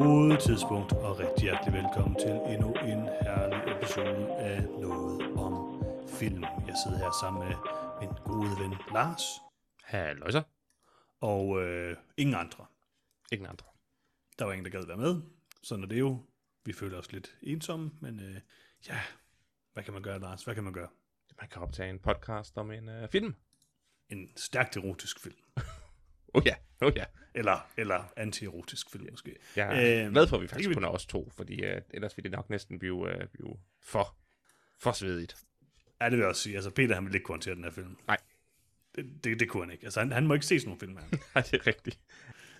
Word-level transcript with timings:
God 0.00 0.36
tidspunkt, 0.40 0.92
og 0.92 1.18
rigtig 1.18 1.42
hjertelig 1.42 1.72
velkommen 1.82 2.18
til 2.20 2.30
endnu 2.30 2.68
en 2.68 3.00
herlig 3.22 3.76
episode 3.76 4.32
af 4.38 4.62
Noget 4.62 5.38
om 5.38 5.82
Film. 6.08 6.42
Jeg 6.42 6.74
sidder 6.84 6.98
her 6.98 7.10
sammen 7.20 7.48
med 7.48 7.56
min 8.00 8.10
gode 8.24 8.50
ven 8.62 8.74
Lars, 8.94 9.22
Hallo 9.84 10.30
så. 10.30 10.42
og 11.20 11.62
øh, 11.62 11.96
ingen 12.16 12.34
andre. 12.36 12.66
Ingen 13.32 13.48
andre. 13.48 13.66
Der 14.38 14.44
var 14.44 14.52
ingen, 14.52 14.64
der 14.64 14.70
gad 14.70 14.86
være 14.86 14.96
med. 14.96 15.22
Sådan 15.62 15.84
er 15.84 15.88
det 15.88 16.00
jo. 16.00 16.18
Vi 16.64 16.72
føler 16.72 16.98
os 16.98 17.12
lidt 17.12 17.38
ensomme, 17.42 17.90
men 18.00 18.20
øh, 18.20 18.36
ja, 18.88 19.00
hvad 19.72 19.84
kan 19.84 19.92
man 19.92 20.02
gøre, 20.02 20.18
Lars? 20.20 20.44
Hvad 20.44 20.54
kan 20.54 20.64
man 20.64 20.72
gøre? 20.72 20.88
Man 21.40 21.48
kan 21.48 21.62
optage 21.62 21.90
en 21.90 21.98
podcast 21.98 22.58
om 22.58 22.70
en 22.70 22.88
uh, 22.88 23.08
film. 23.12 23.34
En 24.08 24.28
stærkt 24.36 24.76
erotisk 24.76 25.20
film. 25.20 25.36
Oh 26.34 26.42
ja, 26.46 26.54
oh 26.80 26.92
ja. 26.96 27.04
Eller, 27.34 27.70
eller 27.76 28.12
anti-erotisk 28.16 28.90
film, 28.90 29.06
måske. 29.10 29.36
Jeg 29.56 29.66
er 30.00 30.06
øh, 30.06 30.12
glad 30.12 30.26
for, 30.26 30.36
at 30.36 30.42
vi 30.42 30.46
faktisk 30.48 30.68
vi- 30.68 30.74
kun 30.74 30.84
er 30.84 30.88
os 30.88 31.06
to, 31.06 31.30
fordi 31.36 31.64
uh, 31.66 31.82
ellers 31.90 32.16
ville 32.16 32.30
det 32.30 32.36
nok 32.36 32.50
næsten 32.50 32.78
blive, 32.78 32.94
uh, 32.94 33.26
blive 33.32 33.56
for, 33.82 34.16
for 34.78 34.92
svedigt. 34.92 35.36
Ja, 36.00 36.04
det 36.04 36.12
vil 36.12 36.18
jeg 36.18 36.28
også 36.28 36.42
sige. 36.42 36.54
Altså, 36.54 36.70
Peter, 36.70 36.94
han 36.94 37.04
ville 37.04 37.16
ikke 37.16 37.24
kunne 37.24 37.32
håndtere 37.34 37.54
den 37.54 37.64
her 37.64 37.70
film. 37.70 37.96
Nej. 38.06 38.16
Det, 38.94 39.24
det, 39.24 39.40
det 39.40 39.48
kunne 39.48 39.62
han 39.62 39.70
ikke. 39.72 39.84
Altså, 39.84 40.00
han, 40.00 40.12
han 40.12 40.26
må 40.26 40.34
ikke 40.34 40.46
se 40.46 40.60
sådan 40.60 40.68
nogle 40.68 40.80
film 40.80 40.96
her. 40.96 41.04
Nej, 41.34 41.42
det 41.50 41.54
er 41.54 41.66
rigtigt. 41.66 42.00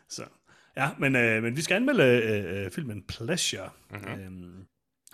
Så. 0.09 0.27
Ja, 0.77 0.91
men, 0.99 1.17
øh, 1.17 1.43
men 1.43 1.57
vi 1.57 1.63
skal 1.63 1.75
anmelde 1.75 2.05
øh, 2.05 2.65
øh, 2.65 2.71
filmen 2.71 3.03
Pleasure. 3.07 3.71
Mhm. 3.91 4.01
Mm-hmm. 4.01 4.21
Øhm, 4.21 4.67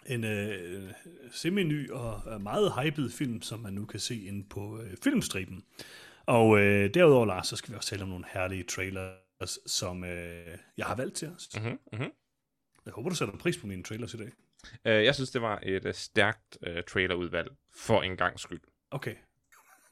en 0.09 0.25
øh, 0.25 0.91
semi-ny 1.31 1.91
og 1.91 2.23
øh, 2.33 2.41
meget 2.41 2.73
hyped 2.73 3.11
film, 3.11 3.43
som 3.43 3.61
man 3.61 3.73
nu 3.73 3.85
kan 3.85 4.01
se 4.01 4.25
inde 4.25 4.49
på 4.49 4.81
øh, 4.81 4.97
filmstriben. 5.03 5.65
Og 6.27 6.59
øh, 6.59 6.95
derudover, 6.95 7.27
Lars, 7.27 7.47
så 7.49 7.57
skal 7.57 7.73
vi 7.73 7.77
også 7.77 7.91
tale 7.91 8.03
om 8.03 8.09
nogle 8.09 8.25
herlige 8.29 8.65
trailers, 8.65 9.59
som 9.67 10.05
øh, 10.05 10.59
jeg 10.77 10.87
har 10.87 10.95
valgt 10.95 11.17
til 11.17 11.29
os. 11.29 11.49
Mm-hmm. 11.57 11.79
Mm-hmm. 11.93 12.11
Jeg 12.87 12.93
håber, 12.93 13.09
du 13.09 13.17
sætter 13.17 13.37
pris 13.37 13.59
på 13.59 13.67
mine 13.67 13.83
trailers 13.83 14.15
i 14.15 14.17
dag. 14.17 14.31
Uh, 14.85 15.05
jeg 15.05 15.15
synes, 15.15 15.31
det 15.31 15.43
var 15.43 15.61
et 15.63 15.85
uh, 15.85 15.93
stærkt 15.95 16.59
uh, 16.67 16.83
trailerudvalg 16.89 17.49
for 17.75 18.03
en 18.03 18.17
gang 18.17 18.41
skyld. 18.41 18.61
Okay. 18.91 19.15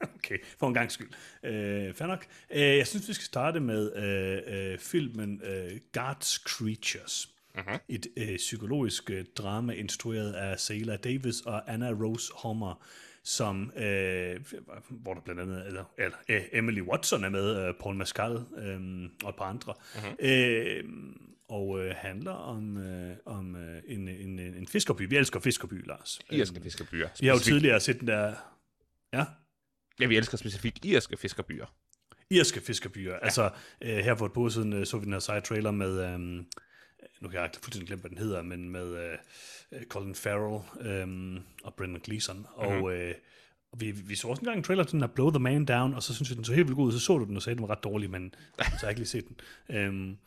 Okay, 0.15 0.37
for 0.57 0.67
en 0.67 0.73
gang 0.73 0.91
skyld. 0.91 1.09
Øh, 1.43 1.93
fair 1.93 2.07
nok. 2.07 2.25
Øh, 2.51 2.77
jeg 2.77 2.87
synes, 2.87 3.07
vi 3.07 3.13
skal 3.13 3.25
starte 3.25 3.59
med 3.59 3.95
øh, 3.95 4.71
øh, 4.71 4.79
filmen 4.79 5.41
øh, 5.43 5.79
Guards 5.93 6.33
Creatures. 6.33 7.34
Mhm. 7.55 7.79
Et 7.89 8.07
øh, 8.17 8.35
psykologisk 8.37 9.09
øh, 9.11 9.25
drama 9.37 9.73
instrueret 9.73 10.33
af 10.33 10.59
Sayla 10.59 10.95
Davis 10.97 11.41
og 11.41 11.73
Anna 11.73 11.91
Rose 11.91 12.31
Homer, 12.35 12.83
som, 13.23 13.71
øh, 13.77 14.39
hvor 14.89 15.13
der 15.13 15.21
blandt 15.21 15.41
andet 15.41 15.67
eller, 15.67 15.83
eller, 15.97 16.17
øh, 16.29 16.41
Emily 16.51 16.81
Watson 16.81 17.23
er 17.23 17.29
med, 17.29 17.67
øh, 17.67 17.73
Paul 17.81 17.95
Mescal 17.95 18.31
øh, 18.57 19.09
og 19.23 19.29
et 19.29 19.35
par 19.35 19.45
andre. 19.45 19.73
Mm-hmm. 19.95 20.15
Øh, 20.19 20.83
og 21.49 21.79
øh, 21.85 21.93
handler 21.97 22.31
om, 22.31 22.77
øh, 22.77 23.15
om 23.25 23.55
øh, 23.55 23.81
en, 23.87 24.07
en, 24.07 24.39
en 24.39 24.67
fiskerby. 24.67 25.09
Vi 25.09 25.17
elsker 25.17 25.39
fiskerby, 25.39 25.87
Lars. 25.87 26.19
Irske 26.31 26.61
fiskerbyer. 26.63 27.09
Vi 27.19 27.27
har 27.27 27.33
jo 27.33 27.39
Specifikt- 27.39 27.43
tidligere 27.43 27.79
set 27.79 27.99
den 27.99 28.07
der... 28.07 28.33
Ja? 29.13 29.25
Ja, 29.99 30.05
vi 30.05 30.17
elsker 30.17 30.37
specifikt 30.37 30.85
irske 30.85 31.17
fiskerbyer. 31.17 31.65
irske 32.29 32.61
fiskerbyer. 32.61 33.11
Ja. 33.11 33.17
Altså, 33.21 33.49
øh, 33.81 33.97
her 33.97 34.15
for 34.15 34.25
et 34.25 34.33
par 34.33 34.49
siden 34.49 34.73
øh, 34.73 34.85
så 34.85 34.97
vi 34.97 35.05
den 35.05 35.13
her 35.13 35.19
side 35.19 35.41
trailer 35.41 35.71
med, 35.71 36.13
øh, 36.13 36.43
nu 37.21 37.29
kan 37.29 37.39
jeg 37.39 37.49
fuldstændig 37.61 37.87
glemme, 37.87 38.01
hvad 38.01 38.09
den 38.09 38.17
hedder, 38.17 38.41
men 38.41 38.69
med 38.69 38.97
øh, 38.97 39.17
øh, 39.71 39.83
Colin 39.85 40.15
Farrell 40.15 40.61
øh, 40.81 41.41
og 41.63 41.73
Brendan 41.73 42.01
Gleeson. 42.01 42.37
Mm-hmm. 42.37 42.83
Og 42.83 42.93
øh, 42.95 43.13
og 43.71 43.81
vi, 43.81 43.91
vi 43.91 44.15
så 44.15 44.27
også 44.27 44.41
engang 44.41 44.57
en 44.57 44.63
trailer 44.63 44.83
til 44.83 44.91
den 44.91 45.01
her 45.01 45.07
Blow 45.07 45.29
the 45.29 45.39
Man 45.39 45.65
Down, 45.65 45.93
og 45.93 46.03
så 46.03 46.15
synes 46.15 46.29
vi, 46.29 46.35
den 46.35 46.43
så 46.43 46.53
helt 46.53 46.67
vildt 46.67 46.75
god 46.75 46.87
ud. 46.87 46.91
Så 46.91 46.99
så 46.99 47.17
du 47.17 47.25
den 47.25 47.35
og 47.35 47.41
sagde, 47.41 47.53
at 47.53 47.57
den 47.57 47.67
var 47.67 47.75
ret 47.75 47.83
dårlig, 47.83 48.09
men 48.09 48.33
så 48.57 48.63
har 48.63 48.77
jeg 48.81 48.89
ikke 48.89 48.99
lige 48.99 49.07
set 49.07 49.25
den. 49.27 49.37
Øhm, 49.77 50.17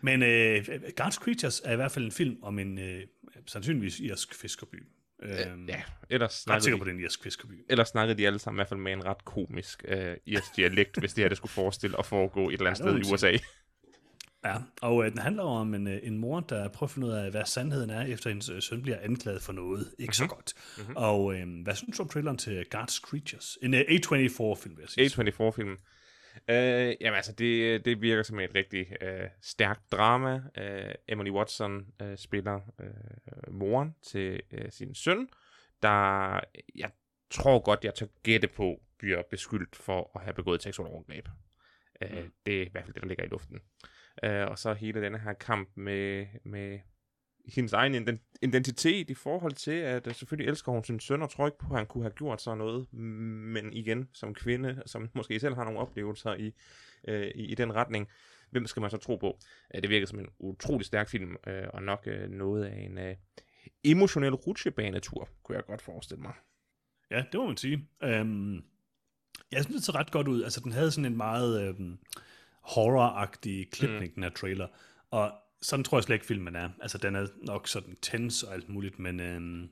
men 0.00 0.22
øh, 0.22 0.66
Guards 0.96 1.14
Creatures 1.14 1.62
er 1.64 1.72
i 1.72 1.76
hvert 1.76 1.92
fald 1.92 2.04
en 2.04 2.12
film 2.12 2.38
om 2.42 2.58
en 2.58 2.78
øh, 2.78 3.02
sandsynligvis 3.46 4.00
irsk 4.00 4.34
fiskerby. 4.34 4.82
Øhm, 5.22 5.66
Ja, 5.68 5.82
ellers 6.10 6.30
ret 6.30 6.32
snakkede, 6.32 6.64
sikker 6.64 6.76
de, 6.76 6.80
på, 6.80 6.84
det 6.84 6.90
er 6.90 6.94
en 6.96 7.04
irsk 7.04 7.22
fiskerby. 7.22 7.64
ellers 7.68 7.88
snakkede 7.88 8.18
de 8.18 8.26
alle 8.26 8.38
sammen 8.38 8.56
i 8.56 8.58
hvert 8.58 8.68
fald 8.68 8.80
med 8.80 8.92
en 8.92 9.04
ret 9.04 9.24
komisk 9.24 9.84
uh, 9.92 9.98
irsk 10.26 10.56
dialekt, 10.56 10.98
hvis 10.98 11.14
det 11.14 11.24
her 11.24 11.28
det 11.28 11.36
skulle 11.36 11.52
forestille 11.52 11.98
at 11.98 12.06
foregå 12.06 12.48
et 12.48 12.52
eller 12.52 12.66
andet 12.70 12.84
Ja, 12.84 13.02
sted 13.02 13.10
i 13.10 13.14
USA. 13.14 13.32
Ja, 14.44 14.56
og 14.82 15.04
øh, 15.04 15.10
den 15.10 15.18
handler 15.18 15.42
om 15.42 15.74
en, 15.74 15.86
øh, 15.86 16.00
en 16.02 16.18
mor, 16.18 16.40
der 16.40 16.68
prøver 16.68 16.88
at 16.88 16.90
finde 16.90 17.06
ud 17.06 17.12
af, 17.12 17.30
hvad 17.30 17.44
sandheden 17.44 17.90
er, 17.90 18.06
efter 18.06 18.30
hendes 18.30 18.48
øh, 18.48 18.62
søn 18.62 18.82
bliver 18.82 18.98
anklaget 19.00 19.42
for 19.42 19.52
noget. 19.52 19.80
Ikke 19.98 20.02
mm-hmm. 20.02 20.12
så 20.12 20.26
godt. 20.26 20.54
Mm-hmm. 20.78 20.96
Og 20.96 21.34
øh, 21.34 21.62
hvad 21.62 21.74
synes 21.74 21.96
du 21.96 22.02
om 22.02 22.08
traileren 22.08 22.38
til 22.38 22.66
Guards 22.70 22.94
Creatures? 22.94 23.58
En 23.62 23.74
øh, 23.74 23.80
A24-film, 23.80 24.76
vil 24.76 24.82
jeg 24.82 24.88
sige. 24.88 25.06
A24-film. 25.06 25.78
Øh, 26.50 26.96
jamen 27.00 27.16
altså, 27.16 27.32
det, 27.32 27.84
det 27.84 28.00
virker 28.00 28.22
som 28.22 28.38
et 28.38 28.54
rigtig 28.54 28.86
øh, 29.02 29.28
stærkt 29.42 29.92
drama. 29.92 30.42
Øh, 30.58 30.94
Emily 31.08 31.30
Watson 31.30 31.86
øh, 32.02 32.18
spiller 32.18 32.60
øh, 32.80 33.54
moren 33.54 33.94
til 34.02 34.40
øh, 34.52 34.70
sin 34.70 34.94
søn, 34.94 35.28
der 35.82 36.40
jeg 36.74 36.90
tror 37.30 37.58
godt, 37.58 37.84
jeg 37.84 37.94
tør 37.94 38.06
gætte 38.22 38.48
på, 38.48 38.80
bliver 38.98 39.22
beskyldt 39.30 39.76
for 39.76 40.10
at 40.14 40.22
have 40.22 40.34
begået 40.34 40.54
et 40.54 40.62
seksuelt 40.62 40.92
overgreb. 40.92 41.28
Øh, 41.28 41.34
Mm. 42.10 42.32
Det 42.46 42.62
er 42.62 42.66
i 42.66 42.68
hvert 42.72 42.84
fald 42.84 42.94
det, 42.94 43.02
der 43.02 43.08
ligger 43.08 43.24
i 43.24 43.28
luften. 43.28 43.56
Øh, 43.56 43.60
Øh, 44.22 44.46
og 44.46 44.58
så 44.58 44.74
hele 44.74 45.00
denne 45.00 45.18
her 45.18 45.32
kamp 45.32 45.68
med, 45.74 46.26
med 46.44 46.78
hendes 47.54 47.72
egen 47.72 48.20
identitet 48.42 49.10
i 49.10 49.14
forhold 49.14 49.52
til, 49.52 49.70
at 49.70 50.06
øh, 50.06 50.14
selvfølgelig 50.14 50.48
elsker 50.48 50.72
hun 50.72 50.84
sin 50.84 51.00
søn, 51.00 51.22
og 51.22 51.30
tror 51.30 51.46
ikke 51.46 51.58
på, 51.58 51.66
at 51.70 51.78
han 51.78 51.86
kunne 51.86 52.04
have 52.04 52.14
gjort 52.16 52.42
sådan 52.42 52.58
noget, 52.58 52.92
men 52.92 53.72
igen, 53.72 54.08
som 54.12 54.34
kvinde, 54.34 54.82
som 54.86 55.10
måske 55.14 55.40
selv 55.40 55.54
har 55.54 55.64
nogle 55.64 55.80
oplevelser 55.80 56.34
i, 56.34 56.54
øh, 57.08 57.26
i, 57.34 57.44
i 57.44 57.54
den 57.54 57.74
retning, 57.74 58.08
hvem 58.50 58.66
skal 58.66 58.80
man 58.80 58.90
så 58.90 58.96
tro 58.96 59.16
på? 59.16 59.38
Øh, 59.74 59.82
det 59.82 59.90
virker 59.90 60.06
som 60.06 60.18
en 60.18 60.28
utrolig 60.38 60.86
stærk 60.86 61.08
film, 61.08 61.36
øh, 61.46 61.66
og 61.72 61.82
nok 61.82 62.02
øh, 62.06 62.30
noget 62.30 62.64
af 62.64 62.80
en 62.80 62.98
øh, 62.98 63.16
emotionel 63.84 64.34
rutsjebanetur, 64.34 65.28
kunne 65.42 65.56
jeg 65.56 65.64
godt 65.64 65.82
forestille 65.82 66.22
mig. 66.22 66.34
Ja, 67.10 67.24
det 67.32 67.40
må 67.40 67.46
man 67.46 67.56
sige. 67.56 67.88
Øhm, 68.02 68.54
jeg 69.52 69.64
synes, 69.64 69.76
det 69.76 69.84
så 69.84 69.92
ret 69.92 70.10
godt 70.10 70.28
ud. 70.28 70.42
Altså, 70.42 70.60
den 70.60 70.72
havde 70.72 70.90
sådan 70.90 71.12
en 71.12 71.16
meget 71.16 71.68
Øh, 71.68 71.74
horror-agtig 72.64 73.70
klipning, 73.70 74.04
mm. 74.04 74.14
den 74.14 74.22
her 74.22 74.30
trailer. 74.30 74.66
Og 75.10 75.32
sådan 75.62 75.84
tror 75.84 75.98
jeg 75.98 76.04
slet 76.04 76.16
ikke, 76.16 76.26
filmen 76.26 76.56
er. 76.56 76.68
Altså, 76.80 76.98
den 76.98 77.16
er 77.16 77.26
nok 77.36 77.68
sådan 77.68 77.96
tense 78.02 78.48
og 78.48 78.54
alt 78.54 78.68
muligt, 78.68 78.98
men... 78.98 79.20
Øhm, 79.20 79.68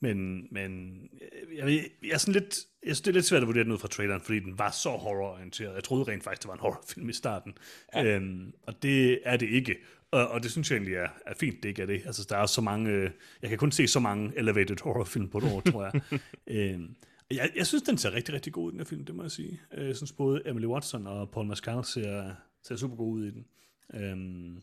men, 0.00 0.46
men 0.50 1.00
øh, 1.22 1.56
jeg, 1.56 1.66
ved, 1.66 1.80
jeg 2.02 2.10
er 2.10 2.18
sådan 2.18 2.32
lidt, 2.32 2.58
jeg 2.82 2.96
synes, 2.96 3.00
det 3.00 3.10
er 3.10 3.14
lidt 3.14 3.24
svært 3.24 3.42
at 3.42 3.46
vurdere 3.46 3.64
den 3.64 3.72
ud 3.72 3.78
fra 3.78 3.88
traileren, 3.88 4.20
fordi 4.20 4.40
den 4.40 4.58
var 4.58 4.70
så 4.70 4.90
horrororienteret. 4.90 5.74
Jeg 5.74 5.84
troede 5.84 6.12
rent 6.12 6.24
faktisk, 6.24 6.42
det 6.42 6.48
var 6.48 6.54
en 6.54 6.60
horrorfilm 6.60 7.08
i 7.08 7.12
starten. 7.12 7.54
Ja. 7.94 8.04
Øhm, 8.04 8.52
og 8.62 8.82
det 8.82 9.20
er 9.24 9.36
det 9.36 9.48
ikke. 9.48 9.76
Og, 10.10 10.28
og 10.28 10.42
det 10.42 10.50
synes 10.50 10.70
jeg 10.70 10.76
egentlig 10.76 10.94
er, 10.94 11.08
er 11.26 11.34
fint, 11.34 11.62
det 11.62 11.68
ikke 11.68 11.82
er 11.82 11.86
det. 11.86 12.02
Altså, 12.06 12.26
der 12.28 12.36
er 12.36 12.46
så 12.46 12.60
mange, 12.60 12.90
øh, 12.90 13.10
jeg 13.42 13.48
kan 13.50 13.58
kun 13.58 13.72
se 13.72 13.86
så 13.86 14.00
mange 14.00 14.32
elevated 14.36 14.76
horrorfilm 14.82 15.28
på 15.28 15.38
et 15.38 15.44
år, 15.44 15.60
tror 15.60 15.84
jeg. 15.84 16.20
øhm, 16.56 16.94
jeg, 17.30 17.50
jeg 17.56 17.66
synes, 17.66 17.82
den 17.82 17.98
ser 17.98 18.12
rigtig, 18.12 18.34
rigtig 18.34 18.52
god 18.52 18.66
ud, 18.66 18.70
den 18.70 18.80
her 18.80 18.84
film, 18.84 19.04
det 19.04 19.14
må 19.14 19.22
jeg 19.22 19.30
sige. 19.30 19.60
Øh, 19.74 19.86
Jeg 19.86 19.96
synes 19.96 20.12
både 20.12 20.42
Emily 20.46 20.66
Watson 20.66 21.06
og 21.06 21.30
Paul 21.30 21.46
Mescal 21.46 21.84
ser, 21.84 22.34
ser 22.62 22.76
super 22.76 22.96
god 22.96 23.12
ud 23.12 23.24
i 23.26 23.30
den. 23.30 23.46
Øhm, 23.94 24.62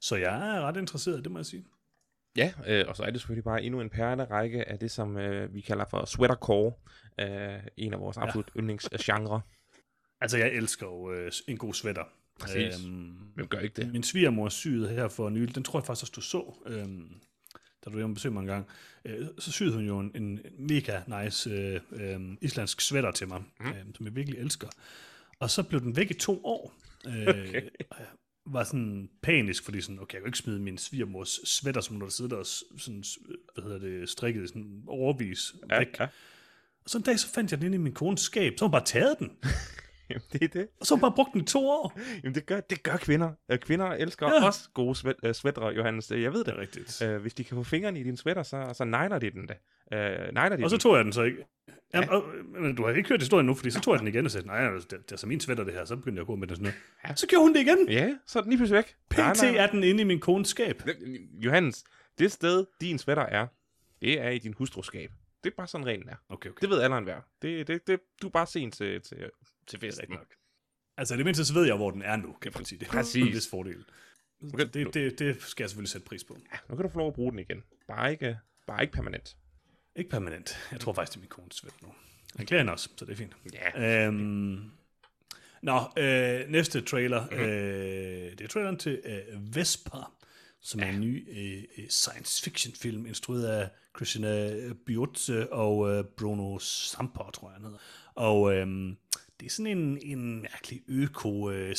så 0.00 0.16
jeg 0.16 0.56
er 0.56 0.60
ret 0.60 0.76
interesseret, 0.76 1.24
det 1.24 1.32
må 1.32 1.38
jeg 1.38 1.46
sige. 1.46 1.64
Ja, 2.36 2.52
øh, 2.66 2.84
og 2.88 2.96
så 2.96 3.02
er 3.02 3.10
det 3.10 3.20
selvfølgelig 3.20 3.44
bare 3.44 3.62
endnu 3.62 3.80
en 3.80 3.90
perlerække 3.90 4.68
af 4.68 4.78
det, 4.78 4.90
som 4.90 5.16
øh, 5.16 5.54
vi 5.54 5.60
kalder 5.60 5.84
for 5.90 6.04
sweatercore, 6.04 6.72
øh, 7.20 7.60
en 7.76 7.92
af 7.92 8.00
vores 8.00 8.16
absolut 8.16 8.50
ja. 8.54 8.60
yndlingsgenre. 8.60 9.40
Altså, 10.20 10.38
jeg 10.38 10.52
elsker 10.52 10.86
jo 10.86 11.12
øh, 11.12 11.32
en 11.48 11.58
god 11.58 11.74
sweater. 11.74 12.04
Præcis. 12.40 12.74
Hvem 13.34 13.48
gør 13.48 13.58
ikke 13.58 13.82
det? 13.82 13.92
Min 13.92 14.02
svigermor 14.02 14.48
syede 14.48 14.88
her 14.88 15.08
for 15.08 15.28
nylig, 15.28 15.54
den 15.54 15.62
tror 15.62 15.78
jeg 15.78 15.86
faktisk 15.86 16.02
også, 16.04 16.12
du 16.16 16.20
så, 16.20 16.54
øhm, 16.66 17.20
da 17.86 17.90
du 17.90 17.96
hjemme 17.98 18.14
besøgte 18.14 18.32
mig 18.34 18.40
en 18.40 18.46
gang. 18.46 18.66
Øh, 19.04 19.26
så 19.38 19.52
syede 19.52 19.72
hun 19.72 19.84
jo 19.86 19.98
en, 20.00 20.10
en 20.14 20.40
mega 20.58 21.00
nice 21.24 21.50
øh, 21.50 21.80
øh, 21.92 22.20
islandsk 22.40 22.80
sweater 22.80 23.10
til 23.10 23.28
mig, 23.28 23.42
mm. 23.60 23.66
øh, 23.68 23.74
som 23.96 24.06
jeg 24.06 24.16
virkelig 24.16 24.38
elsker. 24.40 24.68
Og 25.38 25.50
så 25.50 25.62
blev 25.62 25.80
den 25.80 25.96
væk 25.96 26.10
i 26.10 26.14
to 26.14 26.40
år. 26.44 26.74
Øh, 27.06 27.12
Okay. 27.28 27.62
og 27.90 27.96
jeg 27.98 28.06
var 28.46 28.64
sådan 28.64 29.08
panisk, 29.22 29.64
fordi 29.64 29.80
sådan, 29.80 29.98
okay, 30.00 30.14
jeg 30.14 30.22
kan 30.22 30.28
ikke 30.28 30.38
smide 30.38 30.60
min 30.60 30.78
svigermors 30.78 31.40
sweater, 31.44 31.80
som 31.80 32.00
der 32.00 32.08
sidder 32.08 32.36
og 32.36 32.46
s- 32.46 32.64
sådan, 32.78 33.04
hvad 33.54 33.64
hedder 33.64 33.78
det, 33.78 34.08
strikket 34.08 34.48
sådan 34.48 34.82
overvis 34.86 35.54
Ja, 35.70 35.78
væk. 35.78 35.98
ja. 36.00 36.04
Og 36.84 36.90
så 36.90 36.98
en 36.98 37.04
dag, 37.04 37.18
så 37.18 37.28
fandt 37.28 37.50
jeg 37.50 37.58
den 37.60 37.66
inde 37.66 37.74
i 37.74 37.78
min 37.80 37.92
kones 37.94 38.20
skab, 38.20 38.52
så 38.58 38.64
hun 38.64 38.72
bare 38.72 38.84
taget 38.84 39.16
den. 39.18 39.30
Jamen, 40.10 40.22
det 40.32 40.42
er 40.42 40.48
det. 40.48 40.68
Og 40.80 40.86
så 40.86 40.96
bare 40.96 41.12
brugt 41.16 41.32
den 41.32 41.40
i 41.40 41.44
to 41.44 41.68
år. 41.68 42.00
Jamen, 42.24 42.34
det 42.34 42.46
gør, 42.46 42.60
det 42.60 42.82
gør 42.82 42.96
kvinder. 42.96 43.30
Øh, 43.50 43.58
kvinder 43.58 43.86
elsker 43.86 44.26
Ja. 44.26 44.46
også 44.46 44.68
gode 44.74 44.94
svæt, 44.94 45.14
øh, 45.24 45.34
sweatere, 45.34 45.68
Johannes. 45.74 46.10
Øh, 46.10 46.22
Jeg 46.22 46.32
ved 46.32 46.38
Det 46.38 46.46
det. 46.46 46.54
er 46.54 46.58
rigtigt. 46.60 47.02
Øh, 47.02 47.20
hvis 47.20 47.34
de 47.34 47.44
kan 47.44 47.56
få 47.56 47.62
fingrene 47.62 48.00
i 48.00 48.02
din 48.02 48.16
sweater, 48.16 48.42
så, 48.42 48.72
så 48.76 48.84
negler 48.84 49.18
de 49.18 49.30
den 49.30 49.46
da. 49.46 49.54
Øh, 49.92 50.34
negler 50.34 50.56
de 50.56 50.64
Og 50.64 50.70
så 50.70 50.76
den. 50.76 50.80
tog 50.80 50.96
jeg 50.96 51.04
den 51.04 51.12
så 51.12 51.22
ikke. 51.22 51.44
Jamen, 51.94 52.08
og, 52.10 52.24
men 52.60 52.74
du 52.74 52.84
har 52.86 52.90
ikke 52.92 53.08
hørt 53.08 53.20
historien 53.22 53.46
nu, 53.46 53.54
fordi 53.54 53.70
så 53.70 53.80
tog 53.80 53.94
jeg 53.94 53.98
den 53.98 54.08
igen 54.08 54.24
og 54.24 54.30
sagde, 54.30 54.46
nej, 54.46 54.70
det, 54.70 54.90
det 54.90 55.12
er 55.12 55.16
så 55.16 55.26
min 55.26 55.40
sweater 55.40 55.64
det 55.64 55.72
her, 55.74 55.84
så 55.84 55.96
begyndte 55.96 56.16
jeg 56.18 56.22
at 56.22 56.26
gå 56.26 56.36
med 56.36 56.46
den 56.46 56.56
sådan 56.56 56.62
noget. 56.62 56.76
Ja. 57.08 57.14
Så 57.14 57.26
gjorde 57.26 57.42
hun 57.44 57.54
det 57.54 57.60
igen. 57.60 57.88
Ja, 57.88 58.14
så 58.26 58.38
er 58.38 58.42
den 58.42 58.50
lige 58.50 58.58
pludselig 58.58 58.76
væk. 58.76 58.94
PT 59.10 59.42
er 59.42 59.66
den 59.66 59.84
inde 59.84 60.00
i 60.00 60.04
min 60.04 60.20
kones 60.20 60.48
skab. 60.48 60.82
Johannes, 61.44 61.84
det 62.18 62.32
sted, 62.32 62.66
din 62.80 62.98
sweater 62.98 63.22
er, 63.22 63.46
det 64.02 64.20
er 64.20 64.28
i 64.30 64.38
din 64.38 64.54
hustruskab. 64.58 65.10
Det 65.44 65.50
er 65.52 65.56
bare 65.56 65.66
sådan 65.68 65.86
reglen 65.86 66.08
er. 66.08 66.16
Okay, 66.28 66.50
okay. 66.50 66.60
Det 66.60 66.70
ved 66.70 66.80
alle 66.82 66.98
enhver. 66.98 67.20
Det, 67.42 67.66
det, 67.66 67.86
det, 67.86 68.00
du 68.22 68.26
er 68.26 68.30
bare 68.30 68.46
sent 68.46 68.74
til, 68.74 69.00
til, 69.02 69.16
til 69.18 69.28
Det 69.66 69.74
er 69.74 69.78
festen. 69.90 70.02
rigtigt 70.02 70.18
nok. 70.18 70.34
Altså, 70.96 71.14
i 71.14 71.16
det 71.16 71.24
mindste 71.26 71.44
så 71.44 71.54
ved 71.54 71.66
jeg, 71.66 71.76
hvor 71.76 71.90
den 71.90 72.02
er 72.02 72.16
nu, 72.16 72.32
kan 72.42 72.52
man 72.54 72.64
sige. 72.64 72.78
Det 72.78 72.86
er 72.86 72.90
Præcis. 72.90 73.26
en 73.26 73.32
vis 73.32 73.50
fordel. 73.50 73.84
Okay, 74.54 74.66
Det, 74.74 74.94
det, 74.94 75.18
det 75.18 75.42
skal 75.42 75.64
jeg 75.64 75.70
selvfølgelig 75.70 75.90
sætte 75.90 76.04
pris 76.06 76.24
på. 76.24 76.38
Ja, 76.52 76.58
nu 76.68 76.76
kan 76.76 76.82
du 76.82 76.88
få 76.88 76.98
lov 76.98 77.08
at 77.08 77.14
bruge 77.14 77.30
den 77.30 77.38
igen. 77.38 77.62
Bare 77.88 78.10
ikke, 78.12 78.38
bare 78.66 78.82
ikke 78.82 78.92
permanent. 78.94 79.36
Ikke 79.96 80.10
permanent. 80.10 80.68
Jeg 80.72 80.80
tror 80.80 80.92
faktisk, 80.92 81.12
det 81.12 81.16
er 81.16 81.20
min 81.20 81.28
kones 81.28 81.64
vel 81.64 81.72
nu. 81.82 81.88
Han 82.36 82.46
klæder 82.46 82.60
hende 82.62 82.72
også, 82.72 82.90
så 82.96 83.04
det 83.04 83.12
er 83.12 83.16
fint. 83.16 83.36
Ja. 83.52 84.06
Øhm, 84.06 84.70
nå, 85.62 85.80
øh, 85.98 86.48
næste 86.48 86.80
trailer. 86.80 87.22
Mm-hmm. 87.26 87.40
Øh, 87.44 88.30
det 88.30 88.40
er 88.40 88.48
traileren 88.48 88.78
til 88.78 89.00
øh, 89.04 89.56
Vesper, 89.56 90.16
som 90.60 90.80
er 90.80 90.86
en 90.88 91.00
ny 91.00 91.28
øh, 91.38 91.64
øh, 91.78 91.88
science 91.88 92.42
fiction 92.42 92.74
film, 92.74 93.06
instrueret 93.06 93.46
af 93.46 93.68
Christina 93.96 94.58
Biotze 94.86 95.52
og 95.52 95.90
øh, 95.90 96.04
Bruno 96.04 96.58
Samper, 96.58 97.30
tror 97.30 97.48
jeg 97.48 97.54
han 97.54 97.64
hedder. 97.64 97.78
Og 98.14 98.54
øh, 98.54 98.66
det 99.40 99.46
er 99.46 99.50
sådan 99.50 99.78
en, 99.78 99.98
en 100.02 100.42
mærkelig 100.42 100.82
øko 100.88 101.50
øh, 101.50 101.76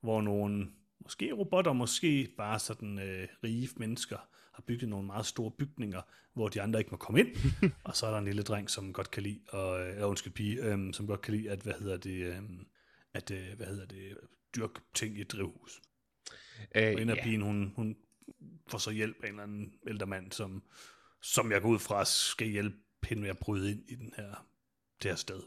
hvor 0.00 0.20
nogle, 0.20 0.66
måske 1.02 1.32
robotter, 1.32 1.72
måske 1.72 2.34
bare 2.36 2.58
sådan 2.58 2.98
øh, 2.98 3.28
rige 3.44 3.68
mennesker, 3.76 4.16
har 4.54 4.62
bygget 4.66 4.88
nogle 4.88 5.06
meget 5.06 5.26
store 5.26 5.50
bygninger, 5.50 6.02
hvor 6.34 6.48
de 6.48 6.62
andre 6.62 6.78
ikke 6.78 6.90
må 6.90 6.96
komme 6.96 7.20
ind. 7.20 7.28
og 7.84 7.96
så 7.96 8.06
er 8.06 8.10
der 8.10 8.18
en 8.18 8.24
lille 8.24 8.42
dreng, 8.42 8.70
som 8.70 8.92
godt 8.92 9.10
kan 9.10 9.22
lide, 9.22 9.40
og, 9.48 9.86
øh, 9.86 10.08
undskyld 10.08 10.32
pige, 10.32 10.62
øh, 10.62 10.94
som 10.94 11.06
godt 11.06 11.20
kan 11.20 11.34
lide, 11.34 11.50
at, 11.50 11.60
hvad 11.60 11.74
hedder 11.80 11.96
det, 11.96 12.26
øh, 12.26 12.42
at, 13.14 13.30
øh, 13.30 13.56
hvad 13.56 13.66
hedder 13.66 13.86
det, 13.86 14.16
dyrke 14.56 14.80
ting 14.94 15.18
i 15.18 15.20
et 15.20 15.32
drivhus. 15.32 15.80
Øh, 16.74 16.92
Og 16.94 17.02
en 17.02 17.10
af 17.10 17.16
ja. 17.16 17.22
pigen, 17.22 17.42
hun, 17.42 17.72
hun 17.76 17.96
får 18.68 18.78
så 18.78 18.90
hjælp 18.90 19.16
af 19.22 19.26
en 19.26 19.32
eller 19.32 19.42
anden 19.42 19.72
ældre 19.88 20.06
mand, 20.06 20.32
som, 20.32 20.62
som 21.22 21.52
jeg 21.52 21.62
går 21.62 21.68
ud 21.68 21.78
fra, 21.78 22.04
skal 22.04 22.48
hjælpe 22.48 22.76
hende 23.08 23.22
med 23.22 23.30
at 23.30 23.38
bryde 23.38 23.70
ind 23.70 23.82
i 23.88 23.94
den 23.94 24.12
her, 24.16 24.46
det 25.02 25.10
her 25.10 25.16
sted. 25.16 25.40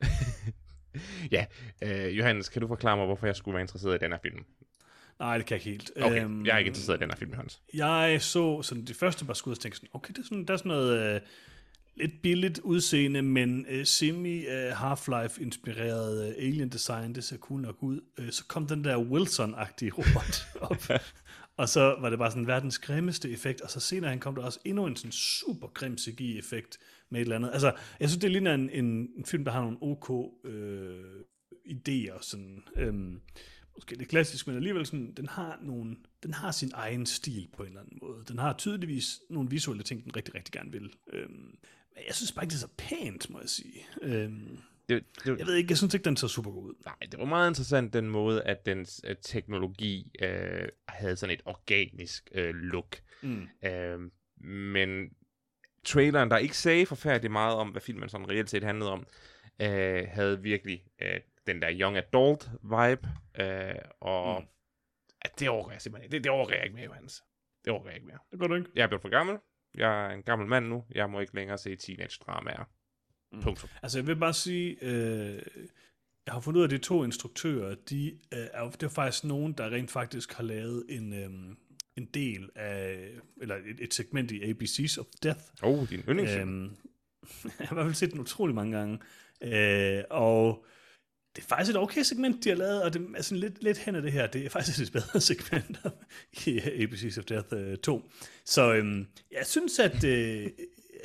ja. 1.36 1.46
Øh, 1.82 2.18
Johannes, 2.18 2.48
kan 2.48 2.62
du 2.62 2.68
forklare 2.68 2.96
mig, 2.96 3.06
hvorfor 3.06 3.26
jeg 3.26 3.36
skulle 3.36 3.54
være 3.54 3.62
interesseret 3.62 3.94
i 3.94 4.04
den 4.04 4.12
her 4.12 4.18
film? 4.22 4.44
Nej, 5.18 5.38
det 5.38 5.46
kan 5.46 5.54
jeg 5.54 5.66
ikke 5.66 5.70
helt. 5.70 5.92
Okay, 6.04 6.24
Øhm, 6.24 6.46
jeg 6.46 6.54
er 6.54 6.58
ikke 6.58 6.68
interesseret 6.68 6.98
i 6.98 7.00
den 7.00 7.10
her 7.10 7.16
film, 7.16 7.30
Johannes. 7.30 7.62
Jeg 7.74 8.22
så 8.22 8.62
sådan 8.62 8.84
de 8.84 8.94
første 8.94 9.24
par 9.24 9.34
skud, 9.34 9.52
og 9.52 9.60
tænkte 9.60 9.76
sådan, 9.76 9.90
okay, 9.92 10.12
det 10.14 10.18
er 10.18 10.24
sådan, 10.24 10.44
der 10.44 10.52
er 10.52 10.58
sådan 10.58 10.68
noget 10.68 11.14
øh, 11.14 11.20
lidt 11.96 12.22
billigt 12.22 12.58
udseende, 12.58 13.22
men 13.22 13.66
øh, 13.68 13.86
semi 13.86 14.46
øh, 14.46 14.72
Half-Life 14.72 15.42
inspireret 15.42 16.28
øh, 16.28 16.34
alien 16.46 16.68
design, 16.68 17.14
det 17.14 17.24
ser 17.24 17.38
cool 17.38 17.60
nok 17.60 17.82
ud. 17.82 18.00
Øh, 18.18 18.32
så 18.32 18.44
kom 18.46 18.66
den 18.66 18.84
der 18.84 18.96
Wilson-agtige 18.96 19.90
robot 19.98 20.46
op, 20.60 21.00
og 21.56 21.68
så 21.68 21.96
var 22.00 22.10
det 22.10 22.18
bare 22.18 22.30
sådan 22.30 22.46
verdens 22.46 22.78
grimmeste 22.78 23.30
effekt, 23.30 23.60
og 23.60 23.70
så 23.70 23.80
senere 23.80 24.10
han 24.10 24.20
kom 24.20 24.34
der 24.34 24.42
også 24.42 24.60
endnu 24.64 24.86
en 24.86 24.96
sådan 24.96 25.12
super 25.12 25.66
grim 25.68 25.98
CGI-effekt 25.98 26.78
med 27.10 27.20
et 27.20 27.24
eller 27.24 27.36
andet. 27.36 27.50
Altså, 27.52 27.72
jeg 28.00 28.08
synes, 28.08 28.20
det 28.20 28.30
ligner 28.30 28.54
en, 28.54 28.70
en, 28.70 28.84
en 29.16 29.24
film, 29.24 29.44
der 29.44 29.52
har 29.52 29.60
nogle 29.60 29.78
OK 29.82 30.34
øh, 30.44 31.20
idéer, 31.66 32.22
sådan, 32.22 32.62
øhm, 32.76 33.20
måske 33.74 33.96
lidt 33.96 34.08
klassisk, 34.08 34.46
men 34.46 34.56
alligevel 34.56 34.86
sådan, 34.86 35.12
den 35.16 35.28
har, 35.28 35.58
nogle, 35.62 35.96
den 36.22 36.34
har 36.34 36.52
sin 36.52 36.70
egen 36.74 37.06
stil 37.06 37.48
på 37.56 37.62
en 37.62 37.68
eller 37.68 37.80
anden 37.80 37.98
måde. 38.02 38.24
Den 38.28 38.38
har 38.38 38.52
tydeligvis 38.52 39.20
nogle 39.30 39.50
visuelle 39.50 39.82
ting, 39.82 40.04
den 40.04 40.16
rigtig, 40.16 40.34
rigtig 40.34 40.52
gerne 40.52 40.72
vil. 40.72 40.92
Øhm, 41.12 41.58
men 41.94 42.02
jeg 42.06 42.14
synes 42.14 42.32
bare 42.32 42.44
ikke, 42.44 42.50
det 42.52 42.56
er 42.56 42.68
så 42.68 42.74
pænt, 42.78 43.30
må 43.30 43.40
jeg 43.40 43.48
sige. 43.48 43.86
Øhm, 44.02 44.58
det, 44.88 45.04
det, 45.24 45.38
jeg 45.38 45.46
ved 45.46 45.54
ikke, 45.54 45.70
jeg 45.70 45.76
synes 45.78 45.94
ikke, 45.94 46.04
den 46.04 46.16
så 46.16 46.28
super 46.28 46.50
god 46.50 46.64
ud. 46.64 46.74
Nej, 46.84 46.94
det 47.12 47.18
var 47.18 47.24
meget 47.24 47.50
interessant 47.50 47.92
den 47.92 48.08
måde, 48.10 48.42
at 48.42 48.66
dens 48.66 49.00
øh, 49.06 49.16
teknologi 49.22 50.10
øh, 50.22 50.68
havde 50.88 51.16
sådan 51.16 51.34
et 51.34 51.42
organisk 51.44 52.28
øh, 52.34 52.54
look. 52.54 52.96
Mm. 53.22 53.48
Øh, 53.64 54.00
men 54.48 55.10
traileren, 55.84 56.30
der 56.30 56.36
ikke 56.36 56.56
sagde 56.56 56.86
forfærdeligt 56.86 57.32
meget 57.32 57.54
om, 57.56 57.68
hvad 57.68 57.80
filmen 57.80 58.08
sådan 58.08 58.28
reelt 58.30 58.50
set 58.50 58.64
handlede 58.64 58.90
om, 58.90 59.06
øh, 59.62 60.08
havde 60.08 60.42
virkelig 60.42 60.84
øh, 61.02 61.20
den 61.46 61.62
der 61.62 61.68
young 61.80 61.96
adult 61.96 62.48
vibe, 62.62 63.08
øh, 63.40 63.74
og 64.00 64.40
Mm. 64.40 64.46
at 65.22 65.40
det 65.40 65.48
overgår 65.48 65.70
jeg 65.70 65.80
simpelthen 65.82 66.04
ikke. 66.04 66.12
Det, 66.16 66.24
det 66.24 66.32
overgår 66.32 66.52
jeg 66.54 66.64
ikke 66.64 66.74
mere, 66.76 66.84
Johannes. 66.84 67.22
Det 67.64 67.72
overgår 67.72 67.88
jeg 67.88 67.96
ikke 67.96 68.06
mere. 68.06 68.18
Det 68.30 68.40
gør 68.40 68.46
du 68.46 68.54
ikke. 68.54 68.70
Jeg 68.74 68.82
er 68.82 68.86
blevet 68.86 69.02
for 69.02 69.08
gammel. 69.08 69.38
Jeg 69.74 70.06
er 70.06 70.10
en 70.10 70.22
gammel 70.22 70.48
mand 70.48 70.66
nu. 70.66 70.84
Jeg 70.90 71.10
må 71.10 71.20
ikke 71.20 71.34
længere 71.34 71.58
se 71.58 71.76
teenage-dramaer. 71.76 72.64
Mm. 73.34 73.42
Punktum. 73.42 73.68
Altså, 73.82 73.98
jeg 73.98 74.06
vil 74.06 74.16
bare 74.16 74.34
sige, 74.34 74.76
øh, 74.82 75.42
jeg 76.26 76.34
har 76.34 76.40
fundet 76.40 76.58
ud 76.58 76.62
af, 76.62 76.68
at 76.68 76.70
de 76.70 76.78
to 76.78 77.04
instruktører, 77.04 77.74
de, 77.74 78.06
øh, 78.34 78.46
er, 78.52 78.70
det 78.70 78.82
er 78.82 78.88
faktisk 78.88 79.24
nogen, 79.24 79.52
der 79.52 79.70
rent 79.70 79.90
faktisk 79.90 80.32
har 80.32 80.42
lavet 80.42 80.84
en, 80.88 81.12
øh, 81.12 81.30
en 81.96 82.04
del 82.14 82.50
af, 82.54 83.08
eller 83.40 83.54
et, 83.54 83.80
et 83.80 83.94
segment 83.94 84.30
i 84.30 84.40
ABC's 84.40 85.00
of 85.00 85.06
Death, 85.22 85.40
Oh, 85.62 85.88
din 85.88 86.00
yndlingsfilm. 86.08 86.62
Øhm, 86.62 86.70
jeg 87.58 87.68
har 87.68 87.74
i 87.74 87.76
hvert 87.76 87.86
fald 87.86 87.94
set 87.94 88.12
den 88.12 88.20
utrolig 88.20 88.54
mange 88.54 88.78
gange. 88.78 88.98
Øh, 89.42 90.04
og 90.10 90.66
det 91.36 91.42
er 91.42 91.46
faktisk 91.46 91.70
et 91.70 91.82
okay 91.82 92.02
segment, 92.02 92.44
de 92.44 92.48
har 92.48 92.56
lavet, 92.56 92.82
og 92.82 92.94
det 92.94 93.06
er 93.16 93.22
sådan 93.22 93.40
lidt, 93.40 93.62
lidt 93.62 93.78
hen 93.78 93.94
af 93.94 94.02
det 94.02 94.12
her. 94.12 94.26
Det 94.26 94.46
er 94.46 94.50
faktisk 94.50 94.80
et 94.80 94.92
bedre 94.92 95.20
segment 95.30 95.78
i 96.46 96.58
ABC's 96.58 97.18
of 97.18 97.24
Death 97.24 97.48
øh, 97.52 97.76
2. 97.76 98.10
Så 98.44 98.74
øhm, 98.74 99.06
jeg 99.30 99.46
synes, 99.46 99.78
at 99.78 100.04
øh, 100.04 100.50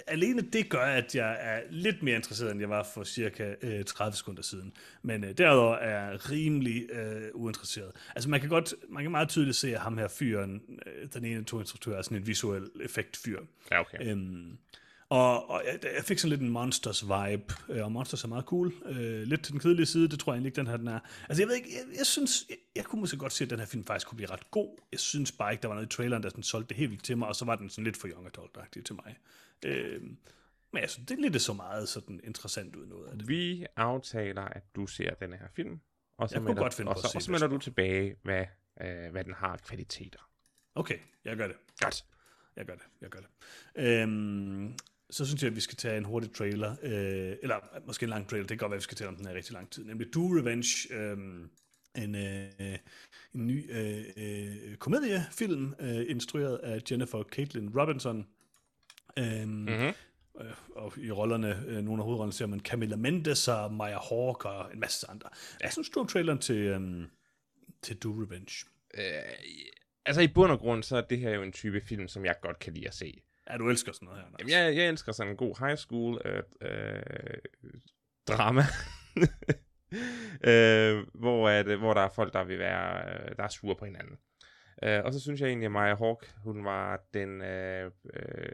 alene 0.09 0.41
det 0.41 0.69
gør, 0.69 0.85
at 0.85 1.15
jeg 1.15 1.37
er 1.39 1.61
lidt 1.69 2.03
mere 2.03 2.15
interesseret, 2.15 2.51
end 2.51 2.59
jeg 2.59 2.69
var 2.69 2.83
for 2.93 3.03
cirka 3.03 3.55
øh, 3.61 3.85
30 3.85 4.17
sekunder 4.17 4.41
siden. 4.41 4.73
Men 5.01 5.23
øh, 5.23 5.37
derudover 5.37 5.75
er 5.75 6.09
jeg 6.09 6.31
rimelig 6.31 6.91
øh, 6.91 7.21
uinteresseret. 7.33 7.91
Altså 8.15 8.29
man 8.29 8.39
kan 8.39 8.49
godt, 8.49 8.73
man 8.89 9.03
kan 9.03 9.11
meget 9.11 9.29
tydeligt 9.29 9.57
se, 9.57 9.75
at 9.75 9.81
ham 9.81 9.97
her 9.97 10.07
fyren, 10.07 10.61
øh, 10.85 11.07
den 11.13 11.25
ene 11.25 11.43
to 11.43 11.59
instruktører, 11.59 11.97
er 11.97 12.01
sådan 12.01 12.17
en 12.17 12.27
visuel 12.27 12.69
effektfyr. 12.83 13.39
Ja, 13.71 13.79
okay. 13.79 14.11
Øhm, 14.11 14.57
og, 15.09 15.49
og 15.49 15.63
jeg, 15.65 15.79
jeg 15.95 16.03
fik 16.03 16.19
sådan 16.19 16.29
lidt 16.29 16.41
en 16.41 16.49
Monsters 16.49 17.03
vibe, 17.03 17.53
øh, 17.69 17.83
og 17.83 17.91
Monsters 17.91 18.23
er 18.23 18.27
meget 18.27 18.45
cool. 18.45 18.73
Øh, 18.85 19.23
lidt 19.23 19.43
til 19.43 19.51
den 19.53 19.61
kedelige 19.61 19.85
side, 19.85 20.09
det 20.09 20.19
tror 20.19 20.33
jeg 20.33 20.35
egentlig 20.35 20.47
ikke, 20.47 20.55
den 20.55 20.67
her 20.67 20.77
den 20.77 20.87
er. 20.87 20.99
Altså 21.29 21.41
jeg 21.41 21.47
ved 21.47 21.55
ikke, 21.55 21.69
jeg, 21.71 21.97
jeg 21.97 22.05
synes, 22.05 22.45
jeg, 22.49 22.57
jeg 22.75 22.85
kunne 22.85 22.99
måske 22.99 23.17
godt 23.17 23.33
se, 23.33 23.43
at 23.43 23.49
den 23.49 23.59
her 23.59 23.65
film 23.65 23.83
faktisk 23.83 24.07
kunne 24.07 24.15
blive 24.15 24.31
ret 24.31 24.51
god. 24.51 24.77
Jeg 24.91 24.99
synes 24.99 25.31
bare 25.31 25.51
ikke, 25.51 25.61
der 25.61 25.67
var 25.67 25.75
noget 25.75 25.93
i 25.93 25.95
traileren, 25.95 26.23
der 26.23 26.29
sådan 26.29 26.43
solgte 26.43 26.69
det 26.69 26.77
helt 26.77 26.91
vildt 26.91 27.03
til 27.03 27.17
mig, 27.17 27.27
og 27.27 27.35
så 27.35 27.45
var 27.45 27.55
den 27.55 27.69
sådan 27.69 27.83
lidt 27.83 27.97
for 27.97 28.07
young 28.07 28.25
adult 28.25 28.85
til 28.85 28.95
mig. 28.95 29.15
Øh, 29.65 30.01
men 30.73 30.81
jeg 30.81 30.89
synes, 30.89 31.07
det 31.07 31.17
er 31.17 31.29
lidt 31.29 31.41
så 31.41 31.53
meget 31.53 31.89
sådan 31.89 32.19
interessant 32.23 32.75
ud 32.75 32.85
noget 32.85 33.07
af 33.07 33.17
det. 33.17 33.27
Vi 33.27 33.65
aftaler, 33.75 34.41
at 34.41 34.63
du 34.75 34.87
ser 34.87 35.13
denne 35.13 35.37
her 35.37 35.47
film, 35.55 35.79
og 36.17 36.29
så, 36.29 36.35
Jeg 36.35 36.43
melder, 36.43 36.61
godt 36.61 36.73
finde 36.73 36.91
og 36.91 36.97
så, 36.97 37.11
og 37.15 37.21
så 37.21 37.31
melder 37.31 37.47
du 37.47 37.57
tilbage, 37.57 38.15
hvad, 38.23 38.45
øh, 38.81 39.11
hvad 39.11 39.23
den 39.23 39.33
har 39.33 39.47
af 39.47 39.61
kvaliteter. 39.61 40.29
Okay, 40.75 40.97
jeg 41.25 41.37
gør 41.37 41.47
det. 41.47 41.55
Godt. 41.79 42.05
Jeg 42.55 42.65
gør 42.65 42.73
det, 42.73 42.83
jeg 43.01 43.09
gør 43.09 43.19
det. 43.19 43.29
Øhm, 43.75 44.77
så 45.09 45.25
synes 45.25 45.41
jeg, 45.43 45.49
at 45.49 45.55
vi 45.55 45.61
skal 45.61 45.77
tage 45.77 45.97
en 45.97 46.05
hurtig 46.05 46.33
trailer, 46.33 46.75
øh, 46.81 47.35
eller 47.41 47.55
måske 47.85 48.03
en 48.03 48.09
lang 48.09 48.29
trailer, 48.29 48.47
det 48.47 48.49
kan 48.49 48.57
godt 48.57 48.69
være, 48.69 48.75
at 48.75 48.79
vi 48.79 48.83
skal 48.83 48.97
tale 48.97 49.07
om 49.07 49.15
den 49.15 49.25
her 49.25 49.33
rigtig 49.33 49.53
lang 49.53 49.69
tid, 49.71 49.85
nemlig 49.85 50.13
Do 50.13 50.37
Revenge, 50.39 50.93
øh, 50.93 51.17
en, 52.03 52.15
øh, 52.15 52.77
en 53.33 53.47
ny 53.47 53.71
øh, 53.71 54.05
øh, 54.17 54.75
komediefilm, 54.75 55.73
øh, 55.79 56.05
instrueret 56.07 56.57
af 56.57 56.81
Jennifer 56.91 57.23
Caitlin 57.23 57.79
Robinson. 57.79 58.27
Øhm, 59.17 59.49
Mm-hmm. 59.49 59.93
øh, 60.41 60.53
og 60.75 60.97
i 60.97 61.11
rollerne, 61.11 61.63
øh, 61.67 61.83
nogle 61.83 62.01
af 62.01 62.05
hovedrollerne 62.05 62.33
ser 62.33 62.45
man 62.45 62.59
Camilla 62.59 62.95
Mendes 62.95 63.47
og 63.47 63.73
Maya 63.73 63.99
Hawke 64.09 64.49
og 64.49 64.73
en 64.73 64.79
masse 64.79 65.09
andre. 65.09 65.29
Jeg 65.61 65.71
synes, 65.71 65.89
du 65.89 65.99
har 65.99 66.07
traileren 66.07 66.39
til, 66.39 66.55
øhm, 66.57 67.05
til 67.81 67.97
Do 67.97 68.09
Revenge. 68.23 68.65
Øh, 68.93 69.03
altså 70.05 70.21
i 70.21 70.27
bund 70.27 70.51
og 70.51 70.59
grund, 70.59 70.83
så 70.83 70.97
er 70.97 71.01
det 71.01 71.19
her 71.19 71.29
jo 71.29 71.43
en 71.43 71.51
type 71.51 71.81
film, 71.81 72.07
som 72.07 72.25
jeg 72.25 72.35
godt 72.41 72.59
kan 72.59 72.73
lide 72.73 72.87
at 72.87 72.93
se. 72.93 73.21
Ja, 73.49 73.57
du 73.57 73.69
elsker 73.69 73.91
sådan 73.91 74.05
noget 74.05 74.19
her, 74.19 74.25
Anders. 74.25 74.39
Jamen, 74.39 74.51
jeg, 74.51 74.75
jeg 74.75 74.87
elsker 74.89 75.11
sådan 75.11 75.31
en 75.31 75.37
god 75.37 75.65
high 75.65 75.77
school 75.77 76.21
øh, 76.25 76.43
øh, 76.61 77.01
drama. 78.27 78.61
øh, 80.49 81.07
hvor, 81.13 81.49
at, 81.49 81.77
hvor 81.77 81.93
der 81.93 82.01
er 82.01 82.09
folk, 82.09 82.33
der 82.33 82.43
vil 82.43 82.59
være, 82.59 83.13
øh, 83.13 83.35
der 83.37 83.43
er 83.43 83.47
sure 83.47 83.75
på 83.75 83.85
hinanden. 83.85 84.17
Øh, 84.83 85.01
og 85.03 85.13
så 85.13 85.19
synes 85.19 85.41
jeg 85.41 85.47
egentlig, 85.47 85.65
at 85.65 85.71
Maya 85.71 85.95
Hawke, 85.95 86.27
hun 86.43 86.65
var 86.65 87.01
den, 87.13 87.41
øh, 87.41 87.91
øh, 88.13 88.49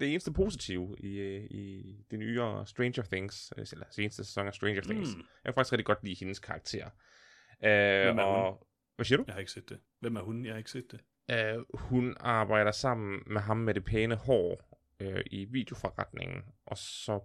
det 0.00 0.08
eneste 0.08 0.32
positive 0.32 0.96
i, 0.98 1.18
øh, 1.18 1.44
i 1.44 1.96
det 2.10 2.18
nyere 2.18 2.66
Stranger 2.66 3.02
Things, 3.02 3.52
øh, 3.56 3.66
eller 3.72 3.86
seneste 3.90 4.24
sæson 4.24 4.46
af 4.46 4.54
Stranger 4.54 4.82
Things. 4.82 5.12
Hmm. 5.12 5.22
Jeg 5.44 5.52
kan 5.52 5.54
faktisk 5.54 5.72
rigtig 5.72 5.86
godt 5.86 6.04
lide 6.04 6.16
hendes 6.20 6.38
karakter. 6.38 6.86
Øh, 7.64 7.70
er 7.70 8.10
hun? 8.10 8.18
og, 8.18 8.66
hvad 8.96 9.04
siger 9.04 9.16
du? 9.16 9.24
Jeg 9.26 9.34
har 9.34 9.40
ikke 9.40 9.52
set 9.52 9.68
det. 9.68 9.80
Hvem 10.00 10.16
er 10.16 10.20
hun? 10.20 10.44
Jeg 10.44 10.52
har 10.52 10.58
ikke 10.58 10.70
set 10.70 10.90
det. 10.90 11.00
Øh, 11.30 11.64
hun 11.74 12.16
arbejder 12.20 12.70
sammen 12.70 13.22
med 13.26 13.40
ham 13.40 13.56
med 13.56 13.74
det 13.74 13.84
pæne 13.84 14.14
hår 14.14 14.80
øh, 15.00 15.24
i 15.26 15.44
videoforretningen, 15.44 16.42
og 16.66 16.78
så 16.78 17.20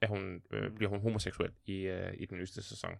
er 0.00 0.06
hun, 0.06 0.42
øh, 0.52 0.70
bliver 0.70 0.90
hun 0.90 1.00
homoseksuel 1.00 1.50
i, 1.64 1.74
øh, 1.74 2.14
i 2.14 2.26
den 2.26 2.38
nyeste 2.38 2.62
sæson. 2.62 2.90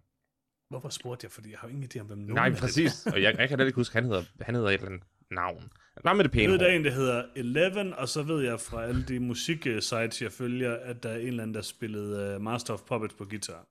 Hvorfor 0.68 0.88
spurgte 0.88 1.24
jeg? 1.24 1.30
Fordi 1.30 1.50
jeg 1.50 1.58
har 1.58 1.68
ingen 1.68 1.84
idé 1.84 2.00
om, 2.00 2.06
hvem 2.06 2.18
nogen 2.18 2.34
Nej, 2.34 2.60
præcis. 2.60 3.06
er. 3.06 3.12
Og 3.12 3.22
jeg, 3.22 3.38
jeg 3.38 3.48
kan 3.48 3.58
da 3.58 3.64
ikke 3.64 3.76
huske, 3.76 3.94
han 3.94 4.04
hedder, 4.04 4.22
han 4.40 4.54
hedder 4.54 4.68
et 4.68 4.74
eller 4.74 4.86
andet 4.86 5.02
navn. 5.34 5.72
Bare 6.04 6.14
med 6.14 6.24
det 6.24 6.30
Jeg 6.30 6.38
pæne 6.40 6.52
ved, 6.52 6.58
der 6.58 6.66
er 6.66 6.72
en, 6.76 6.84
der 6.84 6.90
hedder 6.90 7.24
Eleven, 7.36 7.94
og 7.94 8.08
så 8.08 8.22
ved 8.22 8.44
jeg 8.44 8.60
fra 8.60 8.84
alle 8.84 9.04
de 9.08 9.20
musiksites, 9.20 10.22
jeg 10.22 10.32
følger, 10.32 10.76
at 10.76 11.02
der 11.02 11.08
er 11.10 11.16
en 11.18 11.26
eller 11.26 11.42
anden, 11.42 11.54
der 11.54 11.62
spillede 11.62 12.36
uh, 12.36 12.42
Master 12.42 12.74
of 12.74 12.80
Puppets 12.88 13.14
på 13.14 13.24
guitar. 13.24 13.66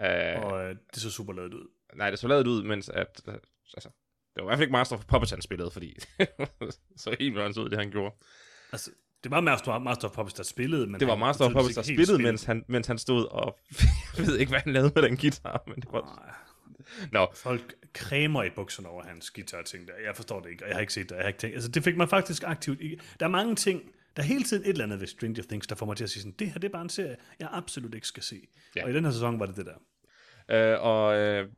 Øh, 0.00 0.44
Og 0.44 0.52
uh, 0.64 0.68
det 0.94 1.02
så 1.02 1.10
super 1.10 1.32
lavet 1.32 1.54
ud. 1.54 1.68
nej, 1.96 2.10
det 2.10 2.18
så 2.18 2.28
lavet 2.28 2.46
ud, 2.46 2.62
mens 2.62 2.88
at... 2.88 3.20
øh, 3.28 3.34
Altså, 3.74 3.88
det 4.34 4.36
var 4.36 4.42
i 4.42 4.46
hvert 4.46 4.56
fald 4.58 4.62
ikke 4.62 4.72
Master 4.72 4.96
of 4.96 5.04
Puppets, 5.06 5.30
han 5.30 5.42
spillede, 5.42 5.70
fordi 5.70 5.94
så 6.96 7.16
helt 7.20 7.34
vildt 7.34 7.58
ud, 7.58 7.68
det 7.68 7.78
han 7.78 7.90
gjorde. 7.90 8.14
Altså, 8.72 8.90
Det 9.24 9.30
var 9.30 9.40
Master, 9.40 9.78
Master 9.78 10.08
of 10.08 10.14
Puppets, 10.14 10.34
der 10.34 10.42
spillede, 10.42 10.86
men 10.86 11.00
Det 11.00 11.08
var 11.08 11.16
Master 11.16 11.44
of 11.44 11.52
Puppets, 11.52 11.74
der 11.74 11.82
spillede, 11.82 12.12
helt 12.12 12.22
mens 12.22 12.44
han, 12.44 12.64
mens 12.68 12.86
han 12.86 12.98
stod 12.98 13.24
og... 13.26 13.58
jeg 14.18 14.26
ved 14.26 14.38
ikke, 14.38 14.50
hvad 14.50 14.60
han 14.60 14.72
lavede 14.72 14.92
med 14.94 15.02
den 15.02 15.16
guitar, 15.16 15.62
men 15.66 15.76
det 15.76 15.88
var... 15.92 16.00
Nej. 16.22 16.34
Nå, 17.12 17.26
Folk 17.34 17.74
cremer 17.94 18.42
i 18.42 18.50
bukserne 18.50 18.88
over 18.88 19.02
hans 19.02 19.30
guitar 19.30 19.62
ting 19.62 19.88
der. 19.88 19.92
Jeg 20.04 20.16
forstår 20.16 20.40
det 20.40 20.50
ikke, 20.50 20.64
og 20.64 20.68
jeg 20.68 20.76
har 20.76 20.80
ikke 20.80 20.92
set 20.92 21.08
det. 21.08 21.16
Jeg 21.16 21.22
har 21.22 21.28
ikke 21.28 21.38
tænkt. 21.38 21.54
Altså, 21.54 21.70
det 21.70 21.84
fik 21.84 21.96
mig 21.96 22.08
faktisk 22.08 22.42
aktivt 22.46 22.80
i. 22.80 23.00
Der 23.20 23.26
er 23.26 23.30
mange 23.30 23.56
ting, 23.56 23.82
der 24.16 24.22
er 24.22 24.26
hele 24.26 24.44
tiden 24.44 24.62
et 24.62 24.68
eller 24.68 24.84
andet 24.84 25.00
ved 25.00 25.06
Stranger 25.06 25.42
Things, 25.42 25.66
der 25.66 25.74
får 25.74 25.86
mig 25.86 25.96
til 25.96 26.04
at 26.04 26.10
sige 26.10 26.22
sådan, 26.22 26.34
det 26.38 26.50
her 26.50 26.60
det 26.60 26.68
er 26.68 26.72
bare 26.72 26.82
en 26.82 26.88
serie, 26.88 27.16
jeg 27.38 27.48
absolut 27.52 27.94
ikke 27.94 28.06
skal 28.06 28.22
se. 28.22 28.48
Ja. 28.76 28.84
Og 28.84 28.90
i 28.90 28.94
den 28.94 29.04
her 29.04 29.12
sæson 29.12 29.40
var 29.40 29.46
det 29.46 29.56
det 29.56 29.66
der. 29.66 29.76
Øh, 30.48 30.82
og 30.82 31.16
øh, 31.18 31.48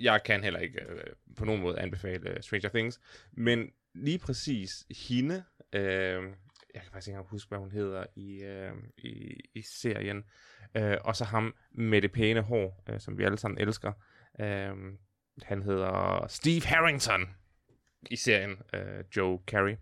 jeg 0.00 0.22
kan 0.24 0.44
heller 0.44 0.60
ikke 0.60 0.80
øh, 0.88 1.04
på 1.36 1.44
nogen 1.44 1.62
måde 1.62 1.78
anbefale 1.78 2.30
øh, 2.30 2.42
Stranger 2.42 2.68
Things, 2.68 3.00
men 3.32 3.70
lige 3.94 4.18
præcis 4.18 4.86
hende, 5.08 5.44
øh, 5.72 5.82
jeg 6.74 6.82
kan 6.82 6.92
faktisk 6.92 7.08
ikke 7.08 7.16
engang 7.16 7.30
huske, 7.30 7.48
hvad 7.48 7.58
hun 7.58 7.70
hedder 7.70 8.04
i, 8.16 8.42
øh, 8.42 8.72
i, 8.98 9.40
i 9.54 9.62
serien, 9.62 10.24
øh, 10.74 10.96
og 11.04 11.16
så 11.16 11.24
ham 11.24 11.54
med 11.72 12.02
det 12.02 12.12
pæne 12.12 12.40
hår, 12.40 12.82
øh, 12.88 13.00
som 13.00 13.18
vi 13.18 13.24
alle 13.24 13.38
sammen 13.38 13.60
elsker. 13.60 13.92
Øh, 14.40 14.74
han 15.42 15.62
hedder 15.62 16.26
Steve 16.28 16.62
Harrington 16.64 17.28
i 18.10 18.16
serien, 18.16 18.62
øh, 18.74 19.04
Joe 19.16 19.38
Carey. 19.46 19.76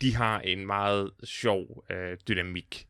De 0.00 0.14
har 0.14 0.40
en 0.40 0.66
meget 0.66 1.10
sjov 1.24 1.84
øh, 1.90 2.18
dynamik 2.28 2.88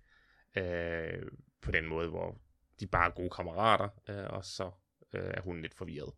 øh, 0.56 1.22
på 1.62 1.70
den 1.70 1.86
måde, 1.86 2.08
hvor 2.08 2.40
de 2.80 2.86
bare 2.86 3.06
er 3.06 3.14
gode 3.14 3.30
kammerater, 3.30 3.88
øh, 4.08 4.26
og 4.30 4.44
så 4.44 4.70
øh, 5.14 5.30
er 5.34 5.40
hun 5.40 5.62
lidt 5.62 5.74
forvirret. 5.74 6.12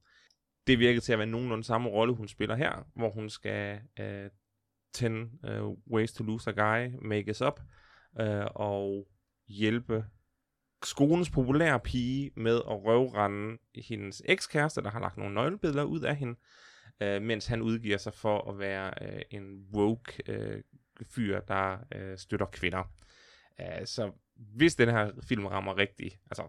Det 0.67 0.79
virker 0.79 1.01
til 1.01 1.13
at 1.13 1.19
være 1.19 1.27
nogenlunde 1.27 1.65
samme 1.65 1.89
rolle, 1.89 2.15
hun 2.15 2.29
spiller 2.29 2.57
her, 2.57 2.91
hvor 2.95 3.11
hun 3.11 3.31
skal 3.31 3.81
øh, 4.01 4.31
10 4.93 5.07
uh, 5.07 5.13
øh, 5.45 5.63
Ways 5.93 6.13
to 6.13 6.25
Lose 6.25 6.51
a 6.51 6.53
Guy, 6.53 6.97
make 7.03 7.31
us 7.31 7.43
up, 7.43 7.61
uh, 8.21 8.47
og 8.55 9.09
hjælpe 9.49 10.05
skolens 10.85 11.31
populære 11.31 11.81
pige 11.81 12.31
med 12.37 12.57
at 12.57 12.85
røvrende 12.85 13.59
hendes 13.75 14.23
ekskæreste, 14.25 14.83
der 14.83 14.91
har 14.91 15.01
lagt 15.01 15.17
nogle 15.17 15.35
nøglebilleder 15.35 15.85
ud 15.85 16.01
af 16.01 16.17
hende, 16.17 16.39
øh, 17.01 17.23
mens 17.23 17.47
han 17.47 17.63
udgiver 17.63 17.99
sig 17.99 18.15
for 18.15 18.51
at 18.51 18.59
være 18.59 18.93
øh, 19.01 19.23
en 19.31 19.67
woke 19.75 20.23
øh, 20.27 20.63
fyr, 21.05 21.41
der 21.41 21.79
øh, 21.95 22.19
støtter 22.19 22.47
kvinder. 22.47 22.93
Uh, 23.59 23.85
så 23.85 24.13
hvis 24.37 24.75
den 24.75 24.89
her 24.89 25.13
film 25.23 25.47
rammer 25.47 25.77
rigtigt, 25.77 26.19
altså 26.31 26.49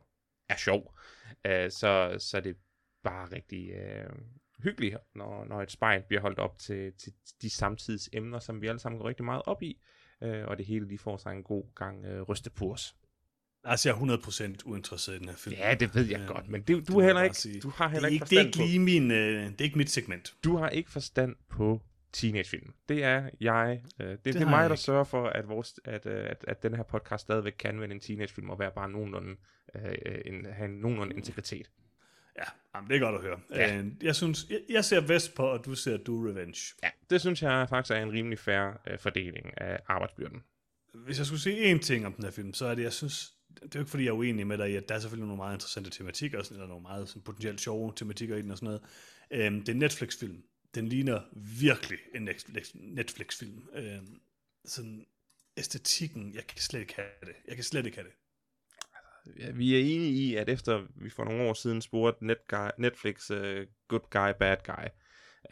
er 0.50 0.56
sjov, 0.56 0.98
øh, 1.46 1.72
så, 1.72 2.16
så 2.20 2.38
er 2.38 2.42
det 2.42 2.58
bare 3.04 3.32
rigtig 3.32 3.72
øh, 3.72 4.10
hyggeligt, 4.64 4.98
når, 5.16 5.46
når 5.46 5.62
et 5.62 5.72
spejl 5.72 6.04
bliver 6.08 6.22
holdt 6.22 6.40
op 6.40 6.58
til, 6.58 6.94
til 6.94 7.14
de 7.42 7.50
samtids 7.50 8.10
emner, 8.14 8.40
som 8.40 8.62
vi 8.62 8.68
alle 8.68 8.80
sammen 8.80 9.00
går 9.00 9.08
rigtig 9.08 9.26
meget 9.26 9.42
op 9.46 9.64
i, 9.64 9.82
øh, 10.22 10.48
og 10.48 10.58
det 10.58 10.66
hele 10.66 10.88
lige 10.88 11.00
får 11.00 11.18
sig 11.18 11.32
en 11.32 11.44
god 11.44 11.76
gang 11.76 12.06
øh, 12.06 12.22
rystepurs. 12.22 12.96
Altså, 13.64 13.90
jeg 13.90 13.96
er 13.96 14.54
100% 14.54 14.58
uinteresseret 14.66 15.16
i 15.16 15.20
den 15.20 15.30
her 15.30 15.36
film. 15.36 15.56
Ja, 15.56 15.74
det 15.74 15.96
ved 15.96 16.06
jeg 16.06 16.20
Ja, 16.20 16.26
godt, 16.26 16.50
men 16.50 16.62
det, 16.62 16.78
det 16.78 16.88
du, 16.88 17.00
jeg 17.00 17.08
heller 17.08 17.22
ikke, 17.22 17.38
sige. 17.38 17.60
du 17.60 17.70
har 17.70 17.86
det, 17.86 17.92
heller 17.92 18.10
er 18.10 18.12
ikke 18.12 18.24
ikke, 18.24 18.30
det 18.30 18.40
er 18.40 18.44
forstand 18.44 18.48
ikke 18.48 18.58
på, 18.58 18.64
lige 18.64 19.02
min, 19.02 19.12
øh, 19.12 19.46
det 19.52 19.62
er 19.62 19.66
ikke 19.66 19.78
mit 19.78 19.90
segment. 19.90 20.34
du 20.44 20.58
har 20.58 20.70
ikke 20.70 20.92
forstand 20.92 21.36
på 21.50 21.82
teenagefilm. 22.14 22.74
Det 22.90 23.04
er 23.04 23.30
jeg. 23.40 23.82
Øh, 24.00 24.08
det, 24.08 24.26
det, 24.26 24.34
det 24.34 24.42
er 24.42 24.50
mig, 24.50 24.70
der 24.70 24.76
sørger 24.76 25.04
for, 25.04 25.28
at, 25.28 25.48
vores, 25.48 25.80
at, 25.86 26.06
øh, 26.06 26.26
at, 26.30 26.46
at 26.48 26.64
den 26.64 26.76
her 26.76 26.84
podcast 26.84 27.22
stadigvæk 27.22 27.54
kan 27.60 27.80
være 27.80 27.92
en 27.92 28.00
teenagefilm 28.00 28.50
og 28.50 28.60
være 28.60 28.72
bare 28.72 28.90
nogenlunde, 28.90 29.36
øh, 29.76 29.96
en, 30.26 30.46
have 30.46 30.70
en 30.70 30.76
nogenlunde 30.76 31.16
integritet. 31.16 31.70
Ja, 32.38 32.44
jamen, 32.76 32.90
det 32.90 32.96
er 32.96 33.00
godt 33.00 33.16
at 33.16 33.22
høre. 33.22 33.40
Ja. 33.56 33.78
Øh, 33.78 33.86
jeg 34.02 34.16
synes, 34.16 34.46
jeg, 34.50 34.60
jeg 34.70 34.86
ser 34.86 35.02
Vesper, 35.02 35.44
og 35.44 35.66
du 35.66 35.76
ser 35.76 35.98
Do 35.98 36.28
Revenge. 36.28 36.76
Ja, 36.84 36.90
det 37.10 37.22
synes 37.22 37.42
jeg 37.42 37.70
faktisk 37.70 37.92
er 37.92 38.04
en 38.04 38.12
rimelig 38.12 38.40
fair 38.40 38.82
øh, 38.88 39.00
fordeling 39.00 39.62
af 39.62 39.80
arbejdsbyrden. 39.88 40.44
Hvis 40.94 41.18
jeg 41.18 41.26
skulle 41.26 41.42
sige 41.42 41.76
én 41.76 41.80
ting 41.80 42.06
om 42.06 42.14
den 42.14 42.24
her 42.24 42.32
film, 42.32 42.54
så 42.54 42.66
er 42.66 42.76
det, 42.76 42.84
jeg 42.84 42.94
synes, 42.94 43.34
det 43.56 43.64
er 43.64 43.70
jo 43.76 43.80
ikke 43.80 43.90
fordi, 43.90 44.04
jeg 44.04 44.10
er 44.10 44.16
uenig 44.16 44.48
med 44.48 44.58
dig 44.58 44.72
i, 44.72 44.76
at 44.76 44.90
der 44.90 44.96
er 44.96 45.00
selvfølgelig 45.00 45.28
nogle 45.28 45.42
meget 45.44 45.56
interessante 45.56 45.90
tematikker, 45.90 46.40
og 46.40 46.46
sådan, 46.46 46.58
eller 46.58 46.68
nogle 46.68 46.82
meget 46.82 47.10
sådan, 47.10 47.22
potentielt 47.22 47.62
sjove 47.62 47.94
tematikker 47.96 48.36
i 48.36 48.42
den 48.42 48.52
og 48.52 48.58
sådan 48.58 48.66
noget. 48.66 48.82
Øhm, 49.32 49.60
det 49.60 49.70
er 49.70 49.74
en 49.74 49.80
Netflix-film. 49.80 50.44
Den 50.76 50.88
ligner 50.88 51.22
virkelig 51.60 52.00
en 52.16 52.30
Netflix- 52.30 52.72
Netflix-film. 52.74 53.70
Øhm, 53.74 54.22
sådan 54.66 55.06
æstetikken, 55.58 56.34
jeg 56.34 56.48
kan 56.48 56.58
slet 56.58 56.80
ikke 56.80 56.96
have 56.96 57.08
det. 57.22 57.36
Jeg 57.48 57.56
kan 57.56 57.64
slet 57.64 57.86
ikke 57.86 57.98
have 57.98 58.08
det. 58.08 58.16
Ja, 59.40 59.52
vi 59.52 59.76
er 59.76 59.80
enige 59.80 60.12
i, 60.12 60.36
at 60.36 60.50
efter 60.50 60.88
vi 60.96 61.10
for 61.10 61.24
nogle 61.24 61.44
år 61.50 61.54
siden 61.54 61.82
spurgte 61.82 62.26
Netguy, 62.26 62.70
Netflix 62.78 63.32
uh, 63.32 63.38
Good 63.88 64.10
Guy, 64.10 64.32
Bad 64.40 64.58
Guy, 64.66 64.88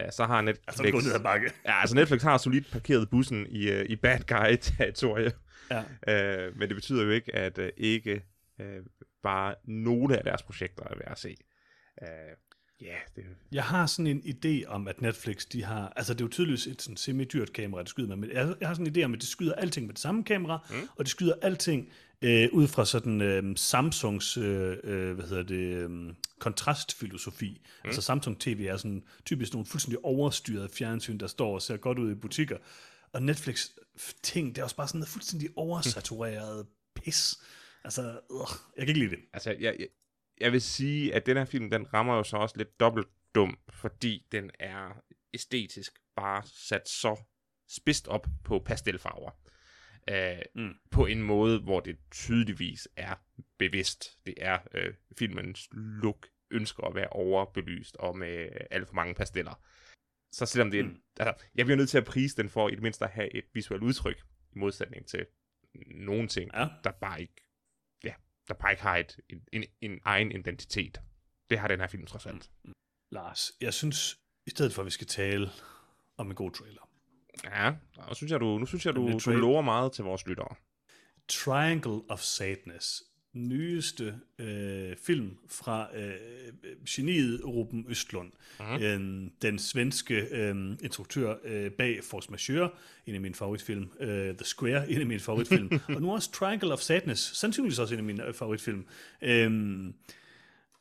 uh, 0.04 0.10
så 0.12 0.24
har 0.24 0.40
Netflix... 0.40 0.64
Altså, 0.68 0.82
det 0.82 0.94
ned 0.94 1.14
ad 1.14 1.20
bakke. 1.20 1.52
Ja, 1.66 1.80
altså 1.80 1.96
Netflix 1.96 2.22
har 2.22 2.38
solidt 2.38 2.70
parkeret 2.72 3.10
bussen 3.10 3.46
i, 3.46 3.70
uh, 3.70 3.80
i 3.80 3.96
Bad 3.96 4.20
Guy-territoriet. 4.20 5.36
Ja. 6.06 6.48
Uh, 6.48 6.58
men 6.58 6.68
det 6.68 6.76
betyder 6.76 7.04
jo 7.04 7.10
ikke, 7.10 7.34
at 7.34 7.58
uh, 7.58 7.64
ikke 7.76 8.22
uh, 8.58 8.66
bare 9.22 9.54
nogle 9.64 10.18
af 10.18 10.24
deres 10.24 10.42
projekter 10.42 10.84
er 10.84 10.94
værd 10.94 11.10
at 11.10 11.18
se. 11.18 11.36
Uh, 12.02 12.08
ja, 12.80 12.96
det 13.16 13.24
Jeg 13.52 13.64
har 13.64 13.86
sådan 13.86 14.06
en 14.06 14.22
idé 14.22 14.66
om, 14.66 14.88
at 14.88 15.00
Netflix, 15.00 15.46
de 15.46 15.64
har, 15.64 15.92
altså 15.96 16.14
det 16.14 16.20
er 16.20 16.24
jo 16.24 16.28
tydeligvis 16.28 16.66
et 16.66 16.82
sådan 16.82 16.96
semi-dyrt 16.96 17.52
kamera, 17.52 17.82
de 17.82 17.88
skyder 17.88 18.08
med, 18.08 18.16
men 18.16 18.30
jeg, 18.30 18.54
jeg 18.60 18.68
har 18.68 18.74
sådan 18.74 18.86
en 18.86 18.96
idé 18.96 19.04
om, 19.04 19.14
at 19.14 19.20
de 19.20 19.26
skyder 19.26 19.54
alting 19.54 19.86
med 19.86 19.94
det 19.94 20.02
samme 20.02 20.24
kamera, 20.24 20.66
mm. 20.70 20.88
og 20.96 21.04
de 21.04 21.10
skyder 21.10 21.34
alting 21.42 21.88
øh, 22.22 22.48
ud 22.52 22.68
fra 22.68 22.84
sådan 22.84 23.20
øh, 23.20 23.56
Samsungs, 23.56 24.36
øh, 24.36 24.76
øh, 24.84 25.14
hvad 25.14 25.24
hedder 25.24 25.42
det, 25.42 25.56
øh, 25.56 26.14
kontrastfilosofi. 26.38 27.60
Mm. 27.62 27.88
Altså 27.88 28.02
Samsung 28.02 28.40
TV 28.40 28.66
er 28.68 28.76
sådan 28.76 29.04
typisk 29.24 29.52
nogle 29.52 29.66
fuldstændig 29.66 30.04
overstyrede 30.04 30.68
fjernsyn, 30.68 31.18
der 31.18 31.26
står 31.26 31.54
og 31.54 31.62
ser 31.62 31.76
godt 31.76 31.98
ud 31.98 32.12
i 32.12 32.14
butikker. 32.14 32.58
Og 33.12 33.22
Netflix 33.22 33.68
ting, 34.22 34.54
det 34.54 34.58
er 34.60 34.64
også 34.64 34.76
bare 34.76 34.88
sådan 34.88 34.98
noget 34.98 35.08
fuldstændig 35.08 35.48
oversatureret 35.56 36.66
pis. 36.94 37.40
Altså, 37.84 38.02
øh, 38.02 38.38
jeg 38.76 38.86
kan 38.86 38.88
ikke 38.88 39.00
lide 39.00 39.10
det. 39.10 39.18
Altså, 39.32 39.50
jeg, 39.50 39.76
jeg, 39.78 39.88
jeg 40.40 40.52
vil 40.52 40.62
sige, 40.62 41.14
at 41.14 41.26
den 41.26 41.36
her 41.36 41.44
film, 41.44 41.70
den 41.70 41.94
rammer 41.94 42.16
jo 42.16 42.22
så 42.22 42.36
også 42.36 42.56
lidt 42.58 42.80
dobbelt 42.80 43.08
dum, 43.34 43.58
fordi 43.68 44.26
den 44.32 44.50
er 44.60 45.02
æstetisk 45.34 45.98
bare 46.16 46.42
sat 46.46 46.88
så 46.88 47.16
spidst 47.68 48.08
op 48.08 48.26
på 48.44 48.58
pastelfarver. 48.58 49.30
Øh, 50.08 50.42
Mm. 50.54 50.74
På 50.90 51.06
en 51.06 51.22
måde, 51.22 51.60
hvor 51.60 51.80
det 51.80 51.98
tydeligvis 52.10 52.88
er 52.96 53.14
bevidst. 53.58 54.18
Det 54.26 54.34
er 54.36 54.58
øh, 54.74 54.94
filmens 55.18 55.68
look 55.72 56.28
ønsker 56.50 56.84
at 56.84 56.94
være 56.94 57.08
overbelyst 57.08 57.96
og 57.96 58.18
med 58.18 58.48
alt 58.70 58.86
for 58.88 58.94
mange 58.94 59.14
pasteller. 59.14 59.54
Så 60.32 60.46
selvom 60.46 60.70
det 60.70 60.80
er, 60.80 60.84
Mm. 60.84 60.88
mm. 60.90 61.02
altså, 61.20 61.44
jeg 61.54 61.66
bliver 61.66 61.76
nødt 61.76 61.88
til 61.90 61.98
at 61.98 62.04
prise 62.04 62.36
den 62.36 62.48
for 62.48 62.68
i 62.68 62.74
det 62.74 62.82
mindste 62.82 63.04
at 63.04 63.10
have 63.10 63.34
et 63.34 63.44
visuelt 63.54 63.82
udtryk, 63.82 64.22
i 64.52 64.58
modsætning 64.58 65.06
til 65.06 65.26
nogle 65.94 66.28
ting, 66.28 66.50
Ja. 66.54 66.68
der 66.84 66.90
bare 66.90 67.20
ikke, 67.20 67.34
ja, 68.04 68.14
der 68.48 68.54
bare 68.54 68.70
ikke 68.72 68.82
har 68.82 68.96
et, 68.96 69.20
en, 69.28 69.44
en, 69.52 69.64
en 69.80 70.00
egen 70.04 70.32
identitet. 70.32 71.00
Det 71.50 71.58
har 71.58 71.68
den 71.68 71.80
her 71.80 71.86
film 71.86 72.06
trods 72.06 72.26
alt. 72.26 72.50
Lars, 73.12 73.52
jeg 73.60 73.74
synes, 73.74 74.18
i 74.46 74.50
stedet 74.50 74.72
for 74.74 74.82
at 74.82 74.86
vi 74.86 74.90
skal 74.90 75.06
tale 75.06 75.48
om 76.16 76.30
en 76.30 76.36
god 76.36 76.50
trailer. 76.52 76.89
Ja, 77.44 77.72
og 77.96 78.16
synes 78.16 78.32
jeg, 78.32 78.40
du, 78.40 78.58
nu 78.58 78.66
synes 78.66 78.86
jeg, 78.86 78.94
du, 78.96 79.00
du 79.24 79.30
lover 79.40 79.62
meget 79.62 79.92
til 79.92 80.04
vores 80.04 80.26
lyttere. 80.26 80.54
Triangle 81.28 82.00
of 82.08 82.20
Sadness, 82.20 83.02
nyeste 83.32 84.14
øh, 84.38 84.96
film 85.06 85.36
fra 85.48 85.96
øh, 85.96 86.12
geniet 86.88 87.40
Ruben 87.44 87.84
Østlund, 87.88 88.32
Mhm. 88.60 88.82
øh, 88.82 89.30
den 89.42 89.58
svenske 89.58 90.14
øh, 90.30 90.76
instruktør 90.82 91.34
øh, 91.44 91.70
bag 91.70 92.04
Force 92.04 92.30
Majeure, 92.30 92.70
en 93.06 93.14
af 93.14 93.20
mine 93.20 93.34
favoritfilm, 93.34 93.88
øh, 94.00 94.34
The 94.36 94.44
Square, 94.44 94.90
en 94.90 95.00
af 95.00 95.06
mine 95.06 95.20
favoritfilm, 95.20 95.70
og 95.94 96.02
nu 96.02 96.12
også 96.12 96.32
Triangle 96.32 96.72
of 96.72 96.78
Sadness, 96.80 97.36
sandsynligvis 97.38 97.78
også 97.78 97.94
en 97.94 97.98
af 98.00 98.04
mine 98.04 98.26
øh, 98.26 98.34
favoritfilm. 98.34 98.86
Øh, 99.22 99.50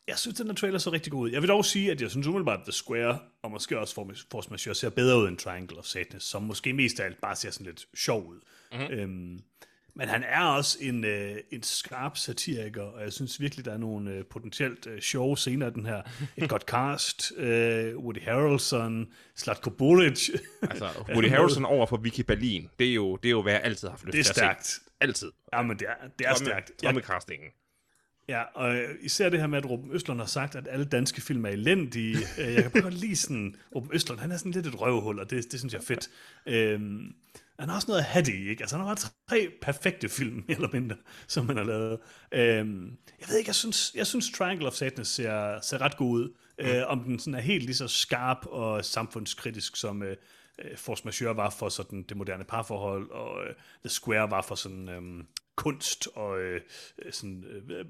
jeg 0.09 0.17
synes, 0.17 0.37
den 0.37 0.47
her 0.47 0.53
trailer 0.53 0.79
så 0.79 0.91
rigtig 0.91 1.11
god 1.11 1.21
ud. 1.21 1.31
Jeg 1.31 1.41
vil 1.41 1.49
dog 1.49 1.65
sige, 1.65 1.91
at 1.91 2.01
jeg 2.01 2.09
synes 2.09 2.27
umiddelbart, 2.27 2.59
at 2.59 2.65
The 2.65 2.71
Square, 2.71 3.19
og 3.43 3.51
måske 3.51 3.79
også 3.79 3.95
Force 4.31 4.49
Majeure, 4.49 4.75
ser 4.75 4.89
bedre 4.89 5.19
ud 5.19 5.27
end 5.27 5.37
Triangle 5.37 5.77
of 5.77 5.85
Sadness, 5.85 6.25
som 6.25 6.43
måske 6.43 6.73
mest 6.73 6.99
af 6.99 7.05
alt 7.05 7.21
bare 7.21 7.35
ser 7.35 7.51
sådan 7.51 7.65
lidt 7.65 7.87
sjov 7.95 8.27
ud. 8.27 8.39
Mm-hmm. 8.71 8.93
Øhm, 8.93 9.39
men 9.95 10.07
han 10.07 10.23
er 10.23 10.41
også 10.45 10.77
en, 10.81 11.05
øh, 11.05 11.35
en 11.51 11.63
skarp 11.63 12.17
satiriker, 12.17 12.81
og 12.81 13.03
jeg 13.03 13.13
synes 13.13 13.41
virkelig, 13.41 13.65
der 13.65 13.73
er 13.73 13.77
nogle 13.77 14.11
øh, 14.11 14.25
potentielt 14.25 14.87
øh, 14.87 15.01
sjove 15.01 15.37
scener 15.37 15.65
af 15.65 15.73
den 15.73 15.85
her. 15.85 16.01
Et 16.37 16.49
godt 16.49 16.61
cast, 16.73 17.31
øh, 17.37 17.97
Woody 17.97 18.21
Harrelson, 18.21 19.07
Slatko 19.35 19.69
Bolic. 19.69 20.29
Altså, 20.61 20.89
Woody 21.15 21.29
Harrelson 21.29 21.65
over 21.65 21.85
for 21.85 21.97
Vicky 21.97 22.21
Berlin, 22.21 22.69
det 22.79 22.89
er 22.89 22.93
jo, 22.93 23.15
det 23.15 23.29
er 23.29 23.31
jo 23.31 23.41
hvad 23.41 23.53
jeg 23.53 23.61
altid 23.63 23.87
har 23.87 23.91
haft 23.93 24.05
lyst 24.05 24.13
det 24.13 24.19
er 24.19 24.23
til 24.23 24.29
at 24.29 24.35
stærkt. 24.35 24.67
se. 24.67 24.81
Altid. 25.01 25.31
Ja, 25.53 25.61
men 25.61 25.79
det 25.79 25.87
er, 25.87 26.07
det 26.19 26.27
er 26.27 26.33
stærkt. 26.33 26.71
Jeg, 26.81 26.87
Tommecastingen. 26.87 27.49
Ja, 28.29 28.41
og 28.41 28.77
især 29.01 29.29
det 29.29 29.39
her 29.39 29.47
med, 29.47 29.57
at 29.57 29.69
Ruben 29.69 29.91
Østlund 29.91 30.19
har 30.19 30.27
sagt, 30.27 30.55
at 30.55 30.67
alle 30.71 30.85
danske 30.85 31.21
film 31.21 31.45
er 31.45 31.49
elendige. 31.49 32.17
Øh, 32.39 32.53
Jeg 32.53 32.63
kan 32.63 32.71
bare 32.71 32.81
godt 32.81 32.93
lide 32.93 33.15
sådan, 33.15 33.55
Ruben 33.75 33.89
Østlund, 33.93 34.19
han 34.19 34.31
er 34.31 34.37
sådan 34.37 34.51
lidt 34.51 34.67
et 34.67 34.81
røvhul, 34.81 35.19
og 35.19 35.29
det, 35.29 35.51
det 35.51 35.59
synes 35.59 35.73
jeg 35.73 35.79
er 35.79 35.83
fedt. 35.85 36.09
Øhm, 36.45 37.13
han 37.59 37.69
har 37.69 37.75
også 37.75 37.87
noget 37.87 37.99
at 37.99 38.05
have 38.05 38.25
det 38.25 38.33
i, 38.33 38.49
ikke? 38.49 38.63
Altså, 38.63 38.77
han 38.77 38.85
har 38.85 38.95
bare 38.95 39.09
tre 39.29 39.49
perfekte 39.61 40.09
film, 40.09 40.43
mere 40.47 40.55
eller 40.57 40.69
mindre, 40.73 40.95
som 41.27 41.47
han 41.47 41.57
har 41.57 41.63
lavet. 41.63 41.99
Øhm, 42.31 42.97
jeg 43.19 43.27
ved 43.29 43.37
ikke, 43.37 43.49
jeg 43.49 43.55
synes, 43.55 43.91
jeg 43.95 44.07
synes 44.07 44.31
Triangle 44.31 44.67
of 44.67 44.73
Sadness 44.73 45.11
ser, 45.11 45.61
ser 45.61 45.81
ret 45.81 45.97
god 45.97 46.11
ud. 46.11 46.33
Øh, 46.59 46.81
om 46.87 47.03
den 47.03 47.19
sådan 47.19 47.35
er 47.35 47.39
helt 47.41 47.63
lige 47.65 47.75
så 47.75 47.87
skarp 47.87 48.45
og 48.45 48.85
samfundskritisk 48.85 49.75
som, 49.75 50.03
øh, 50.03 50.15
øh, 50.59 50.77
Force 50.77 51.01
Majeure 51.05 51.37
var 51.37 51.49
for 51.49 51.69
sådan 51.69 52.03
det 52.03 52.17
moderne 52.17 52.43
parforhold, 52.43 53.11
og 53.11 53.43
øh, 53.43 53.53
The 53.83 53.89
Square 53.89 54.31
var 54.31 54.41
for 54.41 54.55
sådan 54.55 54.89
øh, 54.89 55.23
kunst 55.59 56.07
og 56.15 56.39
øh, 56.39 56.61
sådan 57.11 57.43
øh, 57.43 57.85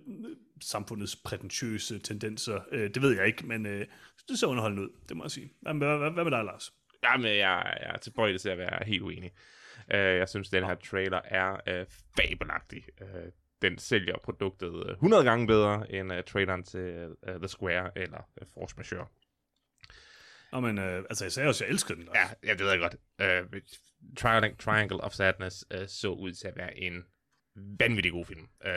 samfundets 0.61 1.15
prætentiøse 1.15 1.99
tendenser. 1.99 2.59
Øh, 2.71 2.93
det 2.93 3.01
ved 3.01 3.15
jeg 3.17 3.27
ikke, 3.27 3.45
men 3.45 3.65
øh, 3.65 3.85
det 4.29 4.39
så 4.39 4.47
underholdende 4.47 4.83
ud, 4.83 4.89
det 5.09 5.17
må 5.17 5.23
jeg 5.23 5.31
sige. 5.31 5.53
Hvad, 5.61 5.73
hvad, 5.73 5.97
hvad, 5.97 6.11
hvad 6.11 6.23
med 6.23 6.31
dig, 6.31 6.43
Lars? 6.43 6.73
Jamen, 7.03 7.25
jeg, 7.25 7.77
jeg 7.81 7.91
er 7.93 7.97
tilbøjelig 7.97 8.41
til 8.41 8.49
at 8.49 8.57
være 8.57 8.85
helt 8.85 9.01
uenig. 9.01 9.31
Uh, 9.93 9.99
jeg 9.99 10.29
synes, 10.29 10.49
den 10.49 10.63
her 10.63 10.75
trailer 10.75 11.21
er 11.25 11.51
uh, 11.51 11.87
fabelagtig. 12.17 12.83
Uh, 13.01 13.31
den 13.61 13.77
sælger 13.77 14.17
produktet 14.23 14.91
100 14.91 15.23
gange 15.23 15.47
bedre 15.47 15.91
end 15.91 16.11
uh, 16.11 16.19
traileren 16.27 16.63
til 16.63 17.07
uh, 17.07 17.35
The 17.35 17.47
Square 17.47 17.97
eller 17.97 18.29
uh, 18.41 18.47
Force 18.53 18.75
Majeure. 18.77 19.07
Nå, 20.51 20.59
men 20.59 20.77
øh, 20.77 21.03
altså, 21.09 21.25
jeg 21.25 21.31
sagde 21.31 21.49
også, 21.49 21.65
jeg 21.65 21.71
elskede 21.71 21.99
den. 21.99 22.07
Ja, 22.15 22.29
ja, 22.43 22.53
det 22.53 22.59
ved 22.59 22.69
jeg 22.69 22.79
godt. 22.79 22.95
Uh, 23.19 23.59
Triangle, 24.17 24.55
Triangle 24.55 25.01
of 25.01 25.11
Sadness 25.11 25.65
uh, 25.75 25.87
så 25.87 26.07
ud 26.07 26.31
til 26.31 26.47
at 26.47 26.55
være 26.55 26.77
en 26.77 27.03
vanvittig 27.79 28.11
god 28.11 28.25
film. 28.25 28.47
Uh, 28.65 28.71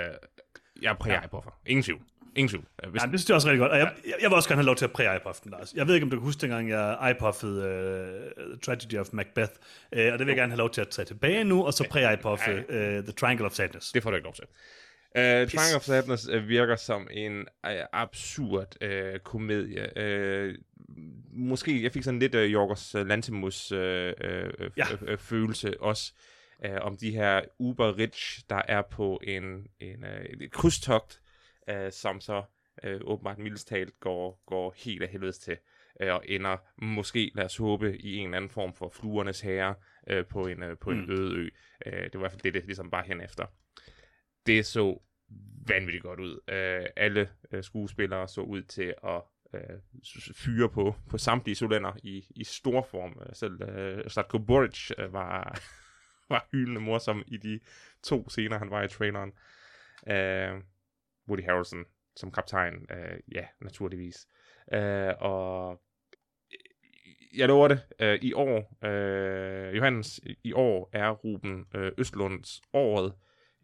jeg 0.82 0.96
præger 1.00 1.20
ja. 1.22 1.26
på 1.26 1.40
for. 1.44 1.54
Ingen 1.66 1.82
tvivl. 1.82 2.00
Ingen 2.36 2.48
tvivl. 2.48 2.64
Uh, 2.84 2.90
hvis... 2.90 3.02
Ja, 3.02 3.06
det 3.06 3.20
synes 3.20 3.28
jeg 3.28 3.34
også 3.34 3.48
rigtig 3.48 3.60
godt. 3.60 3.72
Og 3.72 3.78
jeg, 3.78 3.92
jeg, 4.04 4.14
jeg 4.20 4.30
vil 4.30 4.36
også 4.36 4.48
gerne 4.48 4.58
have 4.58 4.66
lov 4.66 4.76
til 4.76 4.84
at 4.84 4.92
præge 4.92 5.20
den, 5.44 5.50
Lars. 5.50 5.74
Jeg 5.74 5.86
ved 5.86 5.94
ikke, 5.94 6.04
om 6.04 6.10
du 6.10 6.16
kan 6.16 6.24
huske 6.24 6.40
dengang, 6.40 6.68
jeg 6.68 7.14
iPuffede 7.16 7.58
uh, 8.36 8.44
The 8.44 8.58
Tragedy 8.58 8.98
of 8.98 9.06
Macbeth. 9.12 9.52
Uh, 9.96 9.98
og 10.12 10.18
det 10.18 10.18
vil 10.18 10.26
jeg 10.26 10.36
gerne 10.36 10.52
have 10.52 10.58
lov 10.58 10.70
til 10.70 10.80
at 10.80 10.88
tage 10.88 11.06
tilbage 11.06 11.44
nu, 11.44 11.64
og 11.64 11.74
så 11.74 11.88
præge 11.90 12.18
uh, 12.26 13.04
The 13.04 13.12
Triangle 13.12 13.46
of 13.46 13.52
Sadness. 13.52 13.92
Det 13.92 14.02
får 14.02 14.10
du 14.10 14.16
ikke 14.16 14.26
lov 14.26 14.34
til. 14.34 14.44
Uh, 15.14 15.20
Triangle 15.20 15.76
of 15.76 15.82
Sadness 15.82 16.28
uh, 16.28 16.48
virker 16.48 16.76
som 16.76 17.08
en 17.10 17.38
uh, 17.38 17.70
absurd 17.92 18.82
uh, 18.84 19.18
komedie. 19.24 19.86
Uh, 19.96 20.54
måske, 21.32 21.82
jeg 21.82 21.92
fik 21.92 22.02
sådan 22.02 22.20
lidt 22.20 22.34
uh, 22.34 22.52
Jorgos 22.52 22.94
Lantimos 22.94 23.72
uh, 23.72 23.78
uh, 23.78 23.84
ja. 24.76 24.84
uh, 25.12 25.18
følelse 25.18 25.80
også 25.80 26.12
uh, 26.14 26.31
om 26.80 26.96
de 26.96 27.10
her 27.10 27.42
uber-rich, 27.58 28.44
der 28.50 28.62
er 28.68 28.82
på 28.82 29.20
en, 29.22 29.66
en, 29.80 30.04
uh, 30.04 30.40
et 30.40 30.52
krydstogt, 30.52 31.20
uh, 31.72 31.90
som 31.90 32.20
så 32.20 32.42
uh, 32.84 33.00
åbenbart 33.04 33.38
mildest 33.38 33.68
talt 33.68 34.00
går, 34.00 34.42
går 34.46 34.74
helt 34.76 35.02
af 35.02 35.08
helvedes 35.08 35.38
til, 35.38 35.56
uh, 36.02 36.08
og 36.08 36.24
ender 36.28 36.56
måske, 36.84 37.30
lad 37.34 37.44
os 37.44 37.56
håbe, 37.56 37.98
i 37.98 38.16
en 38.16 38.26
eller 38.26 38.36
anden 38.36 38.50
form 38.50 38.74
for 38.74 38.88
fluernes 38.88 39.40
herre 39.40 39.74
uh, 40.12 40.26
på 40.26 40.46
en, 40.46 40.62
uh, 40.62 40.78
på 40.80 40.90
en 40.90 41.06
mm. 41.06 41.12
øde 41.12 41.36
ø. 41.36 41.48
Uh, 41.86 41.92
det 41.92 42.12
var 42.14 42.18
i 42.18 42.22
hvert 42.22 42.32
fald 42.32 42.42
det, 42.42 42.54
det 42.54 42.64
ligesom 42.64 42.90
bare 42.90 43.04
hen 43.06 43.20
efter 43.20 43.46
det 44.46 44.66
så 44.66 44.98
vanvittigt 45.66 46.02
godt 46.02 46.20
ud. 46.20 46.32
Uh, 46.32 46.86
alle 46.96 47.28
uh, 47.52 47.62
skuespillere 47.62 48.28
så 48.28 48.40
ud 48.40 48.62
til 48.62 48.94
at 49.04 49.22
uh, 49.54 49.78
fyre 50.34 50.68
på, 50.68 50.94
på 51.10 51.18
samtlige 51.18 51.54
solænder 51.54 51.92
i, 52.02 52.24
i 52.30 52.44
stor 52.44 52.82
form. 52.90 53.18
Selv 53.32 53.62
uh, 53.62 54.06
Slatko 54.08 54.38
Boric 54.38 54.90
uh, 54.98 55.12
var, 55.12 55.60
var 56.36 56.48
hyldende 56.52 56.80
morsom 56.80 57.22
i 57.26 57.36
de 57.36 57.60
to 58.02 58.28
scener, 58.28 58.58
han 58.58 58.70
var 58.70 58.82
i 58.82 58.88
traileren. 58.88 59.32
Uh, 60.02 60.62
Woody 61.28 61.44
Harrelson 61.44 61.84
som 62.16 62.32
kaptajn, 62.32 62.74
uh, 62.74 63.34
ja, 63.34 63.46
naturligvis. 63.60 64.26
Uh, 64.72 65.12
og 65.18 65.82
jeg 67.34 67.48
lover 67.48 67.68
det, 67.68 67.80
uh, 68.02 68.24
i 68.24 68.32
år, 68.32 68.58
uh, 68.82 69.76
Johannes, 69.76 70.20
i 70.44 70.52
år 70.52 70.90
er 70.92 71.10
Ruben 71.10 71.66
uh, 71.74 71.88
Østlunds 71.98 72.62
året, 72.72 73.12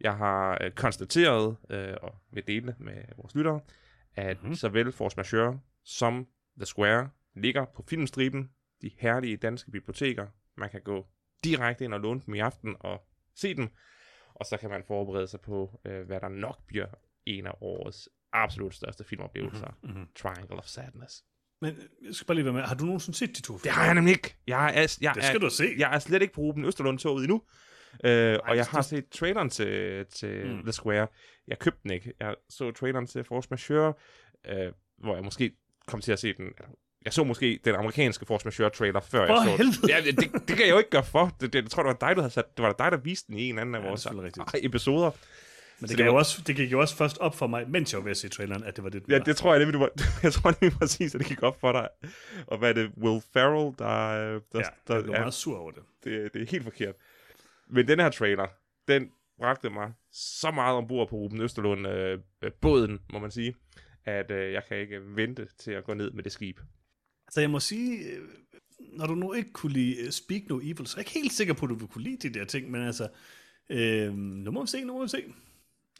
jeg 0.01 0.17
har 0.17 0.57
øh, 0.63 0.71
konstateret, 0.71 1.57
øh, 1.69 1.95
og 2.01 2.15
vil 2.31 2.47
dele 2.47 2.75
med 2.79 3.03
vores 3.17 3.35
lyttere, 3.35 3.61
at 4.15 4.37
mm-hmm. 4.37 4.55
såvel 4.55 4.91
Force 4.91 5.17
Majeure 5.17 5.59
som 5.83 6.27
The 6.57 6.65
Square 6.65 7.09
ligger 7.35 7.65
på 7.65 7.83
filmstriben, 7.89 8.49
de 8.81 8.91
herlige 8.97 9.37
danske 9.37 9.71
biblioteker. 9.71 10.27
Man 10.57 10.69
kan 10.69 10.81
gå 10.81 11.07
direkte 11.43 11.85
ind 11.85 11.93
og 11.93 11.99
låne 11.99 12.21
dem 12.25 12.35
i 12.35 12.39
aften 12.39 12.75
og 12.79 13.07
se 13.35 13.55
dem, 13.55 13.69
og 14.33 14.45
så 14.45 14.57
kan 14.57 14.69
man 14.69 14.83
forberede 14.87 15.27
sig 15.27 15.41
på, 15.41 15.79
øh, 15.85 16.05
hvad 16.05 16.21
der 16.21 16.29
nok 16.29 16.57
bliver 16.67 16.87
en 17.25 17.47
af 17.47 17.53
årets 17.61 18.09
absolut 18.33 18.75
største 18.75 19.03
filmoplevelser, 19.03 19.77
mm-hmm. 19.83 20.07
Triangle 20.15 20.57
of 20.57 20.65
Sadness. 20.65 21.23
Men 21.61 21.77
jeg 22.05 22.15
skal 22.15 22.27
bare 22.27 22.35
lige 22.35 22.45
være 22.45 22.53
med, 22.53 22.61
har 22.61 22.75
du 22.75 22.85
nogensinde 22.85 23.17
set 23.17 23.37
de 23.37 23.41
to 23.41 23.53
film? 23.53 23.61
Det 23.61 23.71
har 23.71 23.85
jeg 23.85 23.93
nemlig 23.93 24.11
ikke. 24.11 24.35
Jeg 24.47 24.75
er, 24.75 24.97
jeg 25.01 25.15
det 25.15 25.23
skal 25.23 25.35
er, 25.35 25.39
du 25.39 25.49
se. 25.49 25.75
Jeg 25.77 25.95
er 25.95 25.99
slet 25.99 26.21
ikke 26.21 26.33
på 26.33 26.41
Ruben 26.41 26.65
Østerlund-toget 26.65 27.23
endnu. 27.23 27.41
Øh, 28.03 28.11
Ej, 28.11 28.39
og 28.43 28.57
jeg 28.57 28.65
har 28.65 28.81
set 28.81 29.09
traileren 29.09 29.49
til, 29.49 30.05
til 30.05 30.55
mm. 30.55 30.63
The 30.63 30.71
Square. 30.71 31.07
Jeg 31.47 31.59
købte 31.59 31.79
den 31.83 31.91
ikke. 31.91 32.13
Jeg 32.19 32.35
så 32.49 32.71
traileren 32.71 33.07
til 33.07 33.23
Force 33.23 33.47
Majeure, 33.51 33.93
øh, 34.45 34.71
hvor 34.97 35.15
jeg 35.15 35.23
måske 35.23 35.51
kom 35.87 36.01
til 36.01 36.11
at 36.11 36.19
se 36.19 36.33
den... 36.33 36.53
Jeg 37.05 37.13
så 37.13 37.23
måske 37.23 37.59
den 37.65 37.75
amerikanske 37.75 38.25
Force 38.25 38.45
Majeure 38.45 38.69
trailer, 38.69 38.99
før 38.99 39.27
for 39.27 39.33
jeg 39.33 39.43
så 39.43 39.63
helvede. 39.63 39.93
Ja, 39.93 40.01
det, 40.11 40.47
det, 40.47 40.57
kan 40.57 40.65
jeg 40.65 40.69
jo 40.69 40.77
ikke 40.77 40.89
gøre 40.89 41.03
for. 41.03 41.35
Det, 41.41 41.53
det, 41.53 41.63
jeg 41.63 41.71
tror, 41.71 41.83
det 41.83 41.87
var 41.87 42.07
dig, 42.07 42.15
der 42.15 42.21
havde 42.21 42.33
sat, 42.33 42.57
det 42.57 42.63
var 42.63 42.73
dig, 42.73 42.91
der 42.91 42.97
viste 42.97 43.27
den 43.27 43.37
i 43.37 43.49
en 43.49 43.59
anden 43.59 43.75
af 43.75 43.79
ja, 43.79 43.87
vores 43.87 44.07
episoder. 44.63 45.11
Men 45.79 45.89
det, 45.89 45.97
det, 45.97 46.05
var... 46.05 46.11
også, 46.11 46.41
det 46.47 46.55
gik 46.55 46.71
jo 46.71 46.79
også 46.79 46.95
først 46.95 47.17
op 47.17 47.35
for 47.35 47.47
mig, 47.47 47.69
mens 47.69 47.93
jeg 47.93 47.97
var 47.97 48.03
ved 48.03 48.11
at 48.11 48.17
se 48.17 48.29
traileren, 48.29 48.63
at 48.63 48.75
det 48.75 48.83
var 48.83 48.89
det, 48.89 49.03
Ja, 49.09 49.19
det 49.19 49.37
tror 49.37 49.53
jeg 49.53 49.59
nemlig, 49.59 49.73
du 49.73 49.79
var, 49.79 49.89
jeg 50.23 50.33
tror 50.33 50.55
nemlig 50.61 50.79
præcis, 50.79 51.15
at 51.15 51.19
det 51.19 51.27
gik 51.27 51.43
op 51.43 51.59
for 51.59 51.71
dig. 51.71 51.87
Og 52.47 52.57
hvad 52.57 52.69
er 52.69 52.73
det, 52.73 52.91
Will 52.97 53.21
Ferrell, 53.33 53.75
der... 53.79 54.13
der 54.17 54.39
ja, 54.53 54.61
der, 54.87 54.95
jeg 54.95 55.03
blev 55.03 55.13
meget 55.13 55.33
sur 55.33 55.57
over 55.57 55.71
det. 55.71 55.83
det. 56.03 56.33
Det 56.33 56.41
er 56.41 56.45
helt 56.51 56.63
forkert. 56.63 56.95
Men 57.69 57.87
den 57.87 57.99
her 57.99 58.09
trailer, 58.09 58.47
den 58.87 59.09
bragte 59.37 59.69
mig 59.69 59.91
så 60.11 60.51
meget 60.51 60.75
ombord 60.77 61.09
på 61.09 61.15
Ruben 61.15 61.41
Østerlund 61.41 61.87
øh, 61.87 62.19
øh, 62.41 62.51
båden, 62.61 62.99
må 63.13 63.19
man 63.19 63.31
sige, 63.31 63.55
at 64.05 64.31
øh, 64.31 64.53
jeg 64.53 64.63
kan 64.67 64.77
ikke 64.77 65.01
vente 65.15 65.47
til 65.57 65.71
at 65.71 65.83
gå 65.83 65.93
ned 65.93 66.11
med 66.11 66.23
det 66.23 66.31
skib. 66.31 66.59
Altså 67.29 67.41
jeg 67.41 67.49
må 67.49 67.59
sige, 67.59 68.05
øh, 68.05 68.21
når 68.79 69.07
du 69.07 69.15
nu 69.15 69.33
ikke 69.33 69.51
kunne 69.51 69.73
lide 69.73 69.95
øh, 70.01 70.11
Speak 70.11 70.41
No 70.49 70.59
Evil, 70.59 70.87
så 70.87 70.97
er 70.97 70.99
jeg 70.99 71.07
ikke 71.07 71.19
helt 71.19 71.33
sikker 71.33 71.53
på, 71.53 71.65
at 71.65 71.69
du 71.69 71.75
vil 71.75 71.87
kunne 71.87 72.03
lide 72.03 72.29
de 72.29 72.39
der 72.39 72.45
ting, 72.45 72.71
men 72.71 72.81
altså, 72.81 73.07
øh, 73.69 74.13
nu 74.13 74.51
må 74.51 74.61
vi 74.61 74.67
se, 74.67 74.83
nu 74.83 74.93
må 74.93 75.01
vi 75.01 75.07
se. 75.07 75.23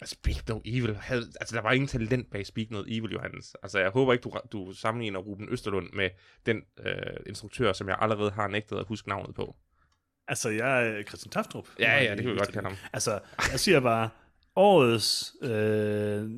Speak 0.05 0.47
No 0.47 0.61
Evil, 0.65 0.95
havde, 0.95 1.31
altså 1.39 1.55
der 1.55 1.61
var 1.61 1.71
ingen 1.71 1.87
talent 1.87 2.31
bag 2.31 2.45
Speak 2.45 2.71
No 2.71 2.83
Evil, 2.87 3.11
Johannes. 3.11 3.55
Altså 3.63 3.79
jeg 3.79 3.89
håber 3.89 4.13
ikke, 4.13 4.23
du, 4.23 4.33
du 4.51 4.73
sammenligner 4.73 5.19
Ruben 5.19 5.49
Østerlund 5.49 5.89
med 5.93 6.09
den 6.45 6.61
øh, 6.85 6.93
instruktør, 7.25 7.73
som 7.73 7.87
jeg 7.87 7.97
allerede 8.01 8.31
har 8.31 8.47
nægtet 8.47 8.77
at 8.77 8.85
huske 8.87 9.09
navnet 9.09 9.35
på. 9.35 9.55
Altså, 10.27 10.49
jeg 10.49 10.87
er 10.87 11.03
Christian 11.03 11.31
Taftrup. 11.31 11.67
Ja, 11.79 12.03
ja, 12.03 12.15
det 12.15 12.21
kan 12.21 12.31
vi 12.31 12.37
godt 12.37 12.51
kende 12.51 12.69
ham. 12.69 12.77
Altså, 12.93 13.19
jeg 13.51 13.59
siger 13.59 13.79
bare, 13.79 14.09
årets, 14.55 15.35
øh, 15.41 16.29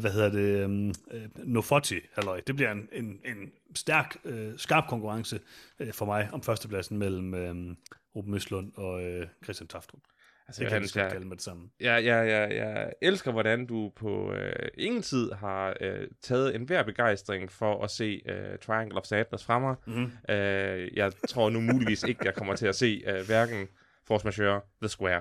hvad 0.00 0.10
hedder 0.10 0.30
det, 0.30 0.68
øh, 1.12 1.28
Nofoti, 1.36 2.00
halløj, 2.14 2.40
det 2.46 2.56
bliver 2.56 2.72
en, 2.72 2.88
en, 2.92 3.20
en 3.24 3.52
stærk, 3.74 4.16
øh, 4.24 4.52
skarp 4.56 4.84
konkurrence 4.88 5.40
øh, 5.78 5.92
for 5.92 6.06
mig 6.06 6.28
om 6.32 6.42
førstepladsen 6.42 6.98
mellem 6.98 7.34
øh, 7.34 7.76
Ruben 8.16 8.34
Østlund 8.34 8.72
og 8.76 9.04
øh, 9.04 9.26
Christian 9.44 9.68
Taftrup. 9.68 10.00
Altså, 10.48 10.60
det 10.60 10.70
kan 10.70 10.82
jeg, 10.82 10.96
jeg 10.96 11.10
kalde 11.12 11.26
med 11.26 11.36
det 11.36 11.44
samme. 11.44 11.70
Ja, 11.80 11.96
ja, 11.96 12.22
ja, 12.22 12.64
jeg 12.64 12.92
elsker, 13.02 13.32
hvordan 13.32 13.66
du 13.66 13.92
på 13.96 14.32
øh, 14.32 14.68
ingen 14.78 15.02
tid 15.02 15.32
har 15.32 15.76
øh, 15.80 16.08
taget 16.22 16.54
en 16.54 16.62
hver 16.62 16.82
begejstring 16.82 17.52
for 17.52 17.84
at 17.84 17.90
se 17.90 18.22
øh, 18.26 18.58
Triangle 18.58 18.98
of 18.98 19.04
Sadness 19.04 19.44
fra 19.44 19.58
mig. 19.58 19.76
Mm-hmm. 19.86 20.34
Øh, 20.34 20.96
jeg 20.96 21.12
tror 21.28 21.50
nu 21.50 21.60
muligvis 21.60 22.02
ikke, 22.02 22.20
jeg 22.24 22.34
kommer 22.34 22.56
til 22.56 22.66
at 22.66 22.74
se 22.74 23.02
øh, 23.06 23.26
hverken 23.26 23.68
Force 24.06 24.26
Majeure, 24.26 24.60
The 24.82 24.88
Square 24.88 25.20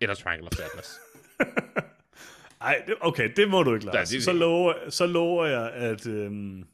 eller 0.00 0.14
Triangle 0.14 0.46
of 0.46 0.52
Sadness. 0.52 1.00
Ej, 2.60 2.84
okay, 3.00 3.32
det 3.36 3.48
må 3.48 3.62
du 3.62 3.74
ikke, 3.74 3.86
Lars. 3.86 4.12
Ja, 4.12 4.16
det, 4.16 4.24
så, 4.24 4.32
lover, 4.32 4.74
så 4.88 5.06
lover 5.06 5.46
jeg, 5.46 5.72
at... 5.72 6.06
Øhm 6.06 6.66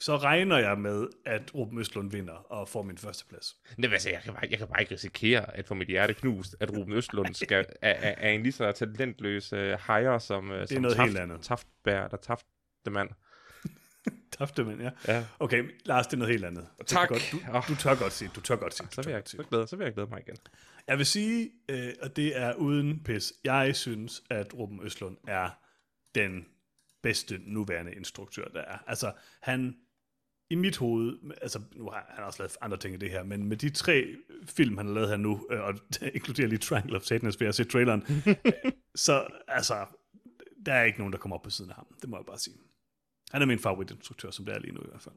så 0.00 0.16
regner 0.16 0.58
jeg 0.58 0.78
med, 0.78 1.06
at 1.26 1.54
Ruben 1.54 1.78
Østlund 1.78 2.10
vinder 2.10 2.32
og 2.32 2.68
får 2.68 2.82
min 2.82 2.98
første 2.98 3.24
plads. 3.26 3.56
Nej, 3.78 3.92
altså, 3.92 4.10
jeg, 4.10 4.20
kan 4.24 4.32
bare, 4.32 4.46
jeg 4.50 4.58
kan 4.58 4.68
bare 4.68 4.80
ikke 4.80 4.94
risikere 4.94 5.56
at 5.56 5.66
få 5.66 5.74
mit 5.74 5.88
hjerte 5.88 6.14
knust, 6.14 6.56
at 6.60 6.76
Ruben 6.76 6.92
Østlund 6.92 7.34
skal, 7.34 7.64
er, 7.82 7.90
er, 7.90 8.14
er 8.18 8.30
en 8.30 8.42
lige 8.42 8.52
så 8.52 8.72
talentløs 8.72 9.52
uh, 9.52 9.58
hejer 9.58 10.18
som, 10.18 10.50
uh, 10.50 10.54
det 10.54 10.62
er 10.62 10.66
som 10.66 10.82
noget 10.82 10.96
taft, 10.96 11.08
helt 11.08 11.18
andet. 11.18 11.40
Taftbær, 11.42 12.08
der 12.08 12.16
Taftemand. 12.16 13.08
Taftemand, 14.38 14.80
ja. 14.80 14.90
ja. 15.08 15.24
Okay, 15.38 15.64
Lars, 15.84 16.06
det 16.06 16.12
er 16.12 16.18
noget 16.18 16.32
helt 16.32 16.44
andet. 16.44 16.66
Tak. 16.86 17.08
Godt. 17.08 17.28
Du, 17.32 17.38
oh. 17.52 17.68
du, 17.68 17.76
tør 17.76 17.94
godt 17.94 18.12
sige, 18.12 18.30
du 18.36 18.40
tør 18.40 18.56
godt 18.56 18.74
sige. 18.74 18.86
Så 18.90 19.02
vil, 19.02 19.12
jeg, 19.12 19.22
så 19.68 19.76
vil 19.76 19.84
jeg 19.84 19.94
glæde 19.94 20.08
mig 20.10 20.20
igen. 20.26 20.36
Jeg 20.88 20.98
vil 20.98 21.06
sige, 21.06 21.50
øh, 21.68 21.92
og 22.02 22.16
det 22.16 22.36
er 22.36 22.54
uden 22.54 23.02
pis, 23.04 23.32
jeg 23.44 23.76
synes, 23.76 24.22
at 24.30 24.54
Ruben 24.54 24.80
Østlund 24.82 25.16
er 25.28 25.50
den 26.14 26.46
bedste 27.02 27.40
nuværende 27.46 27.94
instruktør, 27.94 28.44
der 28.44 28.60
er. 28.60 28.78
Altså, 28.86 29.12
han 29.40 29.76
i 30.50 30.54
mit 30.54 30.76
hoved, 30.76 31.18
altså 31.42 31.60
nu 31.76 31.90
har 31.90 32.06
han 32.08 32.24
også 32.24 32.38
lavet 32.38 32.56
andre 32.60 32.76
ting 32.76 32.94
i 32.94 32.98
det 32.98 33.10
her, 33.10 33.22
men 33.22 33.46
med 33.46 33.56
de 33.56 33.70
tre 33.70 34.16
film, 34.46 34.76
han 34.76 34.86
har 34.86 34.94
lavet 34.94 35.08
her 35.08 35.16
nu, 35.16 35.46
øh, 35.50 35.60
og 35.60 35.74
det 35.74 36.10
inkluderer 36.14 36.48
lige 36.48 36.58
Triangle 36.58 36.96
of 36.96 37.02
Sadness, 37.02 37.40
ved 37.40 37.48
at 37.48 37.54
se 37.54 37.64
traileren, 37.64 38.02
så 38.94 39.26
altså, 39.48 39.86
der 40.66 40.72
er 40.72 40.84
ikke 40.84 40.98
nogen, 40.98 41.12
der 41.12 41.18
kommer 41.18 41.36
op 41.36 41.42
på 41.42 41.50
siden 41.50 41.70
af 41.70 41.76
ham. 41.76 41.86
Det 42.00 42.08
må 42.08 42.16
jeg 42.16 42.26
bare 42.26 42.38
sige. 42.38 42.56
Han 43.30 43.42
er 43.42 43.46
min 43.46 43.58
favoritinstruktør, 43.58 44.30
som 44.30 44.44
det 44.44 44.54
er 44.54 44.58
lige 44.58 44.74
nu 44.74 44.80
i 44.80 44.88
hvert 44.88 45.02
fald. 45.02 45.14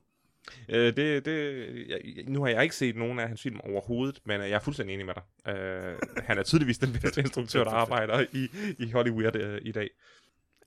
Øh, 0.70 0.96
det, 0.96 1.26
det, 1.26 1.90
jeg, 1.90 2.24
nu 2.28 2.44
har 2.44 2.50
jeg 2.50 2.64
ikke 2.64 2.76
set 2.76 2.96
nogen 2.96 3.20
af 3.20 3.28
hans 3.28 3.42
film 3.42 3.60
overhovedet, 3.60 4.20
men 4.26 4.42
jeg 4.42 4.50
er 4.52 4.60
fuldstændig 4.60 4.94
enig 4.94 5.06
med 5.06 5.14
dig. 5.14 5.54
Øh, 5.56 5.98
han 6.18 6.38
er 6.38 6.44
tydeligvis 6.44 6.78
den 6.78 6.94
bedste 7.02 7.22
instruktør, 7.22 7.64
der 7.64 7.72
arbejder 7.84 8.26
i, 8.32 8.50
i 8.78 8.92
Hollywood 8.92 9.36
øh, 9.36 9.62
i 9.64 9.72
dag. 9.72 9.90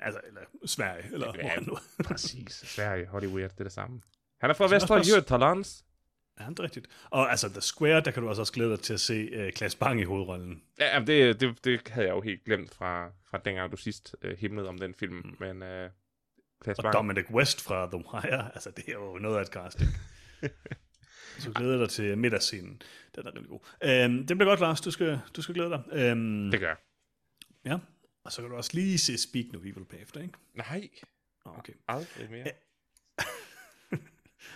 Altså, 0.01 0.21
eller 0.27 0.40
Sverige, 0.66 1.05
eller 1.12 1.33
ja, 1.37 1.43
hvor 1.43 1.66
nu. 1.66 1.79
præcis. 2.09 2.53
Sverige, 2.77 3.07
Hollywood, 3.07 3.43
det 3.43 3.61
er 3.61 3.64
det 3.64 3.73
samme. 3.73 4.01
Han 4.40 4.51
er 4.51 4.55
fra 4.55 4.69
Västra 4.75 4.99
Götalands. 4.99 5.85
Ja, 6.40 6.45
det 6.51 6.59
er 6.59 6.62
rigtigt. 6.62 6.87
Og 7.11 7.31
altså, 7.31 7.49
The 7.49 7.61
Square, 7.61 8.01
der 8.01 8.11
kan 8.11 8.23
du 8.23 8.29
også, 8.29 8.43
også 8.43 8.53
glæde 8.53 8.71
dig 8.71 8.81
til 8.81 8.95
at 8.95 9.01
se 9.01 9.47
uh, 9.47 9.53
Klaas 9.53 9.75
Bang 9.75 10.01
i 10.01 10.05
hovedrollen. 10.05 10.62
Ja, 10.79 10.95
jamen, 10.95 11.07
det, 11.07 11.40
det, 11.40 11.64
det 11.64 11.88
havde 11.88 12.07
jeg 12.07 12.14
jo 12.14 12.21
helt 12.21 12.45
glemt 12.45 12.75
fra, 12.75 13.11
fra 13.31 13.38
dengang, 13.45 13.73
du 13.73 13.77
sidst 13.77 14.14
uh, 14.25 14.31
himlede 14.31 14.69
om 14.69 14.79
den 14.79 14.95
film. 14.95 15.14
Mm. 15.14 15.37
Men 15.40 15.62
uh, 15.62 15.90
Klaas 16.61 16.79
Og 16.79 16.83
Bang... 16.83 16.94
Dominic 16.94 17.31
West 17.31 17.61
fra 17.62 17.87
The 17.87 17.96
Wire, 17.96 18.51
altså 18.55 18.70
det 18.70 18.88
er 18.88 18.92
jo 18.92 19.18
noget 19.18 19.37
af 19.38 19.42
et 19.42 19.49
casting. 19.49 19.90
Så 21.38 21.53
glæder 21.53 21.79
dig 21.79 21.88
til 21.90 22.18
middagsscenen. 22.18 22.83
Den 23.14 23.27
er 23.27 23.35
rigtig 23.35 23.49
god. 23.49 23.61
Øhm, 23.85 24.27
det 24.27 24.37
bliver 24.37 24.51
godt, 24.51 24.61
Lars. 24.61 24.81
Du 24.81 24.90
skal, 24.90 25.20
du 25.37 25.42
skal 25.42 25.55
glæde 25.55 25.70
dig. 25.70 25.83
Øhm, 25.92 26.51
Det 26.51 26.61
gør 26.61 26.68
jeg. 26.68 26.77
ja. 27.64 27.79
Og 28.25 28.33
så 28.33 28.40
kan 28.42 28.51
du 28.51 28.57
også 28.57 28.70
lige 28.75 28.99
se 28.99 29.18
Speak 29.18 29.44
No 29.53 29.59
Evil 29.59 29.85
bagefter, 29.90 30.20
ikke? 30.20 30.35
Nej, 30.55 30.88
Okay. 31.44 31.73
aldrig 31.88 32.31
mere. 32.31 32.46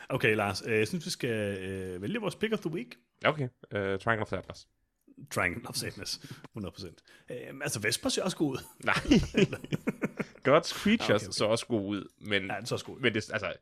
Okay, 0.08 0.34
Lars. 0.36 0.62
Øh, 0.66 0.78
jeg 0.78 0.88
synes, 0.88 1.06
vi 1.06 1.10
skal 1.10 1.58
øh, 1.58 2.02
vælge 2.02 2.20
vores 2.20 2.36
pick 2.36 2.52
of 2.52 2.58
the 2.60 2.70
week. 2.70 2.96
Okay, 3.24 3.44
uh, 3.44 3.70
Triangle 4.00 4.20
of 4.22 4.28
Sadness. 4.28 4.68
Triangle 5.30 5.68
of 5.68 5.74
Sadness. 5.74 6.16
100%. 6.58 6.94
Øhm, 7.48 7.62
altså, 7.62 7.80
Vesper 7.80 8.08
ser 8.08 8.22
også 8.22 8.36
god 8.36 8.52
ud. 8.52 8.58
Nej. 8.84 8.94
God's 10.48 10.72
Creatures 10.82 11.00
Ah, 11.10 11.14
okay, 11.14 11.14
okay, 11.16 11.26
okay. 11.26 11.32
så 11.32 11.44
også 11.46 11.66
god 11.66 11.86
ud, 11.88 12.08
men, 12.20 12.46
Ja, 12.46 12.56
den 12.56 12.66
så 12.66 12.74
også 12.74 12.84
god 12.86 12.96
ud. 12.96 13.00
men 13.00 13.14
det, 13.14 13.30
altså, 13.32 13.52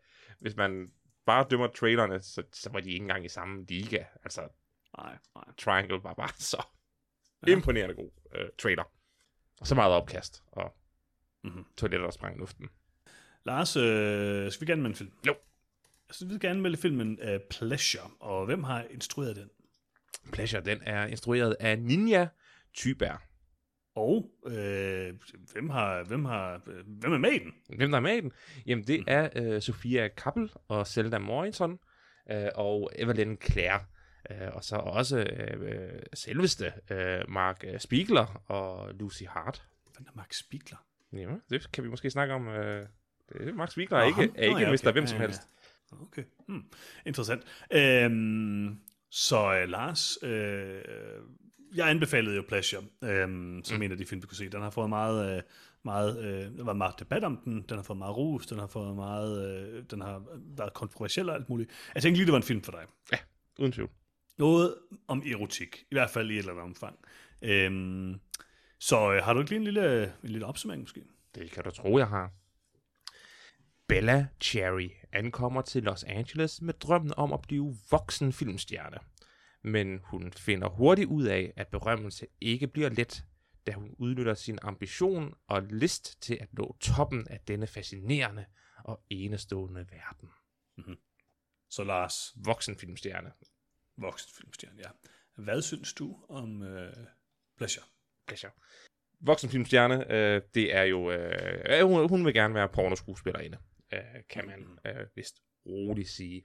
hvis 0.40 0.56
man 0.56 0.88
bare 1.26 1.46
dømmer 1.50 1.66
trailerne, 1.66 2.22
så, 2.22 2.42
så 2.52 2.70
var 2.72 2.80
de 2.80 2.90
ikke 2.90 3.02
engang 3.02 3.24
i 3.24 3.28
samme 3.28 3.64
liga. 3.68 4.04
Altså, 4.24 4.40
Nej, 4.98 5.18
nej. 5.34 5.44
Triangle 5.58 6.02
var 6.02 6.14
bare 6.14 6.28
så 6.38 6.62
Ja. 7.46 7.52
imponerende 7.52 7.94
god 7.94 8.10
uh, 8.34 8.46
trailer. 8.58 8.84
Og 9.60 9.66
så 9.66 9.74
meget 9.74 9.92
opkast, 9.92 10.42
og 10.52 10.76
Mhm. 11.44 11.50
mm-hmm. 11.52 11.66
toiletter, 11.76 12.06
der 12.06 12.10
sprang 12.12 12.36
i 12.36 12.38
luften. 12.38 12.68
Lars, 13.44 13.76
øh, 13.76 14.52
skal 14.52 14.66
vi 14.66 14.70
gerne 14.72 14.82
med 14.82 14.90
en 14.90 14.96
film? 14.96 15.12
Jo. 15.26 15.34
Jeg 16.08 16.14
synes, 16.14 16.28
vi 16.28 16.32
vil 16.34 16.40
gerne 16.40 16.60
melde 16.60 16.76
filmen 16.76 17.18
uh, 17.22 17.40
Pleasure. 17.50 18.10
Og 18.20 18.46
hvem 18.46 18.62
har 18.64 18.82
instrueret 18.90 19.36
den? 19.36 19.50
Pleasure, 20.32 20.62
den 20.64 20.82
er 20.82 21.06
instrueret 21.06 21.56
af 21.60 21.78
Ninja 21.78 22.28
Thyberg. 22.76 23.18
Og 23.94 24.30
øh, 24.46 25.12
hvem, 25.52 25.70
har, 25.70 26.04
hvem, 26.04 26.24
har, 26.24 26.60
øh, 26.66 26.84
hvem 26.86 27.12
er 27.12 27.18
med 27.18 27.30
i 27.30 27.38
den? 27.38 27.52
Hvem 27.76 27.90
der 27.90 27.96
er 27.98 28.02
med 28.02 28.12
i 28.16 28.20
den? 28.20 28.32
Jamen, 28.66 28.80
Mm. 28.82 28.86
det 28.86 29.04
er 29.06 29.54
uh, 29.56 29.60
Sofia 29.62 30.08
Kappel 30.08 30.52
og 30.68 30.86
Zelda 30.86 31.18
Morrison 31.18 31.78
uh, 32.32 32.36
og 32.54 32.90
Evelyn 32.96 33.36
Clare. 33.50 33.80
Uh, 34.30 34.56
og 34.56 34.64
så 34.64 34.76
også 34.76 35.18
uh, 35.60 36.00
selveste 36.14 36.72
uh, 36.90 37.30
Mark 37.32 37.64
Spiegler 37.78 38.42
og 38.48 38.94
Lucy 38.94 39.22
Hart. 39.28 39.62
Hvem 39.96 40.06
er 40.06 40.12
Max 40.16 40.36
Spiegler? 40.38 40.86
Ja, 41.12 41.28
det 41.50 41.72
kan 41.72 41.84
vi 41.84 41.88
måske 41.88 42.10
snakke 42.10 42.34
om. 42.34 42.46
Det 42.46 43.48
er 43.48 43.52
Mark 43.52 43.70
Spiegler 43.70 43.98
er 43.98 44.02
ikke, 44.04 44.22
er 44.22 44.42
ikke 44.42 44.52
Nå, 44.52 44.58
ja, 44.58 44.72
okay. 44.72 44.92
Hvem 44.92 45.06
som 45.06 45.16
Ja, 45.16 45.22
ja, 45.22 45.26
helst. 45.26 45.42
Okay, 46.02 46.24
hmm. 46.48 46.64
interessant. 47.06 47.42
Øhm, 47.72 48.80
så 49.10 49.54
øh, 49.54 49.68
Lars, 49.68 50.18
øh, 50.22 50.82
jeg 51.74 51.90
anbefalede 51.90 52.36
jo 52.36 52.42
Pleasure, 52.48 52.82
øhm, 53.02 53.60
som 53.64 53.76
mm. 53.76 53.82
en 53.82 53.92
af 53.92 53.98
de 53.98 54.06
film, 54.06 54.22
vi 54.22 54.26
kunne 54.26 54.36
se. 54.36 54.48
Den 54.48 54.62
har 54.62 54.70
fået 54.70 54.88
meget, 54.88 55.36
øh, 55.36 55.42
meget, 55.82 56.24
øh, 56.24 56.58
der 56.58 56.64
var 56.64 56.72
meget 56.72 56.94
debat 56.98 57.24
om 57.24 57.36
den, 57.44 57.62
den 57.62 57.76
har 57.76 57.82
fået 57.82 57.98
meget 57.98 58.16
rus, 58.16 58.46
den 58.46 58.58
har 58.58 58.66
fået 58.66 58.96
meget, 58.96 59.46
øh, 59.46 59.84
den 59.90 60.00
har 60.00 60.22
været 60.56 60.74
kontroversiel 60.74 61.28
og 61.28 61.34
alt 61.34 61.48
muligt. 61.48 61.70
Jeg 61.94 62.02
tænkte 62.02 62.18
lige, 62.18 62.26
det 62.26 62.32
var 62.32 62.38
en 62.38 62.42
film 62.42 62.62
for 62.62 62.72
dig. 62.72 62.86
Uden 63.58 63.72
tvivl. 63.72 63.90
Noget 64.38 64.74
om 65.08 65.22
erotik, 65.26 65.84
i 65.90 65.94
hvert 65.94 66.10
fald 66.10 66.30
i 66.30 66.32
et 66.32 66.38
eller 66.38 66.52
andet 66.52 66.64
omfang. 66.64 66.98
Øhm, 67.42 68.20
så 68.78 69.12
øh, 69.12 69.24
har 69.24 69.32
du 69.32 69.40
ikke 69.40 69.50
lige 69.50 69.58
en 69.58 69.64
lille, 69.64 70.04
en 70.04 70.28
lille 70.28 70.46
opsummering 70.46 70.82
måske? 70.82 71.02
Det 71.34 71.50
kan 71.50 71.64
du 71.64 71.70
tro, 71.70 71.98
jeg 71.98 72.08
har. 72.08 72.30
Bella 73.88 74.26
Cherry 74.40 74.90
ankommer 75.12 75.62
til 75.62 75.82
Los 75.82 76.04
Angeles 76.04 76.62
med 76.62 76.74
drømmen 76.74 77.12
om 77.16 77.32
at 77.32 77.40
blive 77.42 77.76
voksen 77.90 78.32
filmstjerne. 78.32 78.98
Men 79.64 80.00
hun 80.04 80.32
finder 80.32 80.68
hurtigt 80.68 81.08
ud 81.08 81.24
af, 81.24 81.52
at 81.56 81.68
berømmelse 81.68 82.26
ikke 82.40 82.66
bliver 82.66 82.88
let, 82.88 83.24
da 83.66 83.72
hun 83.72 83.94
udnytter 83.98 84.34
sin 84.34 84.58
ambition 84.62 85.34
og 85.46 85.62
list 85.62 86.22
til 86.22 86.38
at 86.40 86.48
nå 86.52 86.76
toppen 86.80 87.28
af 87.28 87.40
denne 87.40 87.66
fascinerende 87.66 88.46
og 88.84 89.04
enestående 89.10 89.86
verden. 89.90 90.28
Så 91.70 91.84
Lars, 91.84 92.14
Voksen 92.36 92.76
filmstjerne. 92.76 93.32
voksenfilmstjerne, 93.96 94.78
ja. 94.78 94.90
Hvad 95.42 95.62
synes 95.62 95.94
du 95.94 96.24
om 96.28 96.62
øh, 96.62 96.96
Pleasure? 97.56 97.86
Pleasure. 98.26 98.52
Voksen 99.20 99.50
filmstjerne, 99.50 100.12
øh, 100.12 100.42
det 100.54 100.74
er 100.74 100.82
jo... 100.82 101.10
Øh, 101.10 101.86
hun, 101.86 102.08
hun 102.08 102.24
vil 102.24 102.34
gerne 102.34 102.54
være 102.54 102.68
pornoskuespillerinde, 102.68 103.58
øh, 103.92 104.00
kan 104.28 104.46
man 104.46 104.78
øh, 104.86 105.06
vist 105.14 105.42
roligt 105.66 106.08
sige. 106.08 106.44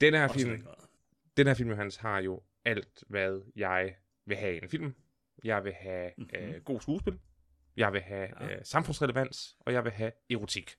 Den 0.00 0.14
her 0.14 0.28
film... 0.28 0.62
grad. 0.62 0.88
Den 1.36 1.46
her 1.46 1.54
film, 1.54 1.70
Johannes, 1.70 1.96
har 1.96 2.18
jo 2.20 2.42
alt, 2.64 3.04
hvad 3.08 3.42
jeg 3.56 3.94
vil 4.26 4.36
have 4.36 4.54
i 4.54 4.58
en 4.62 4.68
film. 4.68 4.94
Jeg 5.44 5.64
vil 5.64 5.72
have 5.72 6.10
Mhm. 6.18 6.28
mm-hmm. 6.34 6.54
øh, 6.54 6.62
god 6.62 6.80
skuespil, 6.80 7.18
jeg 7.76 7.92
vil 7.92 8.00
have 8.00 8.28
Ja. 8.40 8.54
øh, 8.56 8.60
samfundsrelevans, 8.64 9.56
og 9.60 9.72
jeg 9.72 9.84
vil 9.84 9.92
have 9.92 10.12
erotik. 10.30 10.76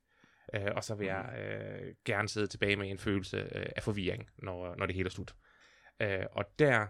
Øh, 0.53 0.71
og 0.75 0.83
så 0.83 0.95
vil 0.95 1.07
Mhm. 1.07 1.15
jeg 1.15 1.39
øh, 1.39 1.95
gerne 2.05 2.29
sidde 2.29 2.47
tilbage 2.47 2.75
med 2.75 2.89
en 2.91 2.97
følelse 2.97 3.37
øh, 3.37 3.65
af 3.75 3.83
forvirring, 3.83 4.29
når, 4.37 4.75
når 4.75 4.85
det 4.85 4.95
hele 4.95 5.07
er 5.07 5.11
slut. 5.11 5.35
Øh, 6.01 6.25
og 6.31 6.59
der 6.59 6.87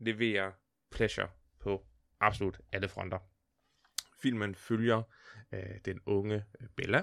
leverer 0.00 0.52
Pleasure 0.90 1.28
på 1.60 1.86
absolut 2.20 2.60
alle 2.72 2.88
fronter. 2.88 3.18
Filmen 4.22 4.54
følger 4.54 5.02
øh, 5.52 5.78
den 5.84 6.00
unge 6.06 6.44
øh, 6.60 6.68
Bella, 6.76 7.02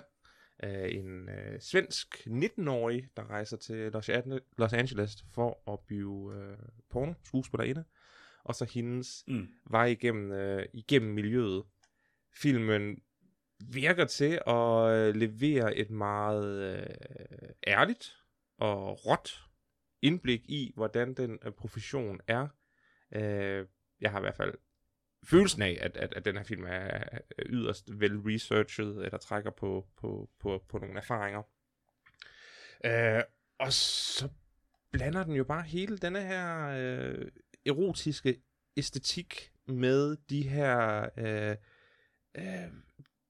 øh, 0.64 0.96
en 0.96 1.30
øh, 1.30 1.60
svensk 1.60 2.16
19-årig, 2.28 3.10
der 3.18 3.30
rejser 3.30 3.58
til 3.58 3.92
Los, 3.92 4.10
An- 4.10 4.40
Los 4.58 4.74
Angeles 4.74 5.26
for 5.32 5.72
at 5.74 5.80
blive 5.80 6.34
øh, 6.36 6.58
porno 6.90 7.14
skuespillerinde, 7.24 7.84
og 8.44 8.56
så 8.56 8.66
hendes 8.74 9.24
Mm. 9.28 9.48
vej 9.70 9.86
igennem, 9.86 10.32
øh, 10.32 10.66
igennem 10.74 11.14
miljøet. 11.14 11.64
Filmen 12.42 13.02
virker 13.74 14.06
til 14.06 14.40
at 14.48 14.90
øh, 14.90 15.16
levere 15.16 15.76
et 15.78 15.90
meget 15.90 16.78
øh, 16.80 17.50
ærligt 17.68 18.18
og 18.58 19.06
råt 19.06 19.44
indblik 20.02 20.42
i, 20.50 20.72
hvordan 20.76 21.14
den 21.14 21.40
øh, 21.46 21.52
profession 21.52 22.20
er. 22.28 22.48
Øh, 23.16 23.66
jeg 24.02 24.12
har 24.12 24.20
i 24.20 24.22
hvert 24.22 24.36
fald 24.36 24.54
følelsen 25.24 25.62
af, 25.62 25.78
at, 25.82 25.98
at, 25.98 26.14
at 26.14 26.26
den 26.26 26.38
her 26.38 26.44
film 26.44 26.64
er 26.68 27.04
yderst 27.46 28.00
vel 28.00 28.18
researchet, 28.18 29.06
eller 29.06 29.18
trækker 29.18 29.52
på, 29.52 29.88
på, 29.98 30.30
på, 30.40 30.64
på 30.70 30.78
nogle 30.78 30.98
erfaringer. 30.98 31.42
Øh, 32.86 33.24
og 33.60 33.74
så 33.74 34.30
blander 34.92 35.24
den 35.24 35.36
jo 35.36 35.44
bare 35.44 35.64
hele 35.64 35.98
denne 35.98 36.22
her 36.22 36.68
øh, 36.68 37.32
erotiske 37.66 38.42
æstetik 38.78 39.52
med 39.68 40.18
de 40.30 40.50
her... 40.50 41.10
Øh, 41.18 41.56
øh, 42.38 42.72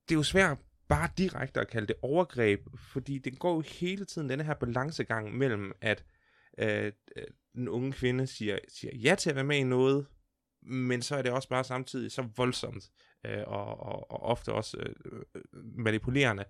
det 0.10 0.12
er 0.12 0.16
jo 0.16 0.24
svært 0.24 0.58
bare 0.88 1.10
direkte 1.18 1.62
at 1.62 1.68
kalde 1.68 1.88
det 1.88 1.96
overgreb, 2.02 2.68
fordi 2.78 3.18
den 3.18 3.36
går 3.36 3.56
jo 3.56 3.62
hele 3.62 4.06
tiden 4.06 4.30
denne 4.30 4.44
her 4.44 4.54
balancegang 4.54 5.38
mellem, 5.38 5.72
at 5.82 6.06
øh, 6.58 6.92
øh 7.16 7.24
den 7.56 7.70
unge 7.70 7.92
kvinde 7.92 8.28
siger, 8.28 8.60
siger 8.68 8.98
ja 8.98 9.16
til 9.16 9.30
at 9.30 9.36
være 9.36 9.46
med 9.46 9.58
i 9.58 9.64
noget, 9.64 10.06
men 10.66 11.02
så 11.02 11.16
er 11.16 11.22
det 11.22 11.32
også 11.32 11.50
bare 11.50 11.64
samtidig 11.64 12.12
så 12.12 12.28
voldsomt, 12.38 12.92
øh, 13.26 13.44
og, 13.48 13.80
og, 13.80 14.12
og 14.12 14.24
ofte 14.24 14.54
også 14.54 14.78
øh, 14.80 14.96
øh, 15.36 15.42
manipulerende, 15.54 16.46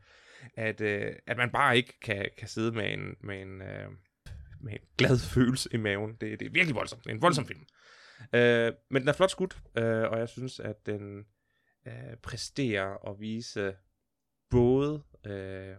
at, 0.56 0.82
øh, 0.82 1.16
at 1.28 1.38
man 1.38 1.52
bare 1.52 1.78
ikke 1.78 2.00
kan, 2.00 2.30
kan 2.38 2.48
sidde 2.48 2.72
med 2.72 2.94
en, 2.94 3.16
med 3.22 3.42
en, 3.42 3.62
øh, 3.62 3.90
med 4.62 4.74
en 4.74 4.80
glad 4.98 5.20
følelse 5.34 5.70
i 5.74 5.78
maven. 5.78 6.12
Det, 6.22 6.40
det 6.40 6.46
er 6.46 6.50
virkelig 6.52 6.76
voldsomt. 6.76 7.04
Det 7.04 7.10
er 7.10 7.16
en 7.16 7.22
voldsom 7.22 7.46
film. 7.46 7.66
Øh, 8.34 8.74
men 8.90 9.02
den 9.02 9.10
er 9.10 9.14
flot 9.14 9.32
skudt, 9.32 9.58
øh, 9.78 10.12
og 10.12 10.20
jeg 10.20 10.30
synes, 10.30 10.60
at 10.60 10.86
den 10.86 11.26
øh, 11.88 12.18
præsterer 12.24 13.10
at 13.10 13.20
vise 13.20 13.76
både 14.50 15.04
øh, 15.26 15.76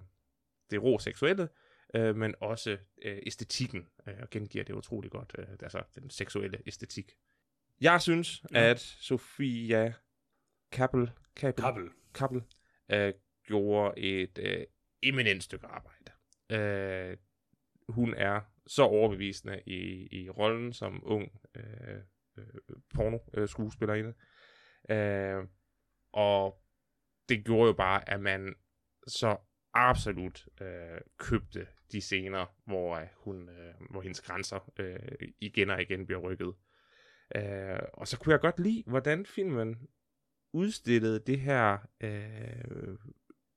det 0.71 0.83
rå 0.83 0.99
seksuelle, 0.99 1.49
øh, 1.95 2.17
men 2.17 2.35
også 2.41 2.79
øh, 3.03 3.19
æstetikken, 3.27 3.89
øh, 4.07 4.15
og 4.23 4.31
gengiver 4.31 4.65
det 4.65 4.75
utrolig 4.75 5.11
godt, 5.11 5.33
øh, 5.39 5.47
altså 5.63 5.83
den 5.95 6.11
seksuelle 6.11 6.59
æstetik. 6.67 7.13
Jeg 7.81 8.03
synes, 8.03 8.43
Ja. 8.53 8.71
at 8.71 8.81
Sofia 8.81 9.93
Kappel, 10.73 11.11
Kappel, 11.37 11.65
Kappel. 11.65 11.91
Kappel 12.15 12.43
øh, 12.93 13.13
gjorde 13.47 13.99
et 14.01 14.39
øh, 14.39 14.67
eminent 15.03 15.43
stykke 15.45 15.67
arbejde. 15.67 16.13
Øh, 16.51 17.17
hun 17.89 18.15
er 18.15 18.41
så 18.67 18.83
overbevisende 18.83 19.63
i, 19.67 20.09
i 20.23 20.31
rollen 20.31 20.73
som 20.73 21.03
ung 21.07 21.41
øh, 21.57 21.99
øh, 22.39 22.45
porno-skuespillerinde. 22.95 24.15
Øh, 24.95 25.45
og 26.13 26.63
det 27.29 27.45
gjorde 27.45 27.67
jo 27.67 27.73
bare, 27.73 28.11
at 28.11 28.21
man 28.21 28.55
så 29.07 29.37
absolut 29.75 30.49
øh, 30.61 31.01
købte 31.19 31.67
de 31.93 32.01
scener, 32.01 32.47
hvor 32.67 32.97
øh, 32.97 33.07
hun, 33.17 33.49
øh, 33.49 33.75
hvor 33.91 34.01
hendes 34.03 34.21
grænser 34.21 34.73
øh, 34.79 35.29
igen 35.41 35.71
og 35.71 35.83
igen 35.83 36.07
bliver 36.07 36.21
rykket. 36.21 36.55
Øh, 37.37 37.79
og 37.93 38.09
så 38.09 38.19
kunne 38.19 38.33
jeg 38.33 38.41
godt 38.41 38.61
lide, 38.61 38.83
hvordan 38.87 39.27
filmen 39.27 39.77
udstillede 40.53 41.19
det 41.19 41.41
her 41.41 41.79
øh, 42.01 42.97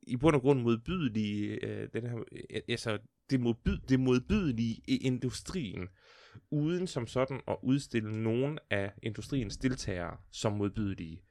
i 0.01 0.17
bund 0.17 0.35
og 0.35 0.41
grund 0.41 0.61
modbydelige, 0.61 1.65
øh, 1.65 1.89
den 1.93 2.07
her, 2.07 2.17
øh, 2.31 2.61
altså 2.67 2.99
det, 3.29 3.39
modbyd, 3.39 3.77
det 3.77 3.99
modbydelige 3.99 4.81
i 4.87 4.97
industrien, 4.97 5.89
uden 6.51 6.87
som 6.87 7.07
sådan 7.07 7.41
at 7.47 7.57
udstille 7.63 8.23
nogen 8.23 8.59
af 8.69 8.93
industriens 9.03 9.57
deltagere 9.57 10.17
som 10.31 10.53
modbydelige. 10.53 11.23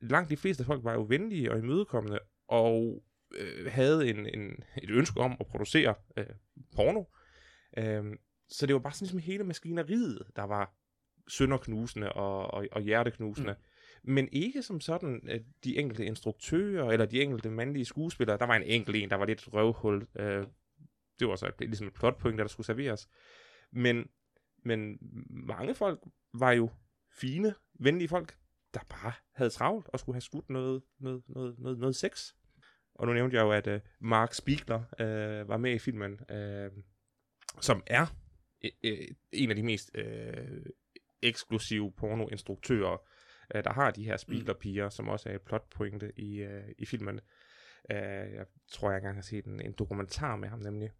Langt 0.00 0.30
de 0.30 0.36
fleste 0.36 0.64
folk 0.64 0.84
var 0.84 0.92
jo 0.92 1.02
venlige 1.08 1.52
og 1.52 1.58
imødekommende, 1.58 2.18
og 2.48 3.04
øh, 3.34 3.66
havde 3.72 4.10
en, 4.10 4.26
en, 4.26 4.64
et 4.82 4.90
ønske 4.90 5.20
om 5.20 5.36
at 5.40 5.46
producere 5.46 5.94
øh, 6.16 6.26
porno. 6.76 7.04
Øh, 7.78 8.04
så 8.48 8.66
det 8.66 8.74
var 8.74 8.80
bare 8.80 8.92
sådan 8.92 9.04
ligesom 9.04 9.18
hele 9.18 9.44
maskineriet, 9.44 10.22
der 10.36 10.42
var 10.42 10.74
sønderknusende 11.28 12.12
og, 12.12 12.54
og, 12.54 12.66
og 12.72 12.82
hjerteknusende. 12.82 13.52
Mm. 13.52 14.12
Men 14.12 14.28
ikke 14.32 14.62
som 14.62 14.80
sådan 14.80 15.28
at 15.28 15.42
de 15.64 15.78
enkelte 15.78 16.04
instruktører 16.04 16.90
eller 16.90 17.06
de 17.06 17.22
enkelte 17.22 17.50
mandlige 17.50 17.84
skuespillere. 17.84 18.38
Der 18.38 18.46
var 18.46 18.56
en 18.56 18.62
enkelt 18.62 18.96
en, 18.96 19.10
der 19.10 19.16
var 19.16 19.26
lidt 19.26 19.52
røvhul. 19.52 20.06
Øh, 20.18 20.46
det 21.18 21.28
var 21.28 21.36
så 21.36 21.46
et, 21.46 21.54
ligesom 21.60 21.86
et 21.86 21.94
plotpoint, 21.94 22.38
der 22.38 22.46
skulle 22.46 22.66
serveres. 22.66 23.08
Men, 23.72 24.08
men 24.64 24.98
mange 25.28 25.74
folk 25.74 26.00
var 26.34 26.52
jo 26.52 26.70
fine, 27.12 27.54
venlige 27.80 28.08
folk, 28.08 28.36
der 28.74 28.80
bare 28.88 29.12
havde 29.34 29.50
travlt 29.50 29.88
og 29.88 30.00
skulle 30.00 30.14
have 30.14 30.20
skudt 30.20 30.50
noget, 30.50 30.82
noget, 31.00 31.22
noget, 31.28 31.58
noget, 31.58 31.78
noget 31.78 31.96
sex. 31.96 32.32
Og 32.94 33.06
nu 33.06 33.12
nævnte 33.12 33.36
jeg 33.36 33.42
jo, 33.42 33.50
at 33.50 33.66
uh, 33.66 33.80
Mark 34.00 34.34
Spiegler 34.34 34.78
uh, 34.78 35.48
var 35.48 35.56
med 35.56 35.74
i 35.74 35.78
filmen, 35.78 36.12
uh, 36.12 36.82
som 37.60 37.82
er 37.86 38.06
uh, 38.64 38.90
en 39.32 39.50
af 39.50 39.56
de 39.56 39.62
mest 39.62 39.90
uh, 39.98 40.04
eksklusive 41.22 41.92
pornoinstruktører, 41.92 42.96
uh, 43.54 43.60
der 43.64 43.72
har 43.72 43.90
de 43.90 44.04
her 44.04 44.16
Spiegler-piger, 44.16 44.88
som 44.88 45.08
også 45.08 45.28
er 45.28 45.34
et 45.34 45.42
plotpointe 45.42 46.12
i, 46.16 46.44
uh, 46.44 46.50
i 46.78 46.86
filmen. 46.86 47.20
Uh, 47.90 48.34
jeg 48.34 48.46
tror, 48.72 48.90
jeg 48.90 48.96
engang 48.96 49.16
har 49.16 49.22
set 49.22 49.44
en, 49.44 49.60
en 49.60 49.72
dokumentar 49.72 50.36
med 50.36 50.48
ham 50.48 50.58
nemlig. 50.58 50.90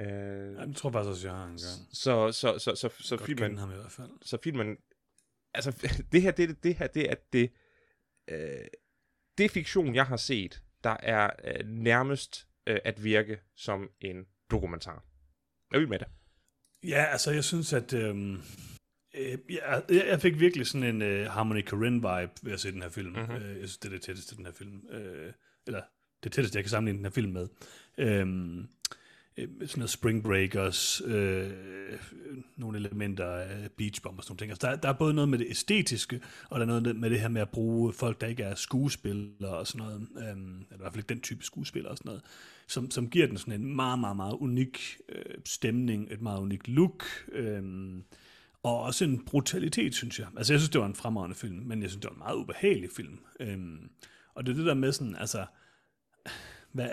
Uh, 0.00 0.06
jeg 0.06 0.72
tror 0.76 0.90
faktisk 0.90 1.10
også, 1.10 1.28
jeg 1.28 1.36
har 1.36 1.44
en 1.44 1.48
gang. 1.48 1.60
Så, 1.92 2.32
så, 2.32 2.58
så, 2.58 2.74
så, 2.74 2.88
så, 3.00 3.16
filmen, 3.16 3.58
ham 3.58 3.70
i 3.70 3.74
hvert 3.74 3.92
fald. 3.92 4.10
så 4.22 4.38
filmen, 4.44 4.76
altså 5.54 5.88
det 6.12 6.22
her, 6.22 6.30
det, 6.30 6.62
det 6.62 6.74
her, 6.74 6.86
det 6.86 7.10
er 7.10 7.14
det, 7.32 7.52
øh, 8.28 8.66
det 9.38 9.50
fiktion, 9.50 9.94
jeg 9.94 10.06
har 10.06 10.16
set, 10.16 10.62
der 10.84 10.96
er 11.00 11.30
øh, 11.44 11.66
nærmest 11.66 12.48
øh, 12.66 12.78
at 12.84 13.04
virke 13.04 13.40
som 13.56 13.90
en 14.00 14.26
dokumentar. 14.50 15.04
Er 15.74 15.78
vi 15.78 15.86
med 15.86 15.98
det? 15.98 16.08
Ja, 16.84 17.04
altså 17.04 17.30
jeg 17.30 17.44
synes, 17.44 17.72
at 17.72 17.92
øh, 17.92 18.38
jeg, 19.50 19.82
jeg 19.88 20.20
fik 20.20 20.40
virkelig 20.40 20.66
sådan 20.66 20.94
en 20.94 21.02
øh, 21.02 21.26
Harmony 21.30 21.62
Korine-vibe 21.62 22.32
ved 22.42 22.52
at 22.52 22.60
se 22.60 22.72
den 22.72 22.82
her 22.82 22.88
film. 22.88 23.12
Mm-hmm. 23.12 23.36
Øh, 23.36 23.48
jeg 23.48 23.68
synes, 23.68 23.78
det 23.78 23.88
er 23.88 23.92
det 23.92 24.02
tætteste, 24.02 24.36
den 24.36 24.46
her 24.46 24.52
film. 24.52 24.86
Øh, 24.90 25.32
eller 25.66 25.80
det 26.24 26.32
tætteste, 26.32 26.56
jeg 26.56 26.64
kan 26.64 26.70
sammenligne 26.70 26.98
den 26.98 27.04
her 27.04 27.10
film 27.10 27.32
med. 27.32 27.48
Øh, 27.98 28.64
sådan 29.38 29.68
noget 29.76 29.90
Spring 29.90 30.22
Breakers, 30.22 31.02
øh, 31.04 31.50
nogle 32.56 32.78
elementer 32.78 33.26
af 33.26 33.70
Beach 33.76 34.02
Bomb 34.02 34.18
og 34.18 34.24
sådan 34.24 34.36
noget. 34.40 34.50
Altså, 34.50 34.66
der, 34.66 34.76
der 34.76 34.88
er 34.88 34.92
både 34.92 35.14
noget 35.14 35.28
med 35.28 35.38
det 35.38 35.46
æstetiske, 35.50 36.20
og 36.50 36.60
der 36.60 36.66
er 36.66 36.80
noget 36.80 36.96
med 36.96 37.10
det 37.10 37.20
her 37.20 37.28
med 37.28 37.40
at 37.40 37.50
bruge 37.50 37.92
folk, 37.92 38.20
der 38.20 38.26
ikke 38.26 38.42
er 38.42 38.54
skuespillere 38.54 39.56
og 39.56 39.66
sådan 39.66 39.86
noget, 39.86 40.08
øh, 40.16 40.28
eller 40.28 40.74
i 40.74 40.78
hvert 40.78 40.92
fald 40.92 41.04
ikke 41.04 41.14
den 41.14 41.20
type 41.20 41.44
skuespillere 41.44 41.90
og 41.90 41.98
sådan 41.98 42.08
noget, 42.08 42.22
som, 42.66 42.90
som 42.90 43.10
giver 43.10 43.26
den 43.26 43.38
sådan 43.38 43.60
en 43.60 43.76
meget, 43.76 43.98
meget, 43.98 44.16
meget 44.16 44.34
unik 44.34 44.98
øh, 45.08 45.34
stemning, 45.44 46.12
et 46.12 46.20
meget 46.20 46.40
unikt 46.40 46.68
look, 46.68 47.04
øh, 47.32 47.62
og 48.62 48.80
også 48.80 49.04
en 49.04 49.24
brutalitet, 49.24 49.94
synes 49.94 50.18
jeg. 50.18 50.28
Altså, 50.36 50.52
jeg 50.52 50.60
synes, 50.60 50.70
det 50.70 50.80
var 50.80 50.86
en 50.86 50.94
fremragende 50.94 51.36
film, 51.36 51.56
men 51.56 51.82
jeg 51.82 51.90
synes, 51.90 52.00
det 52.00 52.10
var 52.10 52.14
en 52.14 52.18
meget 52.18 52.36
ubehagelig 52.36 52.90
film. 52.96 53.18
Øhm, 53.40 53.90
og 54.34 54.46
det 54.46 54.52
er 54.52 54.56
det 54.56 54.66
der 54.66 54.74
med 54.74 54.92
sådan, 54.92 55.16
altså, 55.16 55.46
hvad, 56.72 56.88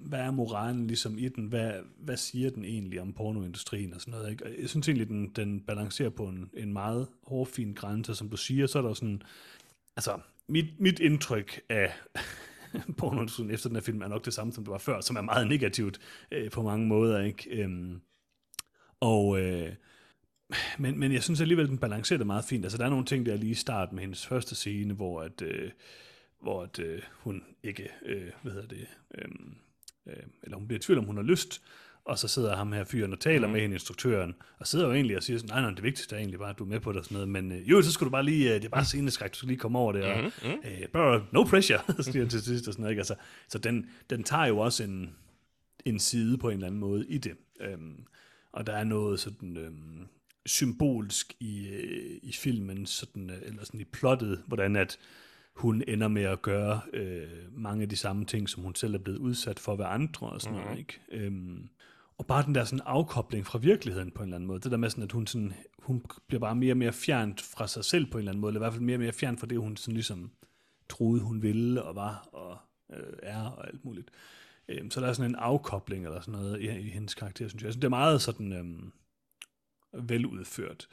hvad 0.00 0.20
er 0.20 0.30
moralen 0.30 0.86
ligesom 0.86 1.18
i 1.18 1.28
den? 1.28 1.46
Hvad, 1.46 1.72
hvad 1.98 2.16
siger 2.16 2.50
den 2.50 2.64
egentlig 2.64 3.00
om 3.00 3.12
pornoindustrien 3.12 3.94
og 3.94 4.00
sådan 4.00 4.12
noget? 4.12 4.30
Ikke? 4.30 4.60
jeg 4.60 4.68
synes 4.68 4.88
egentlig, 4.88 5.08
den, 5.08 5.30
den 5.30 5.60
balancerer 5.60 6.10
på 6.10 6.26
en, 6.26 6.50
en 6.54 6.72
meget 6.72 7.08
hårfin 7.22 7.74
grænse, 7.74 8.14
som 8.14 8.30
du 8.30 8.36
siger, 8.36 8.66
så 8.66 8.78
er 8.78 8.82
der 8.82 8.94
sådan, 8.94 9.22
altså, 9.96 10.18
mit, 10.48 10.80
mit 10.80 11.00
indtryk 11.00 11.60
af 11.68 11.92
pornoindustrien 12.98 13.50
efter 13.50 13.68
den 13.68 13.76
her 13.76 13.82
film 13.82 14.02
er 14.02 14.08
nok 14.08 14.24
det 14.24 14.34
samme, 14.34 14.52
som 14.52 14.64
det 14.64 14.70
var 14.70 14.78
før, 14.78 15.00
som 15.00 15.16
er 15.16 15.20
meget 15.22 15.48
negativt 15.48 16.00
øh, 16.30 16.50
på 16.50 16.62
mange 16.62 16.86
måder, 16.86 17.20
ikke? 17.20 17.62
Øhm, 17.62 18.00
og, 19.00 19.40
øh, 19.40 19.74
men, 20.78 20.98
men 20.98 21.12
jeg 21.12 21.22
synes 21.22 21.40
alligevel, 21.40 21.68
den 21.68 21.78
balancerer 21.78 22.18
det 22.18 22.26
meget 22.26 22.44
fint. 22.44 22.64
Altså, 22.64 22.78
der 22.78 22.84
er 22.84 22.90
nogle 22.90 23.04
ting, 23.04 23.26
der 23.26 23.32
er 23.32 23.36
lige 23.36 23.50
i 23.50 23.54
start 23.54 23.92
med 23.92 24.00
hendes 24.00 24.26
første 24.26 24.54
scene, 24.54 24.94
hvor 24.94 25.22
at, 25.22 25.42
øh, 25.42 25.70
hvor 26.42 26.62
at, 26.62 26.78
øh, 26.78 27.02
hun 27.12 27.42
ikke, 27.62 27.88
øh, 28.06 28.30
hvad 28.42 28.52
hedder 28.52 28.68
det, 28.68 28.86
øh, 29.14 29.28
øh, 30.06 30.22
eller 30.42 30.56
hun 30.56 30.66
bliver 30.66 30.78
i 30.78 30.82
tvivl 30.82 30.98
om, 30.98 31.04
hun 31.04 31.16
har 31.16 31.24
lyst, 31.24 31.62
og 32.04 32.18
så 32.18 32.28
sidder 32.28 32.56
ham 32.56 32.72
her 32.72 32.84
fyren 32.84 33.12
og 33.12 33.20
taler 33.20 33.46
mm. 33.46 33.52
med 33.52 33.60
hende, 33.60 33.74
instruktøren, 33.74 34.34
og 34.58 34.66
sidder 34.66 34.86
jo 34.86 34.92
egentlig 34.92 35.16
og 35.16 35.22
siger 35.22 35.38
sådan, 35.38 35.54
nej, 35.54 35.60
nej, 35.60 35.70
det 35.70 35.82
vigtigste 35.82 36.14
er 36.14 36.18
egentlig 36.18 36.38
bare, 36.38 36.50
at 36.50 36.58
du 36.58 36.64
er 36.64 36.68
med 36.68 36.80
på 36.80 36.92
det 36.92 36.98
og 36.98 37.04
sådan 37.04 37.14
noget, 37.14 37.28
men 37.28 37.52
øh, 37.52 37.70
jo, 37.70 37.82
så 37.82 37.92
skal 37.92 38.04
du 38.04 38.10
bare 38.10 38.24
lige, 38.24 38.48
øh, 38.48 38.54
det 38.54 38.64
er 38.64 38.68
bare 38.68 38.84
sceneskræk, 38.84 39.32
du 39.32 39.36
skal 39.36 39.48
lige 39.48 39.58
komme 39.58 39.78
over 39.78 39.92
det, 39.92 40.04
og 40.04 40.22
mm. 40.22 40.48
øh, 40.64 40.88
bare, 40.92 41.26
no 41.32 41.44
pressure, 41.44 41.80
siger 42.04 42.18
han 42.18 42.28
til 42.28 42.42
sidst 42.42 42.68
og 42.68 42.72
sådan 42.72 42.82
noget, 42.82 42.92
ikke? 42.92 43.00
Altså, 43.00 43.14
så 43.48 43.58
den, 43.58 43.90
den 44.10 44.24
tager 44.24 44.46
jo 44.46 44.58
også 44.58 44.84
en, 44.84 45.14
en 45.84 45.98
side 45.98 46.38
på 46.38 46.48
en 46.48 46.54
eller 46.54 46.66
anden 46.66 46.80
måde 46.80 47.06
i 47.08 47.18
det, 47.18 47.32
øhm, 47.60 48.04
og 48.52 48.66
der 48.66 48.72
er 48.72 48.84
noget 48.84 49.20
sådan 49.20 49.56
øhm, 49.56 50.08
symbolsk 50.46 51.34
i, 51.40 51.68
øh, 51.68 52.18
i 52.22 52.32
filmen, 52.32 52.86
sådan, 52.86 53.30
øh, 53.30 53.36
eller 53.42 53.64
sådan 53.64 53.80
i 53.80 53.84
plottet, 53.84 54.42
hvordan 54.46 54.76
at, 54.76 54.98
hun 55.54 55.82
ender 55.88 56.08
med 56.08 56.22
at 56.22 56.42
gøre 56.42 56.80
øh, 56.92 57.28
mange 57.52 57.82
af 57.82 57.88
de 57.88 57.96
samme 57.96 58.24
ting, 58.24 58.48
som 58.48 58.62
hun 58.62 58.74
selv 58.74 58.94
er 58.94 58.98
blevet 58.98 59.18
udsat 59.18 59.58
for 59.58 59.76
ved 59.76 59.84
andre 59.88 60.26
og 60.26 60.40
sådan 60.40 60.54
mm-hmm. 60.54 60.70
noget, 60.70 60.78
ikke? 60.78 61.00
Øhm, 61.12 61.68
og 62.18 62.26
bare 62.26 62.44
den 62.46 62.54
der 62.54 62.64
sådan 62.64 62.84
afkobling 62.86 63.46
fra 63.46 63.58
virkeligheden 63.58 64.10
på 64.10 64.22
en 64.22 64.28
eller 64.28 64.36
anden 64.36 64.46
måde. 64.46 64.60
Det 64.60 64.70
der 64.70 64.76
med 64.76 64.90
sådan, 64.90 65.04
at 65.04 65.12
hun, 65.12 65.26
sådan, 65.26 65.52
hun 65.78 66.04
bliver 66.26 66.40
bare 66.40 66.54
mere 66.54 66.72
og 66.72 66.76
mere 66.76 66.92
fjernt 66.92 67.40
fra 67.40 67.66
sig 67.66 67.84
selv 67.84 68.06
på 68.06 68.18
en 68.18 68.18
eller 68.18 68.32
anden 68.32 68.40
måde, 68.40 68.50
eller 68.50 68.60
i 68.60 68.64
hvert 68.64 68.72
fald 68.72 68.84
mere 68.84 68.96
og 68.96 69.00
mere 69.00 69.12
fjernt 69.12 69.40
fra 69.40 69.46
det, 69.46 69.58
hun 69.58 69.76
sådan 69.76 69.94
ligesom 69.94 70.30
troede, 70.88 71.20
hun 71.20 71.42
ville 71.42 71.82
og 71.82 71.96
var 71.96 72.28
og 72.32 72.58
øh, 72.96 73.12
er 73.22 73.42
og 73.42 73.66
alt 73.66 73.84
muligt. 73.84 74.10
Øhm, 74.68 74.90
så 74.90 75.00
der 75.00 75.06
er 75.06 75.12
sådan 75.12 75.30
en 75.30 75.36
afkobling 75.36 76.04
eller 76.04 76.20
sådan 76.20 76.40
noget 76.40 76.60
i, 76.60 76.64
i 76.64 76.88
hendes 76.88 77.14
karakter, 77.14 77.48
synes 77.48 77.62
jeg. 77.62 77.66
Jeg 77.66 77.72
synes, 77.72 77.80
det 77.80 77.84
er 77.84 77.88
meget 77.88 78.22
sådan 78.22 78.52
øhm, 78.52 78.92
veludført. 80.02 80.88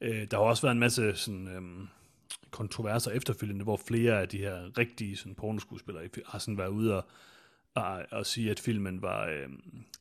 Øh, 0.00 0.26
der 0.30 0.36
har 0.36 0.44
også 0.44 0.62
været 0.62 0.74
en 0.74 0.80
masse 0.80 1.16
sådan... 1.16 1.48
øh, 1.48 1.88
kontroverser 2.50 3.10
efterfølgende, 3.10 3.64
hvor 3.64 3.76
flere 3.76 4.20
af 4.20 4.28
de 4.28 4.38
her 4.38 4.78
rigtige 4.78 5.16
sådan, 5.16 5.34
pornoskuespillere 5.34 6.08
har 6.26 6.38
sådan 6.38 6.58
været 6.58 6.68
ude 6.68 6.96
og, 6.96 7.04
og, 7.74 8.06
og 8.10 8.26
sige, 8.26 8.50
at 8.50 8.60
filmen 8.60 9.02
var, 9.02 9.26
øh, 9.26 9.48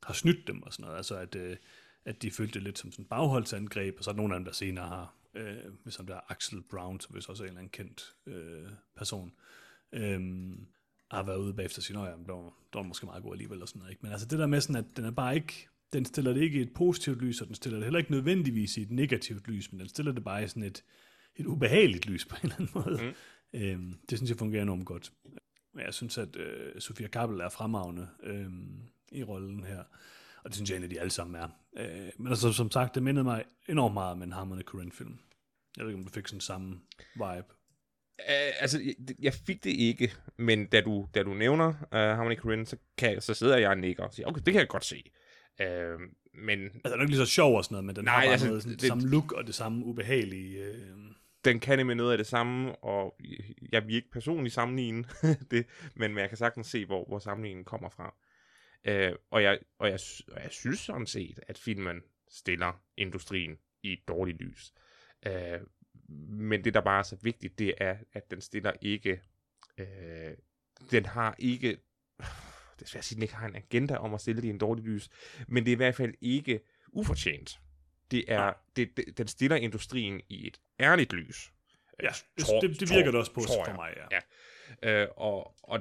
har 0.04 0.14
snydt 0.14 0.48
dem 0.48 0.64
og 0.64 0.74
sådan 0.74 0.84
noget. 0.84 0.98
Altså, 0.98 1.16
at, 1.16 1.36
øh, 1.36 1.58
at 2.06 2.22
de 2.22 2.32
følte 2.32 2.54
det 2.54 2.64
lidt 2.64 2.80
som 2.80 2.92
sådan 2.92 3.06
bagholdsangreb, 3.06 3.96
og 3.98 4.04
så 4.04 4.10
er 4.10 4.14
der 4.14 4.22
nogle 4.22 4.34
af 4.34 4.40
dem, 4.40 4.46
der 4.46 4.52
senere 4.52 4.88
har, 4.88 5.14
øh, 5.34 5.56
som 5.88 6.08
der 6.08 6.16
er 6.16 6.22
Axel 6.30 6.62
Brown, 6.62 7.00
som 7.00 7.16
vist 7.16 7.30
også 7.30 7.44
er 7.44 7.48
en 7.48 7.50
eller 7.50 7.60
anden 7.60 7.72
kendt 7.72 8.16
øh, 8.26 8.72
person, 8.96 9.34
øh, 9.94 10.20
har 11.12 11.24
været 11.24 11.38
ude 11.38 11.54
bagefter 11.54 11.80
og 11.80 11.84
sige, 11.84 12.00
at 12.00 12.18
der 12.28 12.34
var, 12.34 12.54
der 12.74 12.80
var 12.80 12.84
måske 12.84 13.06
meget 13.06 13.24
god 13.24 13.34
alligevel 13.34 13.62
og 13.62 13.68
sådan 13.68 13.80
noget. 13.80 13.92
Ikke? 13.92 14.00
Men 14.04 14.12
altså 14.12 14.28
det 14.28 14.40
der 14.40 14.48
med 14.48 14.62
sådan, 14.62 14.76
at 14.76 14.98
den 14.98 15.06
er 15.06 15.12
bare 15.12 15.36
ikke, 15.36 15.68
den 15.94 16.06
stiller 16.06 16.34
det 16.34 16.42
ikke 16.42 16.60
i 16.60 16.62
et 16.62 16.74
positivt 16.74 17.22
lys, 17.22 17.42
og 17.42 17.48
den 17.48 17.56
stiller 17.56 17.78
det 17.78 17.86
heller 17.86 18.00
ikke 18.00 18.12
nødvendigvis 18.12 18.78
i 18.78 18.82
et 18.82 18.92
negativt 18.92 19.48
lys, 19.48 19.72
men 19.72 19.80
den 19.80 19.90
stiller 19.90 20.12
det 20.12 20.24
bare 20.24 20.44
i 20.44 20.48
sådan 20.48 20.64
et, 20.64 20.84
et 21.36 21.46
ubehageligt 21.46 22.06
lys 22.06 22.26
på 22.26 22.36
en 22.36 22.42
eller 22.44 22.56
anden 22.56 22.72
måde. 22.74 23.14
Mm. 23.54 23.60
Øhm, 23.60 23.94
det 24.10 24.18
synes 24.18 24.30
jeg 24.30 24.38
fungerer 24.38 24.62
enormt 24.62 24.86
godt. 24.86 25.12
Jeg 25.78 25.94
synes, 25.94 26.18
at 26.18 26.36
øh, 26.36 26.82
Sofia 26.82 27.08
Kappel 27.08 27.40
er 27.40 27.50
fremragende 27.50 28.08
øh, 28.24 28.50
i 29.12 29.24
rollen 29.24 29.64
her. 29.64 29.84
Og 30.44 30.46
det 30.46 30.56
synes 30.56 30.70
jeg 30.70 30.76
egentlig, 30.76 30.96
de 30.96 31.00
alle 31.00 31.12
sammen 31.12 31.42
er. 31.42 31.48
Øh, 31.78 32.12
men 32.18 32.28
altså, 32.28 32.54
som 32.54 32.72
sagt, 32.72 32.96
det 32.96 33.04
mindede 33.04 33.24
mig 33.24 33.44
enormt 33.70 33.94
meget 33.94 34.12
om 34.12 34.24
en 34.24 34.32
Harmony 34.32 34.62
Korine-film. 34.62 35.20
Jeg 35.78 35.86
ved 35.86 35.92
ikke, 35.92 36.00
om 36.00 36.06
du 36.06 36.12
fik 36.12 36.28
sådan 36.28 36.42
samme 36.42 36.80
vibe. 37.16 37.54
Uh, 38.20 38.62
altså, 38.62 38.82
jeg, 38.82 38.96
jeg 39.20 39.34
fik 39.34 39.64
det 39.64 39.70
ikke, 39.70 40.12
men 40.38 40.66
da 40.66 40.82
du, 40.82 41.08
da 41.16 41.24
du 41.24 41.34
nævner 41.34 41.68
uh, 41.68 41.76
Harmony 41.92 42.36
Korine, 42.36 42.66
så, 42.66 42.78
kan, 42.98 43.22
så 43.22 43.34
sidder 43.34 43.58
jeg 43.58 43.70
og 43.70 43.78
nikker 43.78 44.04
og 44.04 44.14
siger, 44.14 44.28
okay, 44.28 44.42
det 44.46 44.54
kan 44.54 44.60
jeg 44.60 44.68
godt 44.68 44.86
se. 44.86 45.12
Uh, 45.60 46.02
men... 46.34 46.60
Altså, 46.64 46.90
den 46.90 46.94
er 46.94 47.02
ikke 47.02 47.12
lige 47.12 47.26
så 47.26 47.32
sjov 47.32 47.58
og 47.58 47.64
sådan 47.64 47.74
noget, 47.74 47.86
men 47.86 47.96
den 47.96 48.06
nej, 48.06 48.14
har 48.14 48.22
bare 48.22 48.32
altså, 48.32 48.48
noget, 48.48 48.64
sådan, 48.64 48.74
det, 48.74 48.82
det 48.82 48.88
samme 48.88 49.10
look 49.10 49.32
og 49.32 49.48
det 49.48 49.56
samme 49.56 49.86
ubehagelige... 49.86 50.64
Øh 50.64 51.10
den 51.46 51.60
kan 51.60 51.88
med 51.88 51.96
noget 51.96 52.12
af 52.12 52.18
det 52.18 52.28
samme, 52.28 52.76
og 52.76 53.20
jeg 53.72 53.88
vil 53.88 53.96
ikke 53.96 54.12
personligt 54.12 54.54
sammenligne 54.54 55.04
det, 55.52 55.66
men 55.96 56.18
jeg 56.18 56.30
kan 56.30 56.38
sagtens 56.38 56.68
se, 56.68 56.86
hvor, 56.86 57.06
hvor 57.08 57.20
sammenligningen 57.20 57.66
kommer 57.66 57.90
fra. 57.90 58.16
Øh, 58.86 59.16
og, 59.32 59.44
jeg, 59.44 59.60
og, 59.80 59.90
jeg, 59.90 60.00
og 60.32 60.44
jeg 60.44 60.52
synes 60.52 60.80
sådan 60.80 61.08
set, 61.08 61.40
at 61.48 61.58
filmen 61.58 62.02
stiller 62.30 62.82
industrien 62.98 63.58
i 63.84 63.94
et 63.94 64.08
dårligt 64.08 64.42
lys. 64.42 64.74
Øh, 65.26 65.60
men 66.30 66.64
det, 66.64 66.74
der 66.74 66.82
bare 66.82 67.00
er 67.00 67.04
så 67.04 67.18
vigtigt, 67.22 67.60
det 67.60 67.74
er, 67.78 67.98
at 68.14 68.32
den 68.32 68.42
stiller 68.42 68.74
ikke... 68.82 69.22
Øh, 69.78 70.34
den 70.92 71.06
har 71.06 71.36
ikke... 71.40 71.78
Det 72.80 72.86
er 72.86 72.90
svært 72.90 73.02
at 73.02 73.06
sige, 73.06 73.16
at 73.16 73.18
den 73.18 73.24
ikke 73.24 73.36
har 73.36 73.48
en 73.48 73.56
agenda 73.56 73.96
om 73.96 74.14
at 74.14 74.22
stille 74.22 74.42
det 74.42 74.48
i 74.48 74.50
en 74.50 74.58
dårlig 74.58 74.84
lys, 74.84 75.10
men 75.48 75.66
det 75.66 75.72
er 75.72 75.76
i 75.76 75.78
hvert 75.78 75.96
fald 75.96 76.14
ikke 76.22 76.60
ufortjent. 76.92 77.60
Det 78.12 78.24
er, 78.28 78.54
det, 78.76 78.98
det, 78.98 79.18
den 79.18 79.28
stiller 79.28 79.58
industrien 79.58 80.22
i 80.30 80.48
et 80.48 80.60
ærligt 80.80 81.14
lys. 81.14 81.52
Ja, 82.04 82.10
tror, 82.40 82.60
det, 82.60 82.80
det 82.80 82.90
virker 82.90 83.04
tror, 83.04 83.12
det 83.12 83.20
også 83.20 83.34
på 83.34 83.42
for 83.42 83.76
mig, 83.76 83.94
ja. 84.12 84.18
ja. 84.84 85.02
Øh, 85.02 85.08
og, 85.18 85.56
og, 85.64 85.80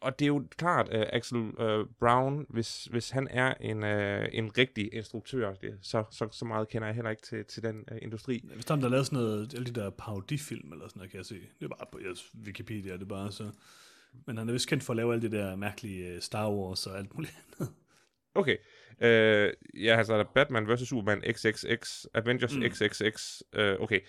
og 0.00 0.18
det 0.18 0.24
er 0.24 0.26
jo 0.26 0.46
klart, 0.56 0.88
uh, 0.88 1.02
Axel 1.12 1.38
uh, 1.38 1.86
Brown, 2.00 2.46
hvis, 2.48 2.84
hvis 2.84 3.10
han 3.10 3.28
er 3.30 3.54
en, 3.54 3.82
uh, 3.82 4.38
en 4.38 4.58
rigtig 4.58 4.94
instruktør, 4.94 5.54
det, 5.54 5.78
så, 5.82 6.04
så, 6.10 6.28
så 6.32 6.44
meget 6.44 6.68
kender 6.68 6.88
jeg 6.88 6.94
heller 6.94 7.10
ikke 7.10 7.22
til, 7.22 7.44
til 7.44 7.62
den 7.62 7.84
uh, 7.92 7.98
industri. 8.02 8.44
Hvis 8.54 8.64
der 8.64 8.76
er 8.76 8.88
lavet 8.88 9.06
sådan 9.06 9.18
noget, 9.18 9.54
alle 9.54 9.66
de 9.66 9.80
der 9.80 9.90
parodifilm 9.90 10.72
eller 10.72 10.88
sådan 10.88 10.98
noget, 10.98 11.10
kan 11.10 11.18
jeg 11.18 11.26
se. 11.26 11.34
Det 11.34 11.64
er 11.64 11.68
bare 11.68 11.86
på 11.92 12.00
jeres 12.00 12.30
Wikipedia, 12.44 12.92
det 12.92 13.02
er 13.02 13.06
bare 13.06 13.32
så... 13.32 13.50
Men 14.26 14.38
han 14.38 14.48
er 14.48 14.52
vist 14.52 14.68
kendt 14.68 14.84
for 14.84 14.92
at 14.92 14.96
lave 14.96 15.12
alle 15.12 15.30
de 15.30 15.36
der 15.36 15.56
mærkelige 15.56 16.20
Star 16.20 16.50
Wars 16.50 16.86
og 16.86 16.98
alt 16.98 17.14
muligt 17.14 17.34
andet. 17.58 17.74
Okay. 18.34 18.56
Uh, 18.98 19.52
ja, 19.84 19.96
altså 19.96 20.18
der 20.18 20.24
Batman 20.34 20.68
vs. 20.68 20.88
Superman 20.88 21.22
XXX, 21.32 22.04
Avengers 22.14 22.56
mm. 22.56 22.62
XXX, 22.62 23.40
uh, 23.58 23.82
okay 23.82 24.00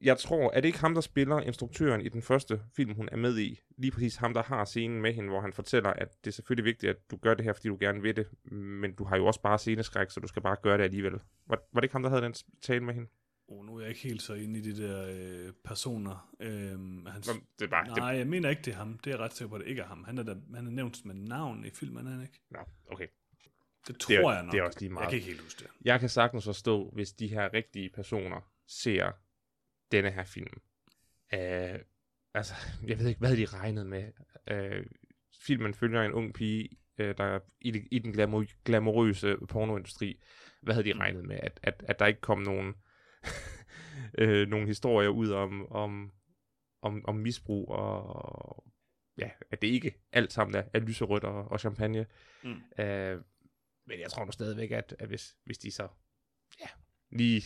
jeg 0.00 0.18
tror, 0.18 0.50
er 0.50 0.60
det 0.60 0.68
ikke 0.68 0.80
ham, 0.80 0.94
der 0.94 1.00
spiller 1.00 1.40
instruktøren 1.40 2.00
i 2.00 2.08
den 2.08 2.22
første 2.22 2.60
film, 2.76 2.94
hun 2.94 3.08
er 3.12 3.16
med 3.16 3.38
i? 3.38 3.60
Lige 3.78 3.90
præcis 3.90 4.16
ham, 4.16 4.34
der 4.34 4.42
har 4.42 4.64
scenen 4.64 5.02
med 5.02 5.12
hende, 5.12 5.28
hvor 5.28 5.40
han 5.40 5.52
fortæller, 5.52 5.90
at 5.90 6.08
det 6.24 6.30
er 6.30 6.34
selvfølgelig 6.34 6.64
vigtigt, 6.64 6.90
at 6.90 6.96
du 7.10 7.16
gør 7.16 7.34
det 7.34 7.44
her, 7.44 7.52
fordi 7.52 7.68
du 7.68 7.76
gerne 7.80 8.02
vil 8.02 8.16
det, 8.16 8.26
men 8.52 8.94
du 8.94 9.04
har 9.04 9.16
jo 9.16 9.26
også 9.26 9.42
bare 9.42 9.58
sceneskræk, 9.58 10.10
så 10.10 10.20
du 10.20 10.28
skal 10.28 10.42
bare 10.42 10.56
gøre 10.62 10.78
det 10.78 10.84
alligevel. 10.84 11.12
Var, 11.46 11.58
var 11.72 11.80
det 11.80 11.84
ikke 11.84 11.94
ham, 11.94 12.02
der 12.02 12.10
havde 12.10 12.22
den 12.22 12.34
tale 12.62 12.84
med 12.84 12.94
hende? 12.94 13.08
Oh, 13.50 13.66
nu 13.66 13.76
er 13.76 13.80
jeg 13.80 13.88
ikke 13.88 14.00
helt 14.00 14.22
så 14.22 14.34
inde 14.34 14.58
i 14.58 14.62
de 14.62 14.82
der 14.82 15.06
øh, 15.08 15.52
personer. 15.64 16.34
Øhm, 16.40 17.06
hans... 17.06 17.26
det 17.58 17.64
er 17.64 17.68
bare, 17.68 17.86
Nej, 17.86 18.12
det... 18.12 18.18
jeg 18.18 18.26
mener 18.26 18.50
ikke, 18.50 18.62
det 18.62 18.72
er 18.72 18.76
ham. 18.76 18.98
Det 18.98 19.12
er 19.12 19.16
ret 19.16 19.32
sikker 19.32 19.48
på, 19.48 19.54
at 19.54 19.60
det 19.60 19.68
ikke 19.68 19.82
er 19.82 19.86
ham. 19.86 20.04
Han 20.04 20.18
er, 20.18 20.22
der, 20.22 20.36
han 20.54 20.66
er 20.66 20.70
nævnt 20.70 21.04
med 21.04 21.14
navn 21.14 21.64
i 21.64 21.70
filmen, 21.70 22.06
er 22.06 22.10
han 22.10 22.22
ikke? 22.22 22.40
Nå, 22.50 22.58
okay. 22.90 23.06
Det 23.86 23.98
tror 23.98 24.14
det 24.14 24.24
er, 24.24 24.32
jeg 24.32 24.42
nok. 24.42 24.52
Det 24.52 24.58
er 24.58 24.62
også 24.62 24.80
lige 24.80 24.90
meget. 24.90 25.02
Jeg 25.02 25.10
kan 25.10 25.16
ikke 25.16 25.28
helt 25.28 25.40
huske 25.40 25.58
det. 25.58 25.70
Jeg 25.84 26.00
kan 26.00 26.08
sagtens 26.08 26.44
forstå, 26.44 26.90
hvis 26.90 27.12
de 27.12 27.28
her 27.28 27.54
rigtige 27.54 27.90
personer 27.90 28.52
ser 28.66 29.12
denne 29.92 30.10
her 30.10 30.24
film. 30.24 30.60
Uh, 31.32 31.80
altså, 32.34 32.54
jeg 32.86 32.98
ved 32.98 33.06
ikke, 33.06 33.18
hvad 33.18 33.36
de 33.36 33.46
regnede 33.46 33.84
med. 33.84 34.12
Uh, 34.50 34.86
filmen 35.40 35.74
følger 35.74 36.02
en 36.02 36.12
ung 36.12 36.34
pige, 36.34 36.68
uh, 36.98 37.04
der 37.04 37.40
i, 37.60 37.88
i 37.90 37.98
den 37.98 38.12
glamour, 38.12 38.44
glamourøse 38.64 39.36
pornoindustri. 39.48 40.20
Hvad 40.62 40.74
havde 40.74 40.88
de 40.88 40.94
mm. 40.94 41.00
regnet 41.00 41.24
med? 41.24 41.40
At, 41.42 41.60
at, 41.62 41.84
at 41.88 41.98
der 41.98 42.06
ikke 42.06 42.20
kom 42.20 42.38
nogen, 42.38 42.74
uh, 44.22 44.48
nogen 44.48 44.66
historier 44.66 45.08
ud 45.08 45.30
om, 45.30 45.72
om, 45.72 46.12
om, 46.82 47.04
om 47.04 47.16
misbrug 47.16 47.68
og 47.68 48.64
ja, 49.18 49.30
at 49.50 49.62
det 49.62 49.68
ikke 49.68 49.94
alt 50.12 50.32
sammen 50.32 50.54
er, 50.54 50.62
er 50.72 50.80
lyserødt 50.80 51.24
og, 51.24 51.44
og 51.44 51.60
champagne. 51.60 52.06
Mm. 52.44 52.50
Uh, 52.50 53.22
men 53.86 54.00
jeg 54.00 54.10
tror 54.10 54.24
nu 54.24 54.32
stadigvæk, 54.32 54.70
at, 54.70 54.96
at 54.98 55.08
hvis, 55.08 55.36
hvis 55.44 55.58
de 55.58 55.70
så 55.70 55.88
ja, 56.60 56.66
lige 57.10 57.42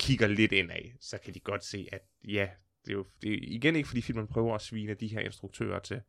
kigger 0.00 0.26
lidt 0.26 0.52
ind 0.52 0.70
af, 0.70 0.96
så 1.00 1.18
kan 1.18 1.34
de 1.34 1.40
godt 1.40 1.64
se, 1.64 1.88
at 1.92 2.02
ja, 2.24 2.50
det 2.84 2.90
er 2.90 2.96
jo 2.96 3.06
det 3.22 3.32
er 3.32 3.38
igen 3.42 3.76
ikke, 3.76 3.88
fordi 3.88 4.00
filmen 4.00 4.26
prøver 4.26 4.54
at 4.54 4.62
svine 4.62 4.94
de 4.94 5.08
her 5.08 5.20
instruktører 5.20 5.78
til. 5.78 6.02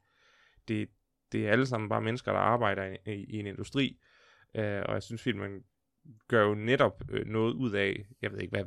Det, 0.67 0.89
det 1.31 1.47
er 1.47 1.51
alle 1.51 1.65
sammen 1.65 1.89
bare 1.89 2.01
mennesker, 2.01 2.31
der 2.31 2.39
arbejder 2.39 2.83
i, 2.85 2.97
i, 3.13 3.23
i 3.23 3.39
en 3.39 3.45
industri, 3.47 3.99
øh, 4.55 4.81
og 4.85 4.93
jeg 4.93 5.03
synes, 5.03 5.21
filmen 5.21 5.63
gør 6.27 6.43
jo 6.43 6.55
netop 6.55 7.03
øh, 7.09 7.25
noget 7.25 7.53
ud 7.53 7.71
af, 7.71 8.05
jeg 8.21 8.31
ved 8.31 8.39
ikke 8.39 8.51
hvad, 8.51 8.65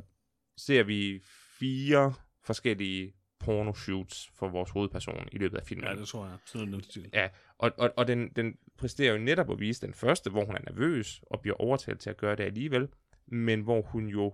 ser 0.57 0.83
vi 0.83 1.19
fire 1.59 2.13
forskellige 2.43 3.13
porno-shoots 3.43 4.29
for 4.33 4.47
vores 4.47 4.69
hovedperson 4.69 5.27
i 5.31 5.37
løbet 5.37 5.57
af 5.57 5.63
filmen. 5.63 5.87
Ja, 5.87 5.95
det 5.95 6.07
tror 6.07 6.25
jeg. 6.25 6.37
Sådan 6.45 6.67
noget 6.67 6.85
stil. 6.85 7.09
Ja, 7.13 7.29
og, 7.57 7.71
og, 7.77 7.93
og 7.97 8.07
den, 8.07 8.29
den 8.29 8.57
præsterer 8.77 9.13
jo 9.13 9.19
netop 9.19 9.51
at 9.51 9.59
vise 9.59 9.81
den 9.81 9.93
første, 9.93 10.29
hvor 10.29 10.45
hun 10.45 10.55
er 10.55 10.61
nervøs 10.71 11.21
og 11.23 11.41
bliver 11.41 11.55
overtalt 11.55 11.99
til 11.99 12.09
at 12.09 12.17
gøre 12.17 12.35
det 12.35 12.43
alligevel, 12.43 12.89
men 13.27 13.61
hvor 13.61 13.81
hun 13.81 14.07
jo 14.07 14.33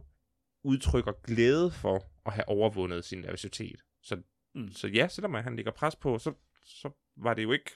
udtrykker 0.64 1.12
glæde 1.12 1.72
for 1.72 2.12
at 2.26 2.34
have 2.34 2.50
overvundet 2.50 3.06
sin 3.06 3.20
nervøsitet. 3.20 3.82
Så, 4.02 4.22
mm. 4.56 4.72
så 4.72 4.88
ja, 4.88 5.08
selvom 5.08 5.34
han 5.34 5.56
ligger 5.56 5.72
pres 5.72 5.96
på, 5.96 6.18
så, 6.18 6.34
så 6.64 6.90
var 7.18 7.34
det 7.34 7.44
jo 7.44 7.52
ikke, 7.52 7.72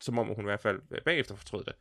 som 0.00 0.18
om 0.18 0.26
hun 0.26 0.44
i 0.44 0.48
hvert 0.48 0.60
fald 0.60 1.02
bagefter 1.04 1.34
fortrød 1.34 1.64
det. 1.64 1.74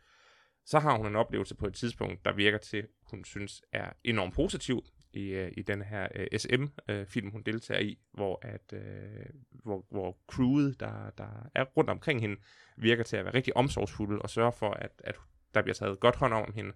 Så 0.66 0.80
har 0.80 0.98
hun 0.98 1.08
en 1.08 1.16
oplevelse 1.16 1.56
på 1.56 1.68
et 1.68 1.74
tidspunkt, 1.74 2.26
der 2.26 2.34
virker 2.34 2.58
til, 2.58 2.88
hun 3.02 3.26
synes 3.26 3.62
er 3.72 3.94
enormt 4.04 4.34
positiv 4.34 4.86
i, 5.16 5.30
øh, 5.30 5.52
i 5.58 5.62
den 5.62 5.82
her 5.82 6.08
uh, 6.16 6.22
øh, 6.22 6.40
SM-film, 6.40 7.28
øh, 7.28 7.32
hun 7.32 7.42
deltager 7.42 7.82
i, 7.82 7.98
hvor, 8.14 8.40
at, 8.42 8.74
uh, 8.74 9.26
hvor, 9.64 9.86
hvor 9.92 10.18
crewet, 10.28 10.80
der, 10.80 11.10
der 11.18 11.50
er 11.56 11.64
rundt 11.64 11.90
omkring 11.90 12.22
hende, 12.22 12.36
virker 12.78 13.04
til 13.04 13.18
at 13.18 13.26
være 13.26 13.34
rigtig 13.34 13.58
omsorgsfulde 13.58 14.22
og 14.22 14.30
sørge 14.30 14.52
for, 14.52 14.70
at, 14.70 14.92
at 15.04 15.16
der 15.54 15.62
bliver 15.62 15.76
taget 15.76 16.00
godt 16.00 16.16
hånd 16.16 16.34
om 16.34 16.54
hende. 16.56 16.74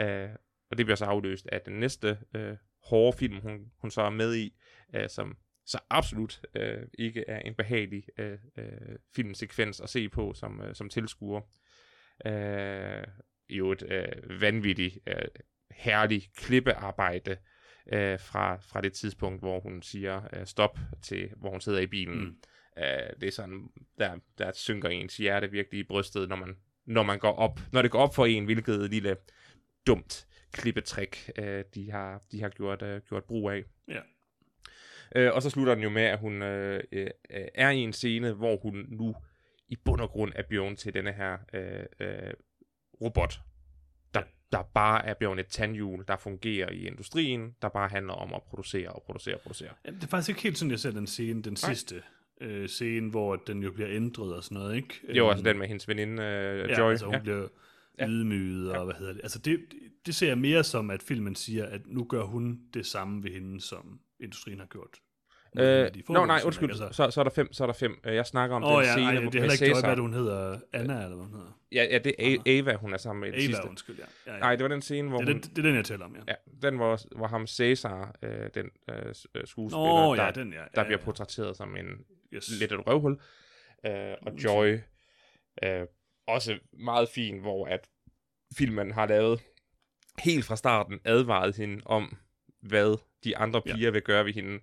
Uh, 0.00 0.36
og 0.70 0.78
det 0.78 0.86
bliver 0.86 0.96
så 0.96 1.04
afløst 1.04 1.46
af 1.46 1.60
den 1.60 1.80
næste 1.80 2.18
uh, 2.34 2.56
hårde 2.84 3.18
film, 3.18 3.40
hun, 3.40 3.72
hun 3.78 3.90
så 3.90 4.02
er 4.02 4.10
med 4.10 4.34
i, 4.34 4.54
øh, 4.94 5.08
som 5.08 5.36
så 5.66 5.78
absolut 5.90 6.40
øh, 6.54 6.86
ikke 6.98 7.24
er 7.28 7.38
en 7.38 7.54
behagelig 7.54 8.04
øh, 8.18 8.38
øh, 8.58 8.96
filmsekvens 9.14 9.80
at 9.80 9.88
se 9.88 10.08
på 10.08 10.34
som, 10.34 10.60
øh, 10.60 10.74
som 10.74 10.88
tilskuer. 10.88 11.40
Øh, 12.26 13.04
jo 13.48 13.72
et 13.72 13.82
øh, 13.82 14.40
vanvittigt, 14.40 14.98
øh, 15.06 15.28
herligt 15.80 16.36
klippearbejde 16.36 17.36
øh, 17.92 18.20
fra, 18.20 18.56
fra 18.56 18.80
det 18.80 18.92
tidspunkt, 18.92 19.40
hvor 19.40 19.60
hun 19.60 19.82
siger 19.82 20.22
øh, 20.32 20.46
stop 20.46 20.78
til, 21.02 21.30
hvor 21.36 21.50
hun 21.50 21.60
sidder 21.60 21.78
i 21.78 21.86
bilen. 21.86 22.20
Mm. 22.20 22.36
Øh, 22.78 23.10
det 23.20 23.26
er 23.26 23.32
sådan, 23.32 23.68
der, 23.98 24.18
der 24.38 24.52
synker 24.54 24.88
ens 24.88 25.16
hjerte 25.16 25.50
virkelig 25.50 25.80
i 25.80 25.84
brystet, 25.84 26.28
når 26.28 26.36
man, 26.36 26.56
når 26.86 27.02
man 27.02 27.18
går 27.18 27.32
op, 27.32 27.60
når 27.72 27.82
det 27.82 27.90
går 27.90 27.98
op 27.98 28.14
for 28.14 28.26
en, 28.26 28.44
hvilket 28.44 28.90
lille 28.90 29.16
dumt 29.86 30.26
klippetrik, 30.52 31.30
øh, 31.38 31.64
de, 31.74 31.90
har, 31.90 32.22
de 32.32 32.40
har 32.40 32.48
gjort, 32.48 32.82
øh, 32.82 33.00
gjort 33.08 33.24
brug 33.24 33.50
af. 33.50 33.64
Ja. 33.88 34.00
Øh, 35.16 35.34
og 35.34 35.42
så 35.42 35.50
slutter 35.50 35.74
den 35.74 35.82
jo 35.82 35.90
med, 35.90 36.02
at 36.02 36.18
hun 36.18 36.42
øh, 36.42 36.82
øh, 36.92 37.10
er 37.54 37.70
i 37.70 37.78
en 37.78 37.92
scene, 37.92 38.32
hvor 38.32 38.56
hun 38.56 38.86
nu 38.88 39.14
i 39.68 39.76
bund 39.84 40.00
og 40.00 40.08
grund 40.08 40.32
er 40.34 40.42
blevet 40.48 40.78
til 40.78 40.94
denne 40.94 41.12
her 41.12 41.38
øh, 41.52 41.84
øh, 42.00 42.32
robot, 43.00 43.40
der, 44.52 44.62
bare 44.74 45.06
er 45.06 45.14
blevet 45.14 45.40
et 45.40 45.46
tandhjul, 45.46 46.04
der 46.08 46.16
fungerer 46.16 46.70
i 46.70 46.86
industrien, 46.86 47.54
der 47.62 47.68
bare 47.68 47.88
handler 47.88 48.12
om 48.12 48.34
at 48.34 48.42
producere 48.42 48.88
og 48.88 49.02
producere 49.02 49.34
og 49.34 49.40
producere. 49.40 49.70
Ja, 49.84 49.90
det 49.90 50.02
er 50.02 50.06
faktisk 50.06 50.28
ikke 50.28 50.42
helt 50.42 50.58
sådan, 50.58 50.70
jeg 50.70 50.80
ser 50.80 50.90
den 50.90 51.06
scene, 51.06 51.42
den 51.42 51.56
Nej. 51.62 51.74
sidste 51.74 52.02
øh, 52.40 52.68
scene, 52.68 53.10
hvor 53.10 53.36
den 53.36 53.62
jo 53.62 53.72
bliver 53.72 53.90
ændret 53.90 54.34
og 54.34 54.44
sådan 54.44 54.58
noget, 54.58 54.76
ikke? 54.76 55.00
Jo, 55.16 55.28
altså 55.28 55.44
den 55.44 55.58
med 55.58 55.68
hendes 55.68 55.88
veninde 55.88 56.22
øh, 56.22 56.70
ja, 56.70 56.80
Joy. 56.80 56.90
altså 56.90 57.06
hun 57.06 57.14
ja. 57.14 57.20
bliver 57.20 57.48
ja. 57.98 58.08
ydmyget, 58.08 58.70
og 58.70 58.76
ja. 58.76 58.84
hvad 58.84 58.94
hedder 58.94 59.12
det. 59.12 59.22
Altså 59.22 59.38
det, 59.38 59.60
det 60.06 60.14
ser 60.14 60.26
jeg 60.26 60.38
mere 60.38 60.64
som, 60.64 60.90
at 60.90 61.02
filmen 61.02 61.34
siger, 61.34 61.66
at 61.66 61.80
nu 61.86 62.04
gør 62.04 62.22
hun 62.22 62.60
det 62.74 62.86
samme 62.86 63.22
ved 63.22 63.30
hende, 63.30 63.60
som 63.60 64.00
industrien 64.20 64.58
har 64.58 64.66
gjort. 64.66 64.98
Øh, 65.58 65.90
Nå, 66.08 66.26
nej, 66.26 66.40
undskyld, 66.44 66.70
altså. 66.70 66.88
så, 66.92 67.10
så 67.10 67.20
er 67.20 67.24
der 67.24 67.30
fem, 67.30 67.52
så 67.52 67.64
er 67.64 67.66
der 67.66 67.74
fem. 67.74 68.00
Øh, 68.04 68.14
jeg 68.14 68.26
snakker 68.26 68.56
om 68.56 68.64
oh, 68.64 68.70
den 68.70 68.84
ja, 68.84 68.92
scene, 68.92 69.06
ej, 69.06 69.14
det 69.14 69.34
er 69.34 69.40
heller 69.40 69.52
ikke 69.52 69.66
Joy, 69.66 69.80
hvad 69.84 69.96
hun 69.96 70.14
hedder. 70.14 70.58
Anna, 70.72 70.94
eller 70.94 71.16
hvad 71.16 71.24
hun 71.24 71.34
hedder. 71.34 71.58
Ja, 71.72 71.84
ja 71.90 71.98
det 71.98 72.14
er 72.18 72.58
Ava, 72.58 72.74
hun 72.74 72.92
er 72.92 72.96
sammen 72.96 73.20
med 73.20 73.28
Ava, 73.28 73.40
sidste. 73.40 73.68
undskyld, 73.68 73.96
ja. 73.98 74.04
ja, 74.26 74.34
ja. 74.34 74.40
Nej, 74.40 74.56
det 74.56 74.62
var 74.62 74.68
den 74.68 74.82
scene, 74.82 75.08
hvor 75.08 75.18
det, 75.18 75.26
hun... 75.26 75.36
Det, 75.36 75.50
det, 75.50 75.58
er 75.58 75.62
den, 75.62 75.76
jeg 75.76 75.84
taler 75.84 76.04
om, 76.04 76.16
ja. 76.16 76.20
ja 76.28 76.34
den, 76.62 76.76
hvor, 76.76 77.16
hvor 77.16 77.26
ham 77.26 77.46
Cæsar, 77.46 78.14
øh, 78.22 78.50
den 78.54 78.70
øh, 78.90 78.96
øh 79.34 79.46
skuespiller, 79.46 80.08
oh, 80.08 80.16
der, 80.16 80.24
ja, 80.24 80.30
den, 80.30 80.52
ja, 80.52 80.60
ja, 80.60 80.66
der 80.74 80.84
bliver 80.84 80.98
portrætteret 80.98 81.56
som 81.56 81.76
en 81.76 81.86
yes. 82.32 82.60
lidt 82.60 82.72
et 82.72 82.86
røvhul. 82.86 83.20
Øh, 83.86 84.14
og 84.22 84.32
Joy, 84.44 84.78
øh, 85.64 85.86
også 86.26 86.58
meget 86.72 87.08
fin, 87.08 87.38
hvor 87.38 87.66
at 87.66 87.88
filmen 88.56 88.92
har 88.92 89.06
lavet 89.06 89.40
helt 90.18 90.44
fra 90.44 90.56
starten 90.56 91.00
advaret 91.04 91.56
hende 91.56 91.82
om, 91.86 92.16
hvad 92.60 92.98
de 93.24 93.36
andre 93.36 93.62
piger 93.62 93.76
ja. 93.78 93.90
vil 93.90 94.02
gøre 94.02 94.24
ved 94.24 94.32
hende. 94.32 94.58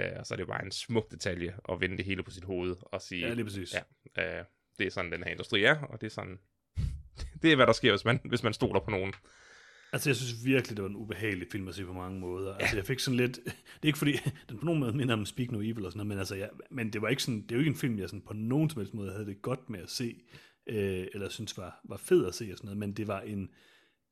Uh, 0.00 0.18
og 0.18 0.26
så 0.26 0.34
er 0.34 0.36
det 0.36 0.46
bare 0.46 0.64
en 0.64 0.70
smuk 0.70 1.10
detalje 1.10 1.54
at 1.68 1.80
vende 1.80 1.96
det 1.96 2.04
hele 2.04 2.22
på 2.22 2.30
sit 2.30 2.44
hoved 2.44 2.76
og 2.80 3.02
sige, 3.02 3.26
ja, 3.26 3.34
lige 3.34 3.44
præcis. 3.44 3.74
Ja, 4.16 4.40
uh, 4.40 4.46
det 4.78 4.86
er 4.86 4.90
sådan, 4.90 5.12
den 5.12 5.22
her 5.22 5.30
industri 5.30 5.64
er, 5.64 5.80
og 5.80 6.00
det 6.00 6.06
er 6.06 6.10
sådan, 6.10 6.38
det 7.42 7.52
er, 7.52 7.56
hvad 7.56 7.66
der 7.66 7.72
sker, 7.72 7.92
hvis 7.92 8.04
man, 8.04 8.20
hvis 8.24 8.42
man 8.42 8.52
stoler 8.52 8.80
på 8.80 8.90
nogen. 8.90 9.12
Altså, 9.92 10.10
jeg 10.10 10.16
synes 10.16 10.44
virkelig, 10.44 10.76
det 10.76 10.82
var 10.82 10.88
en 10.88 10.96
ubehagelig 10.96 11.48
film 11.52 11.68
at 11.68 11.74
se 11.74 11.84
på 11.84 11.92
mange 11.92 12.20
måder. 12.20 12.50
Ja. 12.50 12.58
Altså, 12.58 12.76
jeg 12.76 12.86
fik 12.86 12.98
sådan 12.98 13.16
lidt... 13.16 13.36
Det 13.44 13.82
er 13.82 13.86
ikke 13.86 13.98
fordi, 13.98 14.12
den 14.48 14.58
på 14.58 14.64
nogen 14.64 14.80
måde 14.80 14.92
minder 14.92 15.14
om 15.14 15.26
Speak 15.26 15.50
No 15.50 15.60
Evil 15.60 15.84
og 15.84 15.92
sådan 15.92 15.98
noget, 15.98 16.08
men, 16.08 16.18
altså, 16.18 16.34
ja, 16.34 16.46
men 16.70 16.92
det 16.92 17.02
var 17.02 17.08
ikke 17.08 17.22
sådan, 17.22 17.42
det 17.42 17.52
er 17.52 17.54
jo 17.54 17.60
ikke 17.60 17.70
en 17.70 17.76
film, 17.76 17.98
jeg 17.98 18.08
sådan 18.08 18.22
på 18.26 18.32
nogen 18.32 18.70
som 18.70 18.80
helst 18.80 18.94
måde 18.94 19.12
havde 19.12 19.26
det 19.26 19.42
godt 19.42 19.70
med 19.70 19.80
at 19.80 19.90
se, 19.90 20.20
øh, 20.66 21.06
eller 21.14 21.28
synes 21.28 21.58
var, 21.58 21.80
var 21.84 21.96
fed 21.96 22.26
at 22.26 22.34
se 22.34 22.48
og 22.52 22.58
sådan 22.58 22.66
noget, 22.66 22.78
men 22.78 22.92
det 22.92 23.06
var 23.06 23.20
en, 23.20 23.50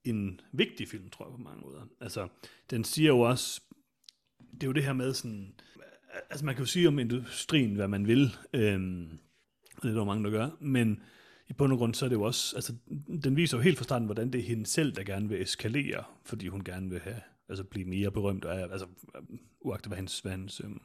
en 0.04 0.40
vigtig 0.52 0.88
film, 0.88 1.10
tror 1.10 1.24
jeg 1.24 1.32
på 1.32 1.42
mange 1.42 1.60
måder. 1.60 1.86
Altså, 2.00 2.28
den 2.70 2.84
siger 2.84 3.08
jo 3.08 3.20
også, 3.20 3.60
det 4.52 4.62
er 4.62 4.66
jo 4.66 4.72
det 4.72 4.84
her 4.84 4.92
med 4.92 5.14
sådan, 5.14 5.54
altså 6.30 6.44
man 6.44 6.54
kan 6.54 6.62
jo 6.62 6.70
sige 6.70 6.88
om 6.88 6.98
industrien, 6.98 7.74
hvad 7.74 7.88
man 7.88 8.06
vil, 8.06 8.36
øhm, 8.52 9.18
det 9.82 9.90
er 9.90 9.94
der 9.94 10.04
mange, 10.04 10.24
der 10.24 10.30
gør, 10.30 10.50
men 10.60 11.02
i 11.48 11.52
bund 11.52 11.72
og 11.72 11.78
grund, 11.78 11.94
så 11.94 12.04
er 12.04 12.08
det 12.08 12.16
jo 12.16 12.22
også, 12.22 12.56
altså, 12.56 12.74
den 13.24 13.36
viser 13.36 13.56
jo 13.56 13.62
helt 13.62 13.78
fra 13.78 13.84
starten, 13.84 14.06
hvordan 14.06 14.32
det 14.32 14.38
er 14.38 14.44
hende 14.44 14.66
selv, 14.66 14.92
der 14.92 15.02
gerne 15.02 15.28
vil 15.28 15.42
eskalere, 15.42 16.04
fordi 16.24 16.48
hun 16.48 16.64
gerne 16.64 16.90
vil 16.90 17.00
have, 17.00 17.20
altså 17.48 17.64
blive 17.64 17.84
mere 17.84 18.10
berømt, 18.10 18.44
og 18.44 18.60
altså, 18.60 18.86
uagtet 19.60 19.86
hvad 19.86 19.96
hendes, 19.96 20.20
hvad 20.20 20.32
hendes 20.32 20.60
øhm, 20.60 20.80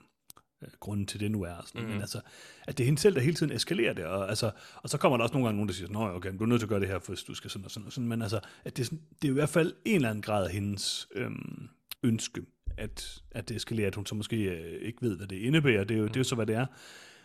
øh, 0.61 0.69
grunden 0.79 1.05
til 1.05 1.19
det 1.19 1.31
nu 1.31 1.43
er. 1.43 1.65
Sådan. 1.65 1.81
Mm. 1.81 1.91
Men 1.91 2.01
altså, 2.01 2.21
at 2.67 2.77
det 2.77 2.83
er 2.83 2.85
hende 2.85 3.01
selv, 3.01 3.15
der 3.15 3.21
hele 3.21 3.35
tiden 3.35 3.51
eskalerer 3.51 3.93
det. 3.93 4.05
Og, 4.05 4.29
altså, 4.29 4.51
og 4.75 4.89
så 4.89 4.97
kommer 4.97 5.17
der 5.17 5.23
også 5.23 5.33
nogle 5.33 5.47
gange 5.47 5.57
nogen, 5.57 5.67
der 5.67 5.73
siger, 5.73 5.89
Nå, 5.89 6.15
okay, 6.15 6.33
du 6.39 6.43
er 6.43 6.47
nødt 6.47 6.59
til 6.59 6.65
at 6.65 6.69
gøre 6.69 6.79
det 6.79 6.87
her, 6.87 6.99
hvis 7.07 7.23
du 7.23 7.33
skal 7.33 7.49
sådan 7.49 7.65
og 7.65 7.71
sådan 7.71 7.85
og 7.85 7.93
sådan. 7.93 8.07
Men 8.07 8.21
altså, 8.21 8.39
at 8.65 8.77
det, 8.77 8.83
er 8.83 8.85
sådan, 8.85 9.01
det 9.21 9.27
er 9.27 9.31
i 9.31 9.33
hvert 9.33 9.49
fald 9.49 9.73
en 9.85 9.95
eller 9.95 10.09
anden 10.09 10.21
grad 10.21 10.45
af 10.45 10.51
hendes 10.51 11.07
øhm, 11.15 11.69
ønske, 12.03 12.45
at, 12.77 13.21
at 13.31 13.49
det 13.49 13.55
eskalerer, 13.55 13.87
at 13.87 13.95
hun 13.95 14.05
så 14.05 14.15
måske 14.15 14.43
øh, 14.43 14.81
ikke 14.81 15.01
ved, 15.01 15.17
hvad 15.17 15.27
det 15.27 15.35
indebærer. 15.35 15.83
Det 15.83 15.95
er 15.95 15.99
jo, 15.99 16.03
mm. 16.03 16.09
det 16.09 16.15
er 16.15 16.19
jo 16.19 16.23
så, 16.23 16.35
hvad 16.35 16.45
det 16.45 16.55
er. 16.55 16.65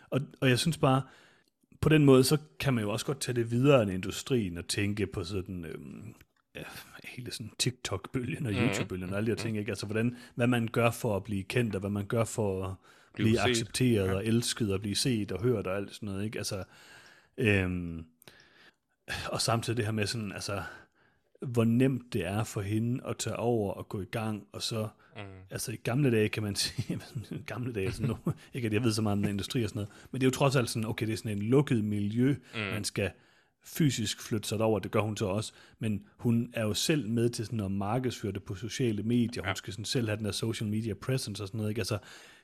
Og, 0.09 0.21
og 0.41 0.49
jeg 0.49 0.59
synes 0.59 0.77
bare, 0.77 1.01
på 1.81 1.89
den 1.89 2.05
måde, 2.05 2.23
så 2.23 2.37
kan 2.59 2.73
man 2.73 2.83
jo 2.83 2.91
også 2.91 3.05
godt 3.05 3.19
tage 3.21 3.35
det 3.35 3.51
videre 3.51 3.83
end 3.83 3.91
industrien 3.91 4.57
og 4.57 4.67
tænke 4.67 5.07
på 5.07 5.23
sådan, 5.23 5.65
øhm, 5.65 6.15
ja, 6.55 6.61
hele 7.03 7.31
sådan 7.31 7.51
TikTok-bølgen 7.59 8.45
og 8.45 8.51
Mhm. 8.53 8.61
YouTube-bølgen 8.61 9.09
og 9.09 9.17
alle 9.17 9.25
de 9.27 9.31
her 9.31 9.35
ting, 9.35 9.57
ikke? 9.57 9.71
Altså, 9.71 9.85
hvordan, 9.85 10.17
hvad 10.35 10.47
man 10.47 10.67
gør 10.67 10.91
for 10.91 11.15
at 11.15 11.23
blive 11.23 11.43
kendt, 11.43 11.75
og 11.75 11.79
hvad 11.79 11.89
man 11.89 12.05
gør 12.05 12.23
for 12.23 12.65
at 12.65 12.75
blive, 13.13 13.27
Blive 13.27 13.41
accepteret 13.41 14.09
og 14.15 14.25
elsket 14.25 14.73
og 14.73 14.79
blive 14.81 14.95
set 14.95 15.31
og 15.31 15.41
hørt 15.43 15.67
og 15.67 15.77
alt 15.77 15.93
sådan 15.93 16.09
noget, 16.09 16.25
ikke? 16.25 16.37
Altså, 16.37 16.63
øhm, 17.37 18.05
og 19.31 19.41
samtidig 19.41 19.77
det 19.77 19.85
her 19.85 19.91
med 19.91 20.07
sådan, 20.07 20.31
altså, 20.31 20.63
hvor 21.45 21.63
nemt 21.63 22.13
det 22.13 22.25
er 22.25 22.43
for 22.43 22.61
hende 22.61 23.03
at 23.07 23.17
tage 23.17 23.35
over 23.35 23.73
og 23.73 23.89
gå 23.89 24.01
i 24.01 24.05
gang, 24.05 24.43
og 24.51 24.61
så, 24.61 24.87
Mm. 25.15 25.21
altså 25.49 25.71
i 25.71 25.75
gamle 25.75 26.11
dage 26.11 26.29
kan 26.29 26.43
man 26.43 26.55
sige, 26.63 26.99
gamle 27.45 27.73
dage, 27.73 27.91
sådan 27.91 28.07
nu, 28.07 28.17
ikke 28.53 28.65
at 28.65 28.73
jeg 28.73 28.83
ved 28.83 28.91
så 28.91 29.01
meget 29.01 29.17
om 29.17 29.23
industri 29.23 29.63
og 29.63 29.69
sådan 29.69 29.77
noget, 29.79 29.89
men 30.11 30.21
det 30.21 30.25
er 30.25 30.27
jo 30.27 30.31
trods 30.31 30.55
alt 30.55 30.69
sådan, 30.69 30.85
okay, 30.85 31.05
det 31.07 31.13
er 31.13 31.17
sådan 31.17 31.31
en 31.37 31.43
lukket 31.43 31.83
miljø, 31.83 32.35
mm. 32.53 32.59
man 32.59 32.83
skal 32.83 33.11
fysisk 33.65 34.21
flytte 34.21 34.47
sig 34.47 34.61
over, 34.61 34.79
det 34.79 34.91
gør 34.91 34.99
hun 35.01 35.17
så 35.17 35.25
også, 35.25 35.53
men 35.79 36.03
hun 36.17 36.49
er 36.53 36.63
jo 36.63 36.73
selv 36.73 37.09
med 37.09 37.29
til 37.29 37.45
sådan 37.45 37.59
at 37.59 37.71
markedsføre 37.71 38.31
det 38.31 38.43
på 38.43 38.55
sociale 38.55 39.03
medier, 39.03 39.43
hun 39.45 39.55
skal 39.55 39.73
sådan 39.73 39.85
selv 39.85 40.07
have 40.07 40.17
den 40.17 40.25
der 40.25 40.31
social 40.31 40.69
media 40.69 40.93
presence 40.93 41.43
og 41.43 41.47
sådan 41.47 41.57
noget, 41.57 41.69
ikke? 41.71 41.81
Altså, 41.81 41.97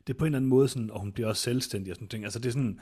det 0.08 0.14
er 0.14 0.18
på 0.18 0.26
en 0.26 0.28
eller 0.28 0.38
anden 0.38 0.50
måde 0.50 0.68
sådan, 0.68 0.92
og 0.92 1.00
hun 1.00 1.12
bliver 1.12 1.28
også 1.30 1.42
selvstændig 1.42 1.92
og 1.92 1.96
sådan 1.96 2.08
ting, 2.08 2.24
altså 2.24 2.40
det 2.40 2.46
er 2.46 2.52
sådan, 2.52 2.80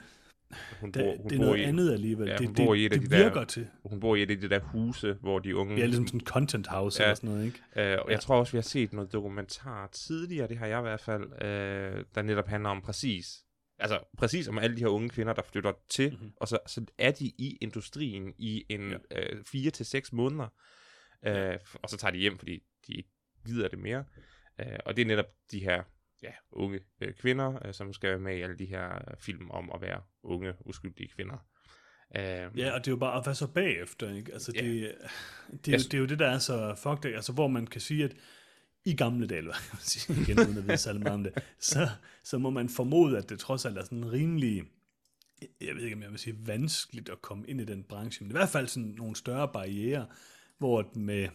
Hun 0.80 0.90
det, 0.90 1.02
bor, 1.02 1.16
hun 1.16 1.30
det 1.30 1.34
er 1.34 1.38
bor 1.38 1.44
noget 1.44 1.58
i, 1.58 1.62
andet 1.62 1.92
alligevel, 1.92 2.28
Ja, 2.28 2.36
det, 2.36 2.46
hun 2.46 2.54
det, 2.54 2.66
bor 2.66 2.74
i 2.74 2.86
et 2.86 2.92
af 2.92 3.00
det 3.00 3.10
de 3.10 3.16
der- 3.16 3.22
virker 3.24 3.44
til, 3.44 3.68
Hun 3.84 4.00
bor 4.00 4.16
i 4.16 4.22
et 4.22 4.30
af 4.30 4.40
de 4.40 4.48
der 4.48 4.60
huse, 4.60 5.12
hvor 5.20 5.38
de 5.38 5.56
unge... 5.56 5.74
det 5.76 5.82
er 5.82 5.86
ligesom 5.86 6.06
sådan 6.06 6.20
en 6.20 6.26
content 6.26 6.66
house 6.66 7.00
Ja. 7.02 7.06
eller 7.06 7.14
sådan 7.14 7.30
noget, 7.30 7.44
ikke? 7.46 7.92
Øh, 7.92 7.98
og 8.04 8.10
jeg 8.10 8.20
tror 8.20 8.36
også, 8.38 8.52
vi 8.52 8.56
har 8.58 8.62
set 8.62 8.92
noget 8.92 9.12
dokumentar 9.12 9.86
tidligere, 9.86 10.48
det 10.48 10.58
har 10.58 10.66
jeg 10.66 10.78
i 10.78 10.82
hvert 10.82 11.00
fald, 11.00 11.22
øh, 11.42 12.04
der 12.14 12.22
netop 12.22 12.48
handler 12.48 12.70
om 12.70 12.82
præcis, 12.82 13.44
altså 13.78 13.98
præcis 14.18 14.48
om 14.48 14.58
alle 14.58 14.76
de 14.76 14.80
her 14.80 14.88
unge 14.88 15.08
kvinder, 15.08 15.32
der 15.32 15.42
flytter 15.42 15.72
til, 15.90 16.08
Mhm. 16.10 16.16
mm-hmm. 16.18 16.32
og 16.36 16.48
så, 16.48 16.58
så 16.66 16.84
er 16.98 17.10
de 17.10 17.24
i 17.26 17.58
industrien 17.60 18.34
i 18.38 18.64
en 18.68 18.90
Ja. 18.90 18.96
øh, 19.20 19.44
fire 19.52 19.70
til 19.70 19.86
seks 19.86 20.12
måneder, 20.12 20.48
øh, 21.26 21.58
og 21.82 21.90
så 21.90 21.96
tager 21.96 22.12
de 22.12 22.18
hjem, 22.18 22.38
fordi 22.38 22.62
de 22.86 22.94
ikke 22.94 23.10
gider 23.46 23.68
det 23.68 23.78
mere. 23.78 24.04
Øh, 24.60 24.66
og 24.86 24.96
det 24.96 25.02
er 25.02 25.06
netop 25.06 25.26
de 25.52 25.58
her 25.60 25.82
ja, 26.22 26.30
unge 26.52 26.80
øh, 27.00 27.14
kvinder, 27.14 27.66
øh, 27.66 27.74
som 27.74 27.92
skal 27.92 28.10
være 28.10 28.18
med 28.18 28.36
i 28.36 28.40
alle 28.40 28.58
de 28.58 28.64
her 28.66 28.94
øh, 28.94 29.16
film 29.20 29.50
om 29.50 29.70
at 29.74 29.80
være 29.80 30.00
unge, 30.22 30.52
uskyldige 30.64 31.08
kvinder. 31.08 31.36
Øh, 32.16 32.22
Ja, 32.58 32.70
og 32.72 32.80
det 32.80 32.86
er 32.86 32.92
jo 32.92 32.96
bare, 32.96 33.22
hvad 33.22 33.34
så 33.34 33.46
bagefter, 33.46 34.14
ikke? 34.14 34.32
Altså, 34.32 34.52
Ja. 34.54 34.60
det, 34.62 34.70
det, 34.70 35.68
er 35.68 35.72
jo, 35.72 35.72
Jeg- 35.72 35.80
det 35.80 35.94
er 35.94 35.98
jo 35.98 36.06
det, 36.06 36.18
der 36.18 36.26
er 36.28 36.38
så 36.38 36.74
fucked, 36.82 37.04
ikke? 37.04 37.16
altså, 37.16 37.32
hvor 37.32 37.48
man 37.48 37.66
kan 37.66 37.80
sige, 37.80 38.04
at 38.04 38.16
i 38.84 38.96
gamle 38.96 39.26
dage, 39.26 39.38
eller 39.38 39.52
hvad 39.52 39.60
kan 39.60 39.70
man 39.72 39.80
sige, 39.82 40.16
igen, 40.22 40.38
uden 40.48 40.58
at 40.58 40.64
vide 40.66 40.76
særlig 40.76 41.02
meget 41.02 41.14
om 41.14 41.24
det, 41.24 41.42
så, 41.58 41.88
så 42.24 42.38
må 42.38 42.50
man 42.50 42.68
formode, 42.68 43.18
at 43.18 43.28
det 43.28 43.38
trods 43.38 43.64
alt 43.64 43.78
er 43.78 43.84
sådan 43.84 44.12
rimelig, 44.12 44.62
jeg 45.60 45.74
ved 45.74 45.82
ikke, 45.82 45.96
om 45.96 46.02
jeg 46.02 46.10
vil 46.10 46.18
sige 46.18 46.36
vanskeligt 46.46 47.08
at 47.08 47.22
komme 47.22 47.46
ind 47.48 47.60
i 47.60 47.64
den 47.64 47.84
branche, 47.84 48.24
men 48.24 48.30
i 48.30 48.32
hvert 48.38 48.48
fald 48.48 48.66
sådan 48.68 48.88
nogle 48.88 49.16
større 49.16 49.48
barriere, 49.52 50.06
hvor 50.58 50.90
med 50.94 51.28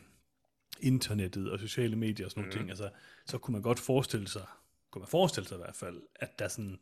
internettet 0.79 1.51
og 1.51 1.59
sociale 1.59 1.95
medier 1.95 2.25
og 2.27 2.31
sådan 2.31 2.41
nogle 2.41 2.53
ting, 2.59 2.69
altså, 2.69 2.89
så 3.25 3.37
kunne 3.37 3.51
man 3.53 3.61
godt 3.61 3.79
forestille 3.79 4.27
sig, 4.27 4.41
kunne 4.93 5.01
man 5.01 5.07
forestille 5.07 5.47
sig 5.47 5.55
i 5.55 5.63
hvert 5.63 5.75
fald, 5.75 6.01
at 6.15 6.39
der 6.39 6.47
sådan, 6.47 6.79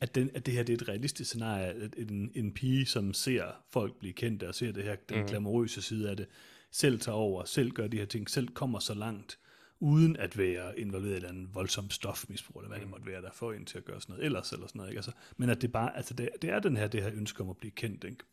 at, 0.00 0.14
den, 0.14 0.30
at 0.34 0.46
det 0.46 0.54
her 0.54 0.62
det 0.62 0.72
er 0.72 0.76
et 0.76 0.88
realistisk 0.88 1.30
scenarie, 1.30 1.66
at 1.66 1.94
en, 1.96 2.32
en 2.34 2.52
pige, 2.52 2.86
som 2.86 3.14
ser 3.14 3.44
folk 3.70 3.98
blive 3.98 4.12
kendte, 4.12 4.48
og 4.48 4.54
ser 4.54 4.72
det 4.72 4.84
her, 4.84 4.96
den 4.96 5.26
glamourøse 5.26 5.82
side 5.82 6.10
af 6.10 6.16
det, 6.16 6.26
selv 6.70 7.00
tager 7.00 7.16
over, 7.16 7.44
selv 7.44 7.70
gør 7.70 7.86
de 7.86 7.98
her 7.98 8.04
ting, 8.04 8.30
selv 8.30 8.48
kommer 8.48 8.78
så 8.78 8.94
langt, 8.94 9.38
uden 9.80 10.16
at 10.16 10.38
være 10.38 10.80
involveret 10.80 11.10
i 11.10 11.12
et 11.12 11.16
eller 11.16 11.28
andet 11.28 11.54
voldsomt 11.54 11.92
stofmisbrug, 11.92 12.60
eller 12.60 12.68
hvad 12.68 12.80
det 12.80 12.90
måtte 12.90 13.06
være, 13.06 13.22
der 13.22 13.32
får 13.32 13.52
en 13.52 13.64
til 13.64 13.78
at 13.78 13.84
gøre 13.84 14.00
sådan 14.00 14.12
noget 14.12 14.24
ellers, 14.24 14.52
eller 14.52 14.66
sådan 14.66 14.78
noget, 14.78 14.90
ikke? 14.90 14.98
Altså, 14.98 15.12
men 15.36 15.50
at 15.50 15.62
det 15.62 15.72
bare, 15.72 15.96
altså 15.96 16.14
det, 16.14 16.28
det 16.42 16.50
er 16.50 16.58
den 16.58 16.76
her, 16.76 16.88
det 16.88 17.02
her 17.02 17.10
ønske 17.14 17.42
om 17.42 17.50
at 17.50 17.56
blive 17.56 17.70
kendt, 17.70 18.04
ikke? 18.04 18.24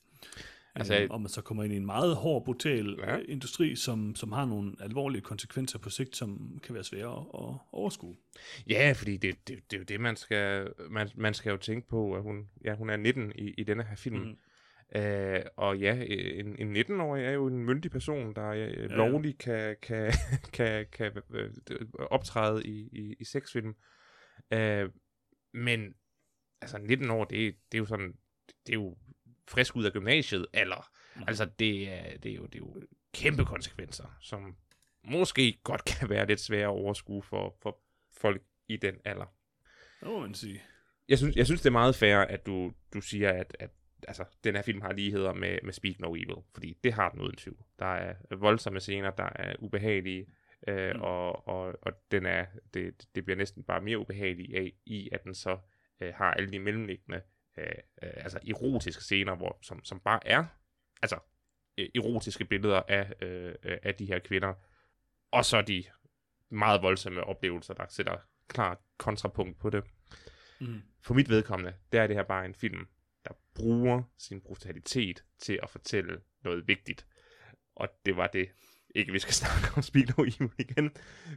Altså, 0.80 1.00
øhm, 1.02 1.12
og 1.12 1.22
man 1.22 1.30
så 1.30 1.42
kommer 1.42 1.64
ind 1.64 1.74
i 1.74 1.78
en 1.78 1.86
meget 1.86 2.16
hård, 2.16 2.46
brutal 2.46 2.96
Ja. 3.00 3.16
ja. 3.16 3.22
industri, 3.28 3.76
som, 3.76 4.16
som 4.16 4.32
har 4.32 4.46
nogle 4.46 4.74
alvorlige 4.80 5.22
konsekvenser 5.22 5.80
på 5.80 5.90
sigt, 5.90 6.16
som 6.16 6.60
kan 6.64 6.76
være 6.76 6.84
svære 6.84 7.12
at, 7.12 7.18
at 7.50 7.56
overskue. 7.72 8.16
Ja, 8.70 8.94
fordi 8.98 9.18
det, 9.18 9.48
det, 9.48 9.72
det 9.72 9.78
er 9.78 9.80
jo 9.80 9.84
det, 9.84 10.00
man 10.02 10.16
skal, 10.16 10.74
man, 10.90 11.10
man 11.16 11.34
skal 11.34 11.50
jo 11.50 11.58
tænke 11.58 11.88
på, 11.88 12.14
at 12.16 12.22
hun, 12.24 12.50
ja, 12.66 12.76
hun 12.76 12.90
er 12.90 12.98
19 12.98 13.32
i, 13.36 13.54
i 13.58 13.64
denne 13.64 13.84
her 13.84 13.96
film. 13.96 14.18
Mm. 14.20 14.38
Øh, 14.96 15.42
og 15.58 15.78
ja, 15.80 16.04
en, 16.40 16.56
en 16.60 16.76
19-årig 16.78 17.26
er 17.26 17.32
jo 17.32 17.48
en 17.48 17.66
myndig 17.66 17.92
person, 17.92 18.36
der 18.36 18.50
øh, 18.50 18.60
ja. 18.60 18.86
lovligt 18.88 19.38
kan, 19.38 19.76
kan, 19.82 20.12
kan, 20.54 20.86
kan 20.92 21.12
øh, 21.34 21.52
optræde 22.00 22.64
i, 22.66 22.90
i, 22.92 23.16
i 23.20 23.24
sexfilm. 23.26 23.76
Øh, 24.54 24.90
men 25.54 25.94
altså 26.62 26.78
19 26.78 27.10
år, 27.10 27.26
det, 27.26 27.48
er- 27.48 27.52
det 27.72 27.78
er 27.78 27.80
jo 27.80 27.86
sådan, 27.86 28.14
det 28.68 28.70
er 28.70 28.80
jo 28.80 28.98
frisk 29.48 29.76
ud 29.76 29.84
af 29.86 29.92
gymnasiet, 29.92 30.46
eller 30.54 30.90
Mhm. 31.16 31.24
altså 31.28 31.46
det 31.60 31.90
er, 31.94 32.18
det, 32.18 32.32
er 32.32 32.36
jo, 32.36 32.46
det 32.46 32.56
er 32.56 32.60
jo 32.60 32.82
kæmpe 33.14 33.46
konsekvenser, 33.46 34.18
som 34.22 34.56
måske 35.04 35.60
godt 35.64 35.86
kan 35.86 36.10
være 36.10 36.28
lidt 36.28 36.40
svære 36.40 36.64
at 36.64 36.68
overskue 36.68 37.24
for, 37.24 37.58
for 37.62 37.80
folk 38.18 38.42
i 38.68 38.78
den 38.78 38.96
alder. 39.06 39.26
Det 40.00 40.08
må 40.08 40.20
man 40.20 40.34
sige. 40.34 40.62
Jeg 41.10 41.18
synes, 41.18 41.36
jeg 41.36 41.46
synes 41.46 41.62
det 41.62 41.68
er 41.70 41.72
meget 41.72 41.96
fair, 41.96 42.18
at 42.18 42.46
du, 42.46 42.74
du 42.94 43.02
siger, 43.02 43.32
at, 43.32 43.58
at 43.60 43.70
altså, 44.08 44.26
den 44.44 44.56
her 44.56 44.62
film 44.62 44.82
har 44.82 44.94
ligheder 44.94 45.34
med, 45.34 45.60
med 45.64 45.74
Speak 45.74 46.00
No 46.00 46.16
Evil, 46.16 46.36
fordi 46.54 46.78
det 46.84 46.94
har 46.94 47.10
den 47.10 47.22
uden 47.22 47.36
tvivl. 47.36 47.64
Der 47.80 47.86
er 47.86 48.36
voldsomme 48.36 48.80
scener, 48.80 49.12
der 49.12 49.30
er 49.36 49.56
ubehagelige, 49.60 50.26
øh, 50.68 50.90
Mm. 50.92 50.96
mm. 50.96 51.02
og, 51.02 51.48
og, 51.48 51.74
og 51.82 51.92
den 52.12 52.26
er, 52.26 52.46
det, 52.74 53.08
det 53.16 53.26
bliver 53.26 53.38
næsten 53.38 53.64
bare 53.64 53.82
mere 53.82 53.98
ubehageligt 54.00 54.56
af, 54.56 54.74
i, 54.86 55.10
at 55.12 55.24
den 55.24 55.36
så 55.36 55.58
øh, 56.02 56.14
har 56.16 56.34
alle 56.34 56.52
de 56.52 56.60
mellemliggende, 56.60 57.22
øh, 57.58 57.66
øh, 58.04 58.10
altså 58.16 58.40
erotiske 58.48 59.04
scener, 59.04 59.36
hvor, 59.36 59.60
som, 59.62 59.86
som 59.86 60.00
bare 60.00 60.28
er, 60.28 60.46
altså 61.02 61.20
øh, 61.78 61.90
erotiske 61.96 62.46
billeder 62.46 62.82
af, 62.88 63.14
øh, 63.22 63.56
øh, 63.64 63.78
af 63.84 63.96
de 63.96 64.06
her 64.06 64.20
kvinder, 64.20 64.54
og 65.32 65.46
så 65.46 65.62
de 65.62 65.84
meget 66.50 66.82
voldsomme 66.82 67.24
oplevelser, 67.24 67.74
der 67.74 67.86
sætter 67.90 68.18
klart 68.48 68.78
kontrapunkt 68.98 69.60
på 69.60 69.70
det. 69.70 69.84
Mm. 70.60 70.82
For 71.02 71.14
mit 71.14 71.30
vedkommende, 71.30 71.74
der 71.92 72.02
er 72.02 72.08
det 72.08 72.16
her 72.16 72.24
bare 72.24 72.46
en 72.46 72.56
film, 72.56 72.88
der 73.26 73.34
bruger 73.56 74.04
sin 74.18 74.42
brutalitet 74.42 75.24
til 75.40 75.60
at 75.64 75.70
fortælle 75.70 76.22
noget 76.44 76.68
vigtigt. 76.68 77.08
Og 77.76 77.90
det 78.06 78.18
var 78.18 78.28
det, 78.28 78.50
ikke 78.96 79.12
vi 79.12 79.20
skal 79.20 79.34
snakke 79.44 79.78
om 79.78 79.84
Speak 79.84 80.18
No 80.18 80.24
Evil 80.24 80.52
igen, 80.58 80.92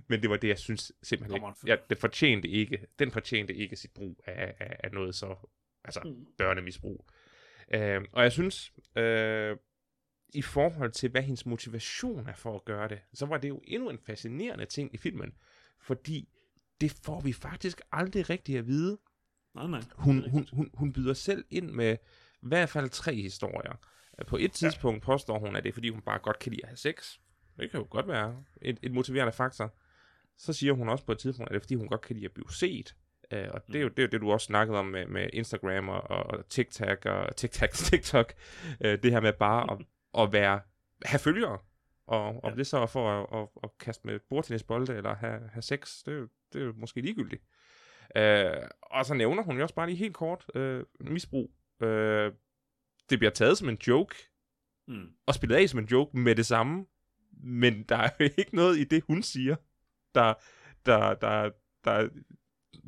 men 0.09 0.23
det 0.23 0.31
var 0.31 0.37
det, 0.37 0.49
jeg 0.49 0.59
synes 0.59 0.93
simpelthen 1.03 1.37
ikke, 1.37 1.67
ja, 1.67 1.77
det 1.91 1.99
fortjente 1.99 2.49
ikke, 2.49 2.87
den 2.99 3.11
fortjente 3.11 3.55
ikke 3.55 3.77
sit 3.77 3.91
brug 3.95 4.23
af, 4.27 4.55
af, 4.59 4.77
af 4.85 4.93
noget 4.93 5.15
så, 5.15 5.49
altså 5.85 6.01
Mm. 6.05 6.27
børnemisbrug. 6.39 7.07
Øh, 7.75 8.01
og 8.13 8.23
jeg 8.23 8.33
synes, 8.33 8.73
øh, 8.97 9.57
i 10.35 10.43
forhold 10.43 10.93
til, 10.93 11.11
hvad 11.11 11.23
hendes 11.23 11.47
motivation 11.47 12.27
er 12.29 12.35
for 12.35 12.55
at 12.55 12.65
gøre 12.65 12.89
det, 12.89 12.99
så 13.15 13.27
var 13.27 13.39
det 13.39 13.49
jo 13.49 13.61
endnu 13.65 13.91
en 13.91 13.99
fascinerende 13.99 14.65
ting 14.67 14.95
i 14.95 14.97
filmen, 14.97 15.33
fordi 15.81 16.29
det 16.81 16.93
får 17.05 17.21
vi 17.21 17.33
faktisk 17.33 17.81
aldrig 17.93 18.31
rigtig 18.31 18.57
at 18.59 18.67
vide. 18.67 18.99
Nej, 19.55 19.67
nej. 19.67 19.81
Hun, 19.95 20.31
hun, 20.31 20.49
hun, 20.53 20.71
hun 20.75 20.93
byder 20.93 21.15
selv 21.15 21.45
ind 21.51 21.71
med 21.71 21.97
i 22.43 22.47
hvert 22.47 22.69
fald 22.69 22.89
tre 22.91 23.15
historier. 23.15 23.73
På 24.27 24.37
et 24.37 24.53
tidspunkt 24.53 25.03
ja. 25.03 25.05
påstår 25.07 25.39
hun, 25.39 25.57
at 25.57 25.63
det 25.63 25.69
er 25.69 25.73
fordi, 25.73 25.89
hun 25.89 26.01
bare 26.03 26.19
godt 26.19 26.39
kan 26.39 26.53
lide 26.53 26.63
at 26.63 26.69
have 26.69 26.77
sex. 26.77 27.19
Det 27.59 27.71
kan 27.71 27.81
jo 27.81 27.87
godt 27.91 28.09
være 28.09 28.45
et, 28.63 28.79
et 28.83 28.93
motiverende 28.93 29.33
faktor. 29.33 29.75
Så 30.37 30.53
siger 30.53 30.73
hun 30.73 30.89
også 30.89 31.05
på 31.05 31.13
et 31.13 31.19
tidspunkt, 31.19 31.51
at 31.51 31.55
det 31.55 31.61
er 31.61 31.65
fordi, 31.65 31.75
hun 31.75 31.89
godt 31.89 32.01
kan 32.01 32.17
lide 32.17 32.25
at 32.25 32.33
blive 32.33 32.53
set. 32.53 32.97
Uh, 33.35 33.39
og 33.55 33.67
det 33.67 33.77
er, 33.77 33.81
jo, 33.81 33.89
det 33.89 33.99
er 33.99 34.03
jo 34.03 34.09
det, 34.09 34.21
du 34.21 34.33
også 34.33 34.45
snakkede 34.45 34.79
om 34.79 34.87
med, 34.87 35.07
med 35.07 35.29
Instagram 35.33 35.89
og, 35.89 36.03
og 36.03 36.49
TikTok 36.49 37.07
og 37.07 37.37
TikTok, 37.37 37.71
TikTok. 37.71 38.33
Uh, 38.85 38.91
det 38.91 39.05
her 39.13 39.21
med 39.21 39.33
bare 39.33 39.73
at, 39.73 39.79
at 40.23 40.33
være, 40.33 40.61
have 41.05 41.19
følgere. 41.19 41.59
Og 42.07 42.45
om 42.45 42.51
Ja. 42.51 42.57
det 42.57 42.67
så 42.67 42.79
er 42.79 42.87
for 42.87 43.11
at, 43.23 43.41
at, 43.43 43.49
at 43.65 43.71
kaste 43.79 44.07
med 44.07 44.19
bordtennisbolde 44.31 44.97
eller 44.97 45.15
have, 45.15 45.41
have 45.53 45.63
sex, 45.63 46.03
det 46.07 46.15
er, 46.15 46.19
jo, 46.19 46.29
det 46.53 46.61
er 46.61 46.65
jo 46.65 46.73
måske 46.77 47.01
ligegyldigt. 47.01 47.43
Uh, 48.19 48.69
og 48.83 49.07
så 49.07 49.15
nævner 49.15 49.43
hun 49.43 49.57
jo 49.57 49.63
også 49.63 49.75
bare 49.75 49.87
lige 49.87 49.97
helt 49.97 50.15
kort 50.15 50.45
uh, 50.55 50.81
misbrug. 51.01 51.51
Uh, 51.81 51.89
det 53.11 53.19
bliver 53.19 53.31
taget 53.31 53.59
som 53.59 53.69
en 53.69 53.79
joke, 53.89 54.15
Mm. 54.89 55.07
og 55.27 55.35
spillet 55.35 55.57
af 55.57 55.69
som 55.69 55.79
en 55.79 55.85
joke 55.85 56.19
med 56.19 56.35
det 56.35 56.47
samme, 56.47 56.87
men 57.43 57.83
der 57.83 57.97
er 57.97 58.11
jo 58.21 58.29
ikke 58.39 58.55
noget 58.57 58.79
i 58.79 58.85
det, 58.85 59.03
hun 59.07 59.23
siger, 59.23 59.57
der, 60.15 60.35
der, 60.87 61.15
der, 61.15 61.51
der 61.85 62.09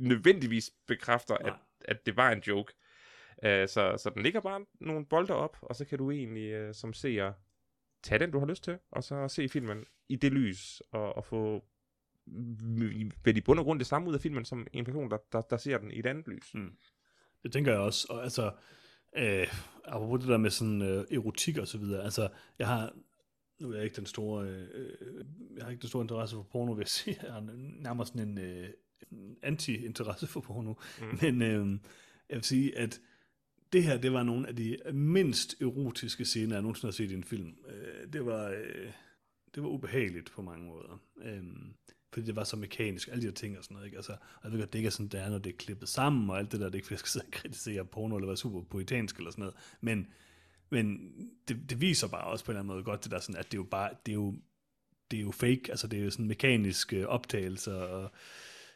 nødvendigvis 0.03 0.71
bekræfter, 0.87 1.35
at, 1.35 1.47
Nej. 1.47 1.57
at 1.85 2.07
det 2.07 2.17
var 2.17 2.31
en 2.31 2.41
joke. 2.41 2.73
Uh, 3.37 3.49
så, 3.49 3.95
så 3.99 4.11
den 4.15 4.23
ligger 4.23 4.41
bare 4.41 4.67
nogle 4.81 5.07
bolde 5.07 5.35
op, 5.35 5.57
og 5.63 5.77
så 5.77 5.85
kan 5.85 5.99
du 5.99 6.11
egentlig 6.11 6.69
uh, 6.69 6.75
som 6.75 6.93
seer 6.93 7.33
tage 8.03 8.19
den, 8.19 8.31
du 8.31 8.39
har 8.39 8.47
lyst 8.47 8.65
til, 8.65 8.79
og 8.91 9.05
så 9.05 9.29
se 9.29 9.49
filmen 9.49 9.85
i 10.09 10.17
det 10.17 10.33
lys, 10.33 10.83
og, 10.91 11.17
og 11.17 11.25
få 11.25 11.65
vel 13.25 13.37
i 13.37 13.41
bund 13.41 13.59
og 13.59 13.65
grund 13.65 13.79
det 13.79 13.87
samme 13.87 14.09
ud 14.09 14.15
af 14.15 14.21
filmen, 14.21 14.45
som 14.45 14.67
en 14.73 14.85
person, 14.85 15.11
der, 15.11 15.19
der, 15.33 15.41
der 15.41 15.57
ser 15.57 15.79
den 15.79 15.91
i 15.91 15.99
et 15.99 16.07
andet 16.07 16.29
lys. 16.29 16.55
Mm. 16.55 16.77
Det 17.43 17.53
tænker 17.53 17.73
jeg 17.73 17.81
også. 17.81 18.07
Og 18.11 18.23
altså, 18.23 18.53
øh, 19.17 19.47
apropos 19.85 20.21
det 20.21 20.29
der 20.29 20.37
med 20.37 20.51
sådan 20.51 20.83
øh, 20.83 21.05
erotik 21.11 21.59
og 21.59 21.69
så 21.69 21.79
videre, 21.79 22.05
altså, 22.05 22.29
jeg 22.59 22.67
har, 22.67 22.93
nu 23.61 23.71
er 23.71 23.75
jeg 23.75 23.85
ikke 23.85 23.97
den 23.97 24.07
store, 24.07 24.47
øh, 24.47 24.69
jeg 25.57 25.65
har 25.65 25.71
ikke 25.71 25.81
den 25.81 25.89
store 25.89 26.03
interesse 26.03 26.37
for 26.37 26.43
porno, 26.43 26.73
vil 26.73 26.89
jeg. 27.07 27.17
Jeg 27.23 27.33
har 27.33 27.41
nærmest 27.83 28.13
sådan 28.13 28.29
en, 28.29 28.39
øh, 28.39 28.69
anti-interesse 29.43 30.27
for 30.27 30.41
porno. 30.41 30.75
Mm. 31.01 31.19
Men 31.23 31.43
øh, 31.43 31.79
jeg 32.29 32.37
vil 32.37 32.45
sige, 32.45 32.79
at 32.79 33.01
det 33.73 33.85
her, 33.85 33.99
det 33.99 34.13
var 34.13 34.23
nogle 34.23 34.49
af 34.49 34.57
de 34.57 34.77
mindst 34.93 35.61
erotiske 35.61 36.25
scener, 36.25 36.55
jeg 36.55 36.63
nogensinde 36.63 36.87
har 36.87 36.93
set 36.93 37.11
i 37.11 37.15
en 37.15 37.25
film. 37.25 37.55
Øh, 37.69 38.13
det 38.13 38.27
var, 38.27 38.49
øh, 38.49 38.93
det 39.55 39.63
var 39.63 39.69
ubehageligt 39.69 40.31
på 40.33 40.43
mange 40.43 40.67
måder. 40.67 41.01
Øh, 41.23 41.43
fordi 42.13 42.27
det 42.27 42.37
var 42.37 42.45
så 42.45 42.57
mekanisk, 42.57 43.09
alle 43.09 43.21
de 43.21 43.27
her 43.27 43.35
ting 43.35 43.59
og 43.59 43.65
sådan 43.65 43.75
noget. 43.75 43.87
Ikke? 43.87 43.97
Altså, 43.97 44.13
og 44.13 44.45
jeg 44.45 44.53
ved 44.53 44.59
godt, 44.59 44.73
det 44.73 44.79
ikke 44.79 44.87
er 44.87 44.91
sådan, 44.91 45.09
det 45.09 45.21
er, 45.21 45.31
når 45.31 45.39
det 45.39 45.53
er 45.53 45.57
klippet 45.57 45.89
sammen, 45.89 46.31
og 46.31 46.39
alt 46.39 46.53
det 46.53 46.61
der, 46.61 46.67
det 46.67 46.75
er 46.75 46.77
ikke, 46.77 46.87
fordi 46.87 46.93
jeg 46.93 46.99
skal 46.99 47.11
sidde 47.11 47.27
og 47.27 47.31
kritisere 47.33 47.85
porno, 47.85 48.17
eller 48.17 48.27
være 48.27 48.37
super 48.37 48.63
poetansk 48.63 49.17
eller 49.17 49.31
sådan 49.31 49.43
noget. 49.43 49.55
Men, 49.81 50.07
men 50.71 51.13
det, 51.49 51.71
det, 51.71 51.81
viser 51.81 52.09
bare 52.09 52.25
også 52.25 52.45
på 52.45 52.51
en 52.51 52.55
eller 52.55 52.61
anden 52.61 52.75
måde 52.75 52.85
godt, 52.85 53.05
det 53.05 53.13
der 53.13 53.21
sådan, 53.21 53.37
at 53.37 53.45
det 53.45 53.55
er 53.55 53.59
jo 53.59 53.69
bare, 53.71 53.91
det 54.07 54.13
er 54.13 54.17
jo, 54.17 54.35
det 55.11 55.17
er 55.17 55.21
jo 55.21 55.31
fake, 55.31 55.63
altså 55.69 55.87
det 55.87 55.99
er 55.99 56.05
jo 56.05 56.11
sådan 56.11 56.27
mekaniske 56.27 57.09
optagelser, 57.09 57.75
og 57.75 58.11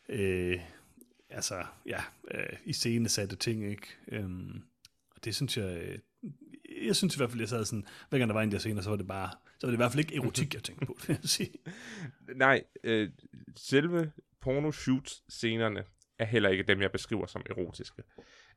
øh, 0.08 0.60
altså, 1.30 1.64
ja, 1.86 2.02
øh, 2.30 2.56
iscenesatte 2.64 3.36
ting, 3.36 3.70
ikke? 3.70 3.86
Øhm, 4.08 4.62
og 5.10 5.24
det 5.24 5.34
synes 5.34 5.56
jeg, 5.56 5.82
øh, 5.82 5.98
jeg 6.86 6.96
synes 6.96 7.14
i 7.14 7.18
hvert 7.18 7.30
fald, 7.30 7.40
jeg 7.40 7.48
sad 7.48 7.64
sådan, 7.64 7.86
hver 8.08 8.18
gang 8.18 8.28
der 8.28 8.34
var 8.34 8.42
en 8.42 8.52
der 8.52 8.58
scener, 8.58 8.82
så 8.82 8.90
var 8.90 8.96
det 8.96 9.06
bare, 9.06 9.30
så 9.58 9.66
var 9.66 9.70
det 9.70 9.76
i 9.76 9.76
hvert 9.76 9.92
fald 9.92 10.04
ikke 10.04 10.16
erotik, 10.16 10.54
jeg 10.54 10.62
tænkte 10.62 10.86
på, 10.86 10.98
vil 11.06 11.18
jeg 11.22 11.30
sige. 11.30 11.52
Nej, 12.36 12.64
øh, 12.84 13.10
selve 13.56 14.12
porno-shoot-scenerne 14.40 15.84
er 16.18 16.24
heller 16.24 16.48
ikke 16.48 16.62
dem, 16.62 16.82
jeg 16.82 16.92
beskriver 16.92 17.26
som 17.26 17.42
erotiske. 17.50 18.02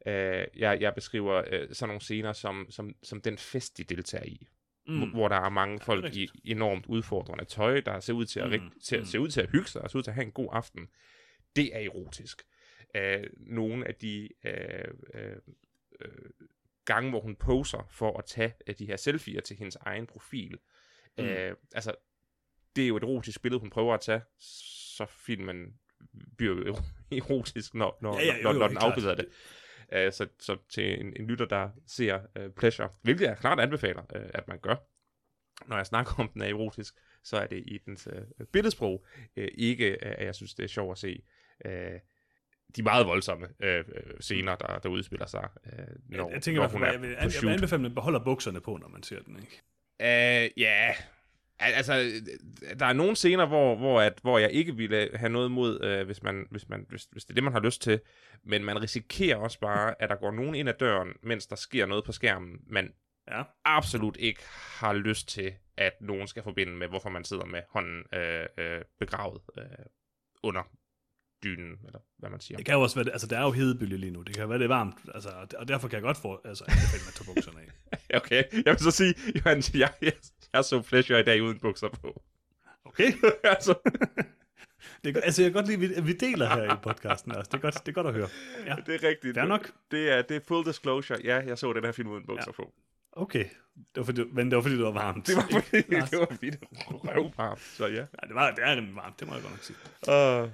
Øh, 0.06 0.47
jeg, 0.56 0.82
jeg 0.82 0.93
beskriver 0.95 1.43
øh, 1.52 1.68
sådan 1.72 1.89
nogle 1.89 2.02
scener 2.02 2.34
som, 2.34 2.68
som, 2.70 2.95
som 3.04 3.22
den 3.22 3.38
fest, 3.38 3.78
de 3.78 3.84
deltager 3.84 4.26
i. 4.26 4.47
Mm. 4.88 5.10
Hvor 5.10 5.28
der 5.28 5.36
er 5.36 5.50
mange 5.50 5.80
folk 5.80 6.06
ja, 6.06 6.10
i 6.10 6.30
enormt 6.43 6.86
udfordrende 6.86 7.45
tøj, 7.45 7.80
der 7.82 8.00
ser 8.00 8.14
ud 8.14 8.26
til 8.26 8.39
at, 8.39 8.50
mm. 8.50 8.72
til, 8.84 9.00
mm. 9.00 9.06
ser 9.06 9.20
ud 9.20 9.28
til 9.28 9.41
at 9.41 9.50
hygge 9.50 9.68
sig, 9.68 9.82
og 9.82 9.91
ser 9.91 10.00
ud 10.00 10.04
til 10.04 10.12
at 10.12 10.16
have 10.16 10.26
en 10.26 10.32
god 10.32 10.50
aften. 10.52 10.88
Det 11.60 11.76
er 11.76 11.80
erotisk. 11.80 12.41
Øh, 12.95 13.24
nogle 13.38 13.88
af 13.88 13.95
de 13.95 14.30
øh, 14.45 14.93
øh, 15.14 15.36
øh, 16.01 16.30
gange, 16.86 17.10
hvor 17.10 17.22
hun 17.22 17.36
poser 17.36 17.88
for 17.89 18.18
at 18.18 18.26
tage 18.26 18.53
øh, 18.68 18.76
de 18.80 18.86
her 18.86 18.95
selfies 18.95 19.43
til 19.43 19.57
hendes 19.57 19.76
egen 19.76 20.07
profil. 20.07 20.60
Mm. 21.18 21.24
Øh, 21.24 21.55
altså, 21.76 21.95
det 22.76 22.84
er 22.84 22.88
jo 22.88 22.97
et 22.97 23.03
erotisk 23.03 23.41
billede, 23.41 23.60
hun 23.60 23.70
prøver 23.70 23.93
at 23.93 24.01
tage, 24.01 24.22
så 24.97 25.05
filmen 25.05 25.74
bliver 26.38 26.55
jo 26.68 26.78
erotisk, 27.18 27.74
når, 27.74 27.97
når, 28.01 28.20
ja, 28.20 28.26
ja, 28.26 28.38
jo, 28.38 28.43
når, 28.43 28.53
når 28.53 28.68
den 28.68 28.78
afbilder 28.78 29.16
det. 29.16 29.26
Uh, 29.91 30.14
så, 30.14 30.28
så 30.39 30.57
til 30.70 30.99
en, 30.99 31.14
en 31.20 31.28
lytter, 31.28 31.45
der 31.45 31.70
ser 31.88 32.20
uh, 32.39 32.51
Pleasure, 32.57 32.89
hvilket 33.01 33.26
jeg 33.26 33.38
klart 33.38 33.60
anbefaler, 33.60 34.01
uh, 34.01 34.30
at 34.34 34.47
man 34.47 34.60
gør, 34.60 34.76
når 35.68 35.76
jeg 35.76 35.86
snakker 35.86 36.14
om, 36.20 36.30
den 36.30 36.41
er 36.41 36.47
erotisk, 36.47 36.95
så 37.24 37.38
er 37.38 37.47
det 37.47 37.64
i 37.68 37.78
dens 37.78 38.07
uh, 38.07 38.45
billedsprog 38.45 39.05
uh, 39.38 39.43
ikke, 39.53 39.97
uh, 40.05 40.12
at 40.12 40.26
jeg 40.26 40.36
synes, 40.36 40.53
det 40.53 40.64
er 40.64 40.68
sjovt 40.68 40.91
at 40.91 40.97
se 40.97 41.24
uh, 41.66 41.99
de 42.76 42.84
meget 42.84 43.07
voldsomme 43.07 43.47
øh, 43.60 43.84
scener, 44.20 44.55
der, 44.55 44.80
der 44.80 44.89
udspiller 44.89 45.26
sig, 45.26 45.49
øh, 45.66 45.72
når, 46.10 46.26
jeg, 46.28 46.34
jeg 46.34 46.41
tænker, 46.41 46.62
når 46.62 46.70
hun 46.70 46.84
er 46.84 46.91
jeg 46.91 47.01
vil, 47.01 47.10
jeg 47.10 47.32
vil 47.41 47.49
anbefale, 47.49 47.76
at 47.76 47.82
man 47.82 47.93
beholder 47.93 48.24
bukserne 48.24 48.62
på, 48.62 48.78
når 48.78 48.88
man 48.88 49.03
ser 49.03 49.20
den, 49.20 49.36
ikke? 49.36 49.62
Uh, 49.99 50.62
ja, 50.62 50.93
altså, 51.60 52.22
der 52.80 52.86
er 52.86 52.93
nogle 52.93 53.16
scener, 53.16 53.45
hvor, 53.45 53.76
hvor, 53.76 54.01
at, 54.01 54.20
hvor 54.22 54.39
jeg 54.39 54.51
ikke 54.51 54.76
ville 54.76 55.10
have 55.18 55.30
noget 55.30 55.51
mod, 55.51 55.84
øh, 55.84 56.05
hvis, 56.05 56.24
man, 56.24 56.47
hvis, 56.51 56.70
man, 56.70 56.86
hvis, 56.89 57.07
hvis 57.12 57.26
det 57.26 57.30
er 57.30 57.36
det, 57.36 57.43
man 57.43 57.53
har 57.53 57.60
lyst 57.60 57.82
til. 57.82 58.01
Men 58.43 58.66
man 58.66 58.82
risikerer 58.82 59.38
også 59.38 59.60
bare, 59.60 60.01
at 60.01 60.10
der 60.10 60.16
går 60.16 60.32
nogen 60.32 60.55
ind 60.55 60.70
ad 60.70 60.74
døren, 60.74 61.10
mens 61.24 61.47
der 61.47 61.55
sker 61.55 61.86
noget 61.86 62.03
på 62.03 62.12
skærmen, 62.12 62.62
man 62.68 62.93
ja. 63.32 63.43
absolut 63.66 64.18
ikke 64.20 64.41
har 64.80 64.93
lyst 64.93 65.30
til, 65.30 65.53
at 65.78 65.93
nogen 66.01 66.28
skal 66.28 66.43
forbinde 66.43 66.74
med, 66.74 66.88
hvorfor 66.88 67.10
man 67.10 67.24
sidder 67.24 67.45
med 67.45 67.62
hånden 67.70 68.03
øh, 68.14 68.45
øh, 68.57 68.82
begravet 68.99 69.41
øh, 69.57 69.64
under 70.43 70.64
dynen, 71.44 71.80
eller 71.86 72.00
hvad 72.18 72.30
man 72.30 72.40
siger. 72.40 72.58
Det 72.58 72.66
kan 72.66 72.76
jo 72.76 72.82
også 72.82 73.04
være, 73.04 73.12
altså 73.12 73.28
der 73.28 73.38
er 73.38 73.44
jo 73.44 73.52
hedebølge 73.52 73.98
lige 73.98 74.12
nu, 74.12 74.22
det 74.22 74.36
kan 74.36 74.50
være, 74.50 74.58
det 74.58 74.64
er 74.64 74.68
varmt, 74.68 74.96
altså, 75.14 75.30
og 75.58 75.68
derfor 75.68 75.88
kan 75.88 75.96
jeg 75.96 76.04
godt 76.04 76.18
få, 76.18 76.42
altså, 76.46 76.64
anbefale 76.68 77.04
mig 77.04 77.08
at 77.08 77.14
tage 77.14 77.36
bukserne 77.36 77.60
af. 77.60 78.18
okay, 78.22 78.44
jeg 78.66 78.74
vil 78.74 78.80
så 78.80 78.92
sige, 78.92 79.16
Johan, 79.36 79.64
jeg, 79.74 79.92
jeg, 80.02 80.14
jeg 80.54 80.66
så 80.66 80.82
Pleasure 80.82 81.20
i 81.20 81.24
dag 81.24 81.44
uden 81.44 81.60
bukser 81.60 81.90
på. 81.90 82.22
Okay. 82.86 83.14
altså. 83.56 83.76
Det 85.04 85.18
er, 85.18 85.22
altså, 85.22 85.42
jeg 85.42 85.52
kan 85.52 85.64
godt 85.64 85.80
lide, 85.80 85.96
at 85.96 86.08
vi 86.08 86.14
deler 86.14 86.50
her 86.50 86.74
i 86.74 86.78
podcasten. 86.84 87.32
Altså. 87.32 87.50
Det, 87.52 87.58
er 87.58 87.62
godt, 87.62 87.74
det 87.74 87.88
er 87.88 87.92
godt 87.92 88.08
at 88.08 88.14
høre. 88.14 88.28
Ja. 88.66 88.76
Det 88.86 88.96
er 88.96 89.08
rigtigt. 89.08 89.36
Det 89.36 89.42
er 89.42 89.48
nok. 89.48 89.72
Det 89.92 90.12
er, 90.12 90.22
det 90.22 90.38
er 90.38 90.42
full 90.48 90.66
disclosure. 90.66 91.20
Ja, 91.24 91.42
jeg 91.48 91.58
så 91.58 91.74
den 91.74 91.84
her 91.86 91.92
film 91.92 92.10
uden 92.10 92.26
bukser 92.26 92.52
ja. 92.58 92.64
på. 92.64 92.74
Okay. 93.12 93.46
Det 93.76 93.98
var 93.98 94.04
fordi, 94.04 94.24
men 94.32 94.50
det 94.50 94.56
var 94.56 94.62
fordi, 94.62 94.76
det 94.76 94.84
var 94.84 94.92
varmt. 94.92 95.28
Det 95.28 95.36
var 95.36 95.42
fordi, 95.42 95.82
det 95.82 96.20
var 96.20 96.28
fordi, 96.32 96.50
det 96.50 96.60
var 96.62 96.96
røvvarmt. 96.96 97.62
Så 97.62 97.88
ja. 97.88 97.94
ja 97.94 98.28
det, 98.28 98.36
var, 98.36 98.52
det 98.52 98.64
er 98.64 98.76
rimelig 98.76 98.96
varmt, 98.96 99.20
det 99.20 99.28
må 99.28 99.34
jeg 99.34 99.44
godt 99.44 99.54
nok 99.54 99.64
sige. 99.64 99.78
Uh, 100.44 100.50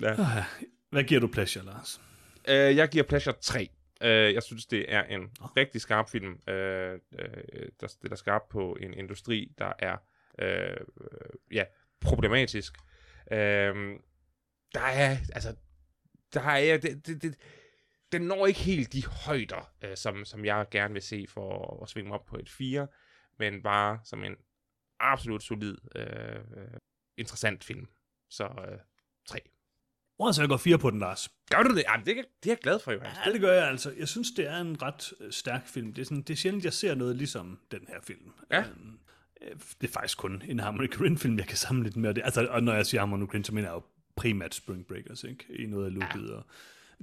ja. 0.00 0.44
Hvad 0.90 1.04
giver 1.04 1.20
du 1.20 1.26
Pleasure, 1.26 1.64
Lars? 1.64 2.00
Uh, 2.48 2.54
jeg 2.54 2.88
giver 2.88 3.04
Pleasure 3.04 3.36
3. 3.40 3.68
Uh, 4.00 4.08
jeg 4.08 4.42
synes, 4.42 4.66
det 4.66 4.94
er 4.94 5.02
en 5.02 5.20
oh. 5.40 5.56
rigtig 5.56 5.80
skarp 5.80 6.08
film, 6.10 6.30
uh, 6.30 6.34
uh, 6.54 7.68
der 7.80 7.86
stiller 7.86 8.16
skarp 8.16 8.42
på 8.50 8.76
en 8.80 8.94
industri, 8.94 9.52
der 9.58 9.72
er 9.78 9.96
uh, 10.42 10.86
ja, 11.50 11.64
problematisk. 12.00 12.72
Uh, 13.26 13.36
der 14.74 14.80
er, 14.80 15.16
altså, 15.32 15.54
der 16.34 16.40
er, 16.40 16.78
det, 16.78 17.06
det, 17.06 17.22
det, 17.22 17.36
den 18.12 18.22
når 18.22 18.46
ikke 18.46 18.60
helt 18.60 18.92
de 18.92 19.06
højder, 19.06 19.72
uh, 19.84 19.94
som, 19.94 20.24
som 20.24 20.44
jeg 20.44 20.66
gerne 20.70 20.92
vil 20.92 21.02
se 21.02 21.26
for 21.28 21.82
at 21.82 21.88
svinge 21.88 22.12
op 22.12 22.26
på 22.26 22.36
et 22.36 22.50
4, 22.50 22.86
men 23.38 23.62
bare 23.62 24.00
som 24.04 24.24
en 24.24 24.36
absolut 25.00 25.42
solid, 25.42 25.76
uh, 25.96 26.78
interessant 27.16 27.64
film. 27.64 27.88
Så 28.30 28.44
uh, 28.44 28.78
3. 29.26 29.40
Hvor 30.18 30.32
så 30.32 30.42
jeg 30.42 30.48
går 30.48 30.56
fire 30.56 30.78
på 30.78 30.90
den, 30.90 30.98
Lars. 30.98 31.28
Gør 31.50 31.62
du 31.62 31.74
det? 31.74 31.84
Jamen, 31.90 32.06
det, 32.06 32.18
er, 32.18 32.22
det 32.42 32.50
er 32.50 32.52
jeg 32.52 32.58
glad 32.58 32.78
for, 32.78 32.92
Johan. 32.92 33.10
Ja, 33.26 33.32
det 33.32 33.40
gør 33.40 33.52
jeg 33.52 33.68
altså. 33.68 33.92
Jeg 33.98 34.08
synes, 34.08 34.30
det 34.30 34.50
er 34.50 34.60
en 34.60 34.82
ret 34.82 35.12
øh, 35.20 35.32
stærk 35.32 35.68
film. 35.68 35.92
Det 35.92 36.02
er, 36.02 36.06
sådan, 36.06 36.22
det 36.22 36.30
er 36.30 36.36
sjældent, 36.36 36.64
jeg 36.64 36.72
ser 36.72 36.94
noget 36.94 37.16
ligesom 37.16 37.58
den 37.70 37.80
her 37.88 37.96
film. 38.02 38.32
Ja. 38.50 38.60
Um, 38.60 38.98
det 39.80 39.88
er 39.88 39.92
faktisk 39.92 40.18
kun 40.18 40.42
en 40.48 40.60
Harmony 40.60 40.86
Korine-film, 40.86 41.38
jeg 41.38 41.46
kan 41.46 41.56
sammenligne 41.56 42.02
med 42.02 42.14
det. 42.14 42.22
Altså, 42.24 42.46
og 42.50 42.62
når 42.62 42.74
jeg 42.74 42.86
siger 42.86 43.00
Harmony 43.00 43.26
Korine, 43.26 43.44
så 43.44 43.54
mener 43.54 43.68
jeg 43.68 43.74
jo 43.74 43.82
primært 44.16 44.54
Spring 44.54 44.86
Breakers, 44.86 45.24
ikke? 45.24 45.44
I 45.48 45.66
noget 45.66 45.86
af 45.86 45.94
looket. 45.94 46.30
Ja. 46.30 46.34
Og, 46.34 46.44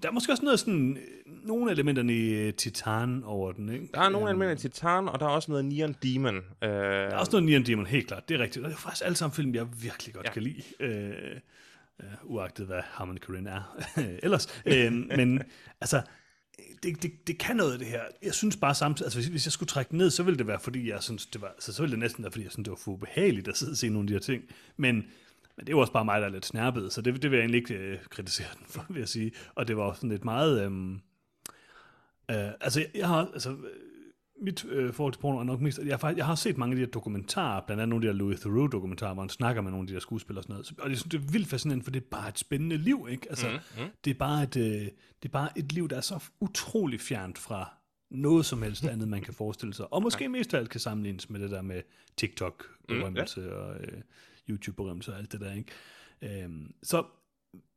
der 0.04 0.10
er 0.10 0.14
måske 0.14 0.32
også 0.32 0.44
noget 0.44 0.60
sådan, 0.60 0.98
øh, 0.98 1.48
nogle 1.48 1.72
elementerne 1.72 2.14
i 2.14 2.34
øh, 2.34 2.54
Titan 2.54 3.24
over 3.24 3.52
den, 3.52 3.70
ikke? 3.70 3.90
Der 3.94 4.02
er 4.02 4.10
nogle 4.10 4.26
um, 4.26 4.30
elementer 4.30 4.66
i 4.66 4.70
Titan, 4.70 5.10
og 5.10 5.20
der 5.20 5.26
er 5.26 5.30
også 5.30 5.52
noget 5.52 5.66
Neon 5.66 5.96
Demon. 6.04 6.38
Uh... 6.38 6.44
Der 6.62 6.68
er 6.68 7.18
også 7.18 7.32
noget 7.32 7.44
Neon 7.44 7.64
Demon, 7.64 7.86
helt 7.86 8.08
klart. 8.08 8.30
Det 8.30 8.36
er 8.36 8.44
rigtigt. 8.44 8.66
Og 8.66 8.70
det 8.70 8.76
er 8.76 8.80
faktisk 8.80 9.06
alle 9.06 9.16
sammen 9.16 9.36
film, 9.36 9.56
jeg 9.56 9.68
virkelig 9.82 10.14
godt 10.14 10.26
ja. 10.26 10.32
kan 10.32 10.44
lide. 10.44 10.64
Uh, 10.80 11.40
uh, 12.04 12.32
uagtet 12.32 12.66
hvad 12.66 12.82
Harmon 12.84 13.18
Korine 13.18 13.50
er 13.50 13.80
ellers. 14.24 14.62
Uh, 14.66 14.94
men 14.94 15.42
altså, 15.82 16.02
det, 16.84 17.04
det, 17.04 17.28
det 17.28 17.38
kan 17.38 17.56
noget 17.56 17.80
det 17.80 17.88
her. 17.88 18.04
Jeg 18.24 18.34
synes 18.34 18.58
bare 18.58 18.76
samtidig, 18.76 19.06
altså 19.06 19.20
hvis, 19.20 19.28
hvis 19.28 19.46
jeg 19.46 19.52
skulle 19.52 19.68
trække 19.68 19.98
ned, 19.98 20.10
så 20.10 20.24
ville 20.24 20.38
det 20.38 20.48
være, 20.48 20.60
fordi 20.60 20.90
jeg 20.90 21.04
synes, 21.04 21.26
det 21.26 21.42
var, 21.42 21.48
altså, 21.48 21.74
så 21.74 21.82
ville 21.82 21.92
det 21.92 22.00
næsten 22.00 22.24
være, 22.24 22.32
fordi 22.32 22.44
jeg 22.44 22.52
synes, 22.52 22.66
det 22.66 22.72
var 22.72 22.78
for 22.78 22.92
ubehageligt 22.92 23.48
at 23.48 23.58
sidde 23.58 23.72
og 23.72 23.78
se 23.78 23.90
nogle 23.90 24.04
af 24.04 24.08
de 24.08 24.14
her 24.14 24.20
ting. 24.20 24.44
Men, 24.78 24.96
men 24.96 25.66
det 25.66 25.70
er 25.70 25.72
jo 25.72 25.80
også 25.80 25.94
bare 25.94 26.06
mig, 26.06 26.22
der 26.22 26.28
er 26.28 26.32
lidt 26.32 26.46
snærpet, 26.46 26.94
så 26.94 27.02
det, 27.02 27.22
det 27.22 27.32
vil 27.32 27.38
jeg 27.38 27.44
egentlig 27.44 27.58
ikke 27.58 27.94
uh, 27.94 28.06
kritisere 28.10 28.48
den 28.60 28.66
for, 28.70 28.86
vil 28.90 29.00
jeg 29.00 29.10
sige. 29.10 29.32
Og 29.56 29.68
det 29.68 29.78
var 29.78 29.94
sådan 29.94 30.10
lidt 30.10 30.26
meget... 30.26 30.68
Um, 30.68 31.02
uh, 32.30 32.36
altså, 32.36 32.80
jeg, 32.80 32.90
jeg 32.96 33.08
har, 33.08 33.30
altså, 33.34 33.58
mit 34.42 34.66
øh, 34.66 34.94
forhold 34.94 35.14
til 35.14 35.20
porno 35.20 35.40
er 35.40 35.44
nok 35.44 35.62
mest, 35.62 35.80
jeg, 35.86 36.14
jeg 36.18 36.26
har 36.26 36.36
set 36.36 36.58
mange 36.58 36.74
af 36.74 36.76
de 36.76 36.86
her 36.86 36.92
dokumentarer, 36.92 37.62
blandt 37.66 37.82
andet 37.82 37.90
nogle 37.90 38.08
af 38.08 38.14
de 38.14 38.18
her 38.18 38.20
Louis 38.20 38.40
Theroux 38.40 38.72
dokumentarer, 38.72 39.14
hvor 39.14 39.24
han 39.24 39.30
snakker 39.30 39.62
med 39.62 39.72
nogle 39.72 39.84
af 39.84 39.88
de 39.88 39.94
der 39.94 40.00
skuespillere 40.00 40.40
og 40.40 40.44
sådan 40.44 40.54
noget. 40.54 40.72
Og 40.80 40.90
jeg 40.90 40.98
synes, 40.98 41.12
det 41.12 41.18
er 41.18 41.32
vildt 41.32 41.48
fascinerende, 41.48 41.84
for 41.84 41.92
det 41.92 42.02
er 42.02 42.08
bare 42.12 42.30
et 42.30 42.40
spændende 42.40 42.78
liv, 42.78 43.08
ikke? 43.10 43.28
Altså, 43.30 43.50
mm, 43.50 43.84
mm. 43.84 43.90
Det, 44.04 44.12
er 44.12 44.18
bare 44.18 44.44
et, 44.44 44.58
øh, 44.58 44.82
det 45.24 45.26
er 45.26 45.30
bare 45.30 45.50
et 45.60 45.72
liv, 45.72 45.90
der 45.90 45.98
er 45.98 46.02
så 46.02 46.24
utrolig 46.40 47.02
fjernt 47.02 47.38
fra 47.38 47.74
noget 48.12 48.46
som 48.46 48.62
helst 48.62 48.86
andet, 48.86 49.08
man 49.08 49.22
kan 49.22 49.34
forestille 49.34 49.74
sig. 49.74 49.94
Og 49.94 50.02
måske 50.02 50.30
mest 50.30 50.54
af 50.54 50.58
alt 50.58 50.70
kan 50.70 50.80
sammenlignes 50.80 51.30
med 51.30 51.40
det 51.40 51.52
der 51.52 51.62
med 51.62 51.82
TikTok-berømmelse 52.18 53.42
mm, 53.42 53.48
ja. 53.48 53.54
og 53.54 53.76
øh, 53.80 54.02
YouTube-berømmelse 54.50 55.14
og 55.14 55.20
alt 55.20 55.32
det 55.32 55.42
der, 55.42 55.54
ikke? 55.54 56.44
Øhm, 56.44 56.74
så 56.84 57.06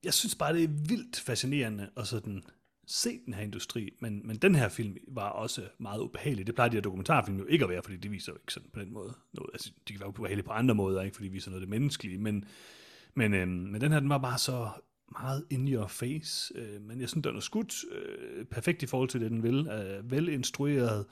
jeg 0.04 0.14
synes 0.14 0.34
bare, 0.34 0.54
det 0.54 0.64
er 0.64 0.68
vildt 0.68 1.20
fascinerende 1.20 1.90
og 1.96 2.06
sådan 2.06 2.42
se 2.91 3.20
den 3.26 3.34
her 3.34 3.43
industri, 3.43 3.91
men, 4.01 4.22
men 4.24 4.36
den 4.36 4.55
her 4.55 4.68
film 4.68 4.97
var 5.09 5.28
også 5.28 5.62
meget 5.78 6.01
ubehagelig. 6.01 6.47
Det 6.47 6.55
plejer 6.55 6.70
de 6.70 6.76
her 6.76 6.82
dokumentarfilm 6.82 7.39
jo 7.39 7.45
ikke 7.45 7.64
at 7.64 7.70
være, 7.70 7.82
fordi 7.82 7.97
de 7.97 8.09
viser 8.09 8.32
jo 8.32 8.36
ikke 8.36 8.53
sådan 8.53 8.68
på 8.72 8.80
den 8.80 8.93
måde 8.93 9.14
noget. 9.32 9.51
Altså, 9.53 9.72
de 9.89 9.93
kan 9.93 10.01
være 10.01 10.09
ubehagelige 10.09 10.47
på 10.47 10.53
andre 10.53 10.74
måder, 10.74 11.03
ikke 11.03 11.16
fordi 11.16 11.28
de 11.28 11.32
viser 11.32 11.51
noget 11.51 11.61
af 11.61 11.66
det 11.66 11.70
menneskelige, 11.70 12.18
men, 12.18 12.45
men, 13.14 13.34
øhm, 13.34 13.51
men 13.51 13.80
den 13.80 13.93
her, 13.93 14.01
den 14.01 14.09
var 14.09 14.18
bare 14.18 14.39
så 14.39 14.68
meget 15.12 15.45
in 15.51 15.68
your 15.68 15.86
face, 15.86 16.53
øh, 16.55 16.82
men 16.82 17.01
jeg 17.01 17.09
synes, 17.09 17.22
den 17.22 17.36
er 17.36 17.41
skudt 17.41 17.74
øh, 17.93 18.45
perfekt 18.45 18.82
i 18.82 18.86
forhold 18.86 19.09
til 19.09 19.20
det, 19.20 19.30
den 19.30 19.43
vil. 19.43 19.68
Øh, 19.68 20.11
velinstrueret, 20.11 21.07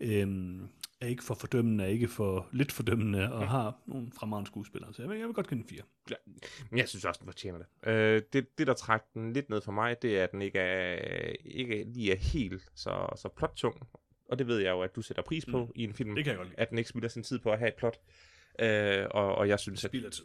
øh, 0.00 0.58
er 1.00 1.06
ikke 1.06 1.24
for 1.24 1.34
fordømmende, 1.34 1.84
er 1.84 1.88
ikke 1.88 2.08
for 2.08 2.48
lidt 2.52 2.72
fordømmende, 2.72 3.32
og 3.32 3.42
mm. 3.42 3.48
har 3.48 3.80
nogle 3.86 4.08
fremragende 4.12 4.50
skuespillere. 4.50 4.94
Så 4.94 5.02
jeg 5.02 5.10
vil, 5.10 5.18
jeg 5.18 5.26
vil 5.26 5.34
godt 5.34 5.48
give 5.48 5.58
den 5.58 5.68
fire. 5.68 5.82
Ja, 6.10 6.14
men 6.70 6.78
jeg 6.78 6.88
synes 6.88 7.04
også, 7.04 7.18
den 7.18 7.26
fortjener 7.28 7.58
det. 7.58 7.90
Øh, 7.90 8.22
det. 8.32 8.58
Det, 8.58 8.66
der 8.66 8.74
trækker 8.74 9.06
den 9.14 9.32
lidt 9.32 9.50
ned 9.50 9.60
for 9.60 9.72
mig, 9.72 10.02
det 10.02 10.18
er, 10.18 10.24
at 10.24 10.32
den 10.32 10.42
ikke 10.42 10.58
er, 10.58 11.34
ikke 11.44 11.84
lige 11.84 12.12
er 12.12 12.16
helt 12.16 12.62
så, 12.74 13.08
så 13.16 13.28
plottung. 13.36 13.88
Og 14.28 14.38
det 14.38 14.46
ved 14.46 14.58
jeg 14.58 14.70
jo, 14.70 14.82
at 14.82 14.96
du 14.96 15.02
sætter 15.02 15.22
pris 15.22 15.46
på 15.46 15.64
mm. 15.64 15.72
i 15.74 15.84
en 15.84 15.94
film. 15.94 16.14
Det 16.14 16.24
kan 16.24 16.30
jeg 16.30 16.38
godt 16.38 16.48
lide. 16.48 16.60
At 16.60 16.70
den 16.70 16.78
ikke 16.78 16.90
spilder 16.90 17.08
sin 17.08 17.22
tid 17.22 17.38
på 17.38 17.52
at 17.52 17.58
have 17.58 17.68
et 17.68 17.74
plot. 17.74 17.98
Øh, 18.58 19.06
og, 19.10 19.34
og 19.34 19.48
jeg 19.48 19.60
synes, 19.60 19.84
at... 19.84 19.90
Spilder 19.90 20.10
tid. 20.10 20.24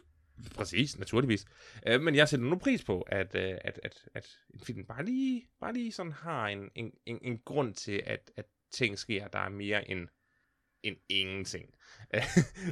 Præcis, 0.55 0.99
naturligvis. 0.99 1.45
Øh, 1.87 2.01
men 2.01 2.15
jeg 2.15 2.29
sætter 2.29 2.45
nu 2.45 2.57
pris 2.57 2.83
på, 2.83 3.01
at, 3.01 3.35
at, 3.35 3.79
at, 3.83 4.07
at 4.13 4.27
en 4.53 4.59
film 4.59 4.85
bare 4.85 5.05
lige, 5.05 5.47
bare 5.59 5.73
lige 5.73 5.91
sådan 5.91 6.11
har 6.11 6.47
en, 6.47 6.69
en, 6.75 6.91
en, 7.05 7.19
en 7.21 7.37
grund 7.45 7.73
til, 7.73 8.01
at, 8.05 8.31
at 8.35 8.45
ting 8.71 8.99
sker, 8.99 9.27
der 9.27 9.39
er 9.39 9.49
mere 9.49 9.91
end, 9.91 10.07
end 10.83 10.95
ingenting. 11.09 11.65
Det 12.13 12.23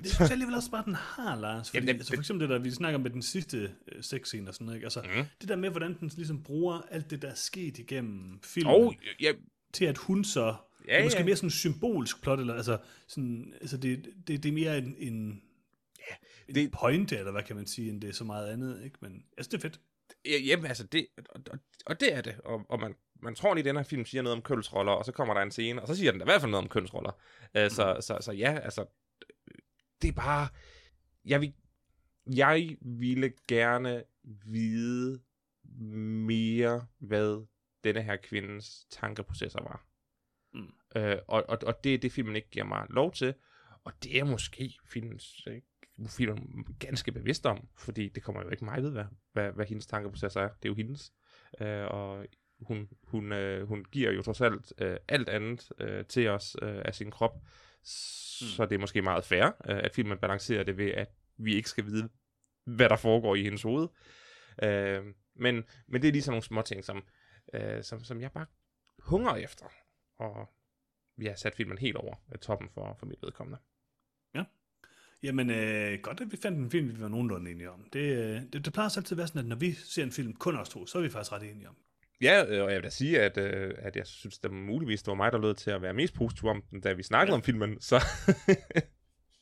synes 0.05 0.19
jeg 0.19 0.31
alligevel 0.31 0.55
også 0.55 0.71
bare, 0.71 0.85
den 0.85 0.95
har, 0.95 1.35
Lars. 1.39 1.69
Fordi, 1.69 1.77
Jamen, 1.77 1.89
altså, 1.95 2.13
for 2.13 2.19
eksempel 2.21 2.47
det 2.49 2.53
der, 2.55 2.59
vi 2.63 2.71
snakker 2.71 2.99
med 2.99 3.09
den 3.09 3.21
sidste 3.21 3.71
øh, 3.91 4.03
sexscene 4.03 4.49
og 4.49 4.53
sådan 4.53 4.65
noget, 4.65 4.77
ikke? 4.77 4.85
Altså, 4.85 5.01
Mm. 5.01 5.23
det 5.41 5.49
der 5.49 5.55
med, 5.55 5.69
hvordan 5.69 5.99
den 5.99 6.11
ligesom 6.15 6.43
bruger 6.43 6.81
alt 6.91 7.09
det, 7.09 7.21
der 7.21 7.29
er 7.29 7.33
sket 7.35 7.77
igennem 7.79 8.39
filmen, 8.43 8.73
og 8.75 8.95
ja, 9.21 9.33
til 9.73 9.85
at 9.85 9.97
hun 9.97 10.23
så, 10.23 10.55
ja, 10.87 10.91
det 10.93 10.99
er 10.99 11.03
måske 11.03 11.19
ja. 11.19 11.25
mere 11.25 11.35
sådan 11.35 11.47
en 11.47 11.51
symbolsk 11.51 12.21
plot, 12.21 12.39
eller 12.39 12.53
altså, 12.53 12.77
sådan, 13.07 13.53
altså 13.61 13.77
det, 13.77 14.05
det, 14.27 14.43
det 14.43 14.49
er 14.49 14.53
mere 14.53 14.77
en, 14.77 14.95
en, 14.97 15.41
ja, 15.99 16.15
en 16.47 16.55
det- 16.55 16.71
pointe, 16.71 17.17
eller 17.17 17.31
hvad 17.31 17.43
kan 17.43 17.55
man 17.55 17.67
sige, 17.67 17.89
end 17.89 18.01
det 18.01 18.09
er 18.09 18.13
så 18.13 18.23
meget 18.23 18.47
andet, 18.49 18.83
ikke? 18.83 18.97
Men 19.01 19.23
altså, 19.37 19.49
det 19.51 19.57
er 19.57 19.61
fedt. 19.61 19.79
Ja, 20.25 20.37
jamen, 20.37 20.65
altså, 20.65 20.83
det, 20.83 21.07
og, 21.29 21.41
og, 21.51 21.59
og 21.85 21.99
det 21.99 22.13
er 22.13 22.21
det. 22.21 22.35
Og, 22.45 22.65
og 22.69 22.79
man, 22.79 22.95
man 23.21 23.35
tror 23.35 23.53
lige, 23.53 23.61
at 23.61 23.65
den 23.65 23.75
her 23.75 23.83
film 23.83 24.05
siger 24.05 24.21
noget 24.21 24.35
om 24.35 24.41
kønsroller, 24.41 24.91
og 24.91 25.05
så 25.05 25.11
kommer 25.11 25.33
der 25.33 25.41
en 25.41 25.51
scene, 25.51 25.81
og 25.81 25.87
så 25.87 25.95
siger 25.95 26.11
den 26.11 26.19
da 26.19 26.23
i 26.23 26.27
hvert 26.27 26.41
fald 26.41 26.51
noget 26.51 26.63
om 26.63 26.69
kønsroller. 26.69 27.11
Uh, 27.57 27.69
så, 27.69 27.97
så, 28.01 28.17
så 28.21 28.31
ja, 28.31 28.59
altså, 28.59 28.85
det 30.01 30.07
er 30.07 30.11
bare... 30.13 30.47
Jeg, 31.25 31.41
vil, 31.41 31.53
jeg 32.35 32.77
ville 32.81 33.33
gerne 33.47 34.03
vide 34.45 35.21
mere, 36.25 36.85
hvad 36.99 37.47
denne 37.83 38.01
her 38.01 38.15
kvindes 38.15 38.85
tankeprocesser 38.89 39.59
var. 39.63 39.85
Mm. 40.53 40.73
Uh, 40.95 41.17
og, 41.27 41.43
og, 41.49 41.57
og 41.65 41.83
det 41.83 41.93
er 41.93 41.97
det, 41.97 42.11
filmen 42.11 42.35
ikke 42.35 42.49
giver 42.49 42.65
mig 42.65 42.85
lov 42.89 43.11
til. 43.11 43.33
Og 43.83 43.93
det 44.03 44.19
er 44.19 44.23
måske 44.23 44.73
filmens, 44.85 45.47
øh, 45.47 45.61
filmen 46.07 46.75
ganske 46.79 47.11
bevidst 47.11 47.45
om, 47.45 47.67
fordi 47.77 48.09
det 48.09 48.23
kommer 48.23 48.43
jo 48.43 48.49
ikke 48.49 48.65
mig 48.65 48.83
ved, 48.83 48.91
hvad, 48.91 49.05
hvad, 49.33 49.51
hvad 49.51 49.65
hendes 49.65 49.87
tankeprocesser 49.87 50.41
er. 50.41 50.47
Det 50.47 50.65
er 50.65 50.69
jo 50.69 50.75
hendes. 50.75 51.13
Øh, 51.61 51.85
og 51.85 52.25
hun, 52.61 52.89
hun, 53.03 53.31
øh, 53.31 53.67
hun 53.67 53.85
giver 53.91 54.11
jo 54.11 54.21
trods 54.21 54.41
alt 54.41 54.73
øh, 54.77 54.97
alt 55.07 55.29
andet 55.29 55.71
øh, 55.79 56.05
til 56.05 56.27
os 56.27 56.55
øh, 56.61 56.81
af 56.85 56.95
sin 56.95 57.11
krop. 57.11 57.43
Så 57.83 58.65
det 58.65 58.75
er 58.75 58.79
måske 58.79 59.01
meget 59.01 59.25
fair, 59.25 59.45
øh, 59.45 59.79
at 59.83 59.95
filmen 59.95 60.17
balancerer 60.17 60.63
det 60.63 60.77
ved, 60.77 60.91
at 60.91 61.09
vi 61.37 61.55
ikke 61.55 61.69
skal 61.69 61.85
vide, 61.85 62.09
hvad 62.65 62.89
der 62.89 62.95
foregår 62.95 63.35
i 63.35 63.43
hendes 63.43 63.61
hoved. 63.61 63.87
Øh, 64.63 65.03
men, 65.35 65.63
men 65.87 66.01
det 66.01 66.07
er 66.07 66.11
lige 66.11 66.21
sådan 66.21 66.33
nogle 66.33 66.43
små 66.43 66.61
ting, 66.61 66.83
som, 66.83 67.03
øh, 67.53 67.83
som, 67.83 68.03
som 68.03 68.21
jeg 68.21 68.31
bare 68.31 68.45
hungrer 68.99 69.35
efter. 69.35 69.65
Og 70.17 70.49
vi 71.17 71.25
har 71.25 71.35
sat 71.35 71.55
filmen 71.55 71.77
helt 71.77 71.95
over 71.95 72.15
øh, 72.31 72.37
toppen 72.37 72.69
for, 72.73 72.95
for 72.99 73.05
mit 73.05 73.21
vedkommende. 73.21 73.59
Jamen, 75.23 75.49
øh, 75.49 75.99
godt, 76.01 76.21
at 76.21 76.31
vi 76.31 76.37
fandt 76.37 76.59
en 76.59 76.71
film, 76.71 76.95
vi 76.95 77.01
var 77.01 77.07
nogenlunde 77.07 77.51
enige 77.51 77.71
om. 77.71 77.87
Det, 77.93 77.99
øh, 77.99 78.41
det, 78.53 78.65
det 78.65 78.73
plejer 78.73 78.97
altid 78.97 79.11
at 79.11 79.17
være 79.17 79.27
sådan, 79.27 79.39
at 79.41 79.47
når 79.47 79.55
vi 79.55 79.71
ser 79.71 80.03
en 80.03 80.11
film, 80.11 80.33
kun 80.33 80.55
os 80.55 80.69
to, 80.69 80.85
så 80.85 80.97
er 80.97 81.01
vi 81.01 81.09
faktisk 81.09 81.31
ret 81.31 81.51
enige 81.51 81.69
om. 81.69 81.75
Ja, 82.21 82.45
øh, 82.47 82.63
og 82.63 82.69
jeg 82.71 82.75
vil 82.75 82.83
da 82.83 82.89
sige, 82.89 83.21
at, 83.21 83.37
øh, 83.37 83.73
at 83.77 83.95
jeg 83.95 84.07
synes, 84.07 84.39
det 84.39 84.51
muligvis 84.51 85.03
det 85.03 85.07
var 85.07 85.15
mig, 85.15 85.31
der 85.31 85.37
lød 85.37 85.55
til 85.55 85.71
at 85.71 85.81
være 85.81 85.93
mest 85.93 86.13
positiv 86.13 86.49
om 86.49 86.61
den, 86.61 86.81
da 86.81 86.93
vi 86.93 87.03
snakkede 87.03 87.33
ja. 87.33 87.37
om 87.37 87.43
filmen. 87.43 87.81
Så 87.81 88.03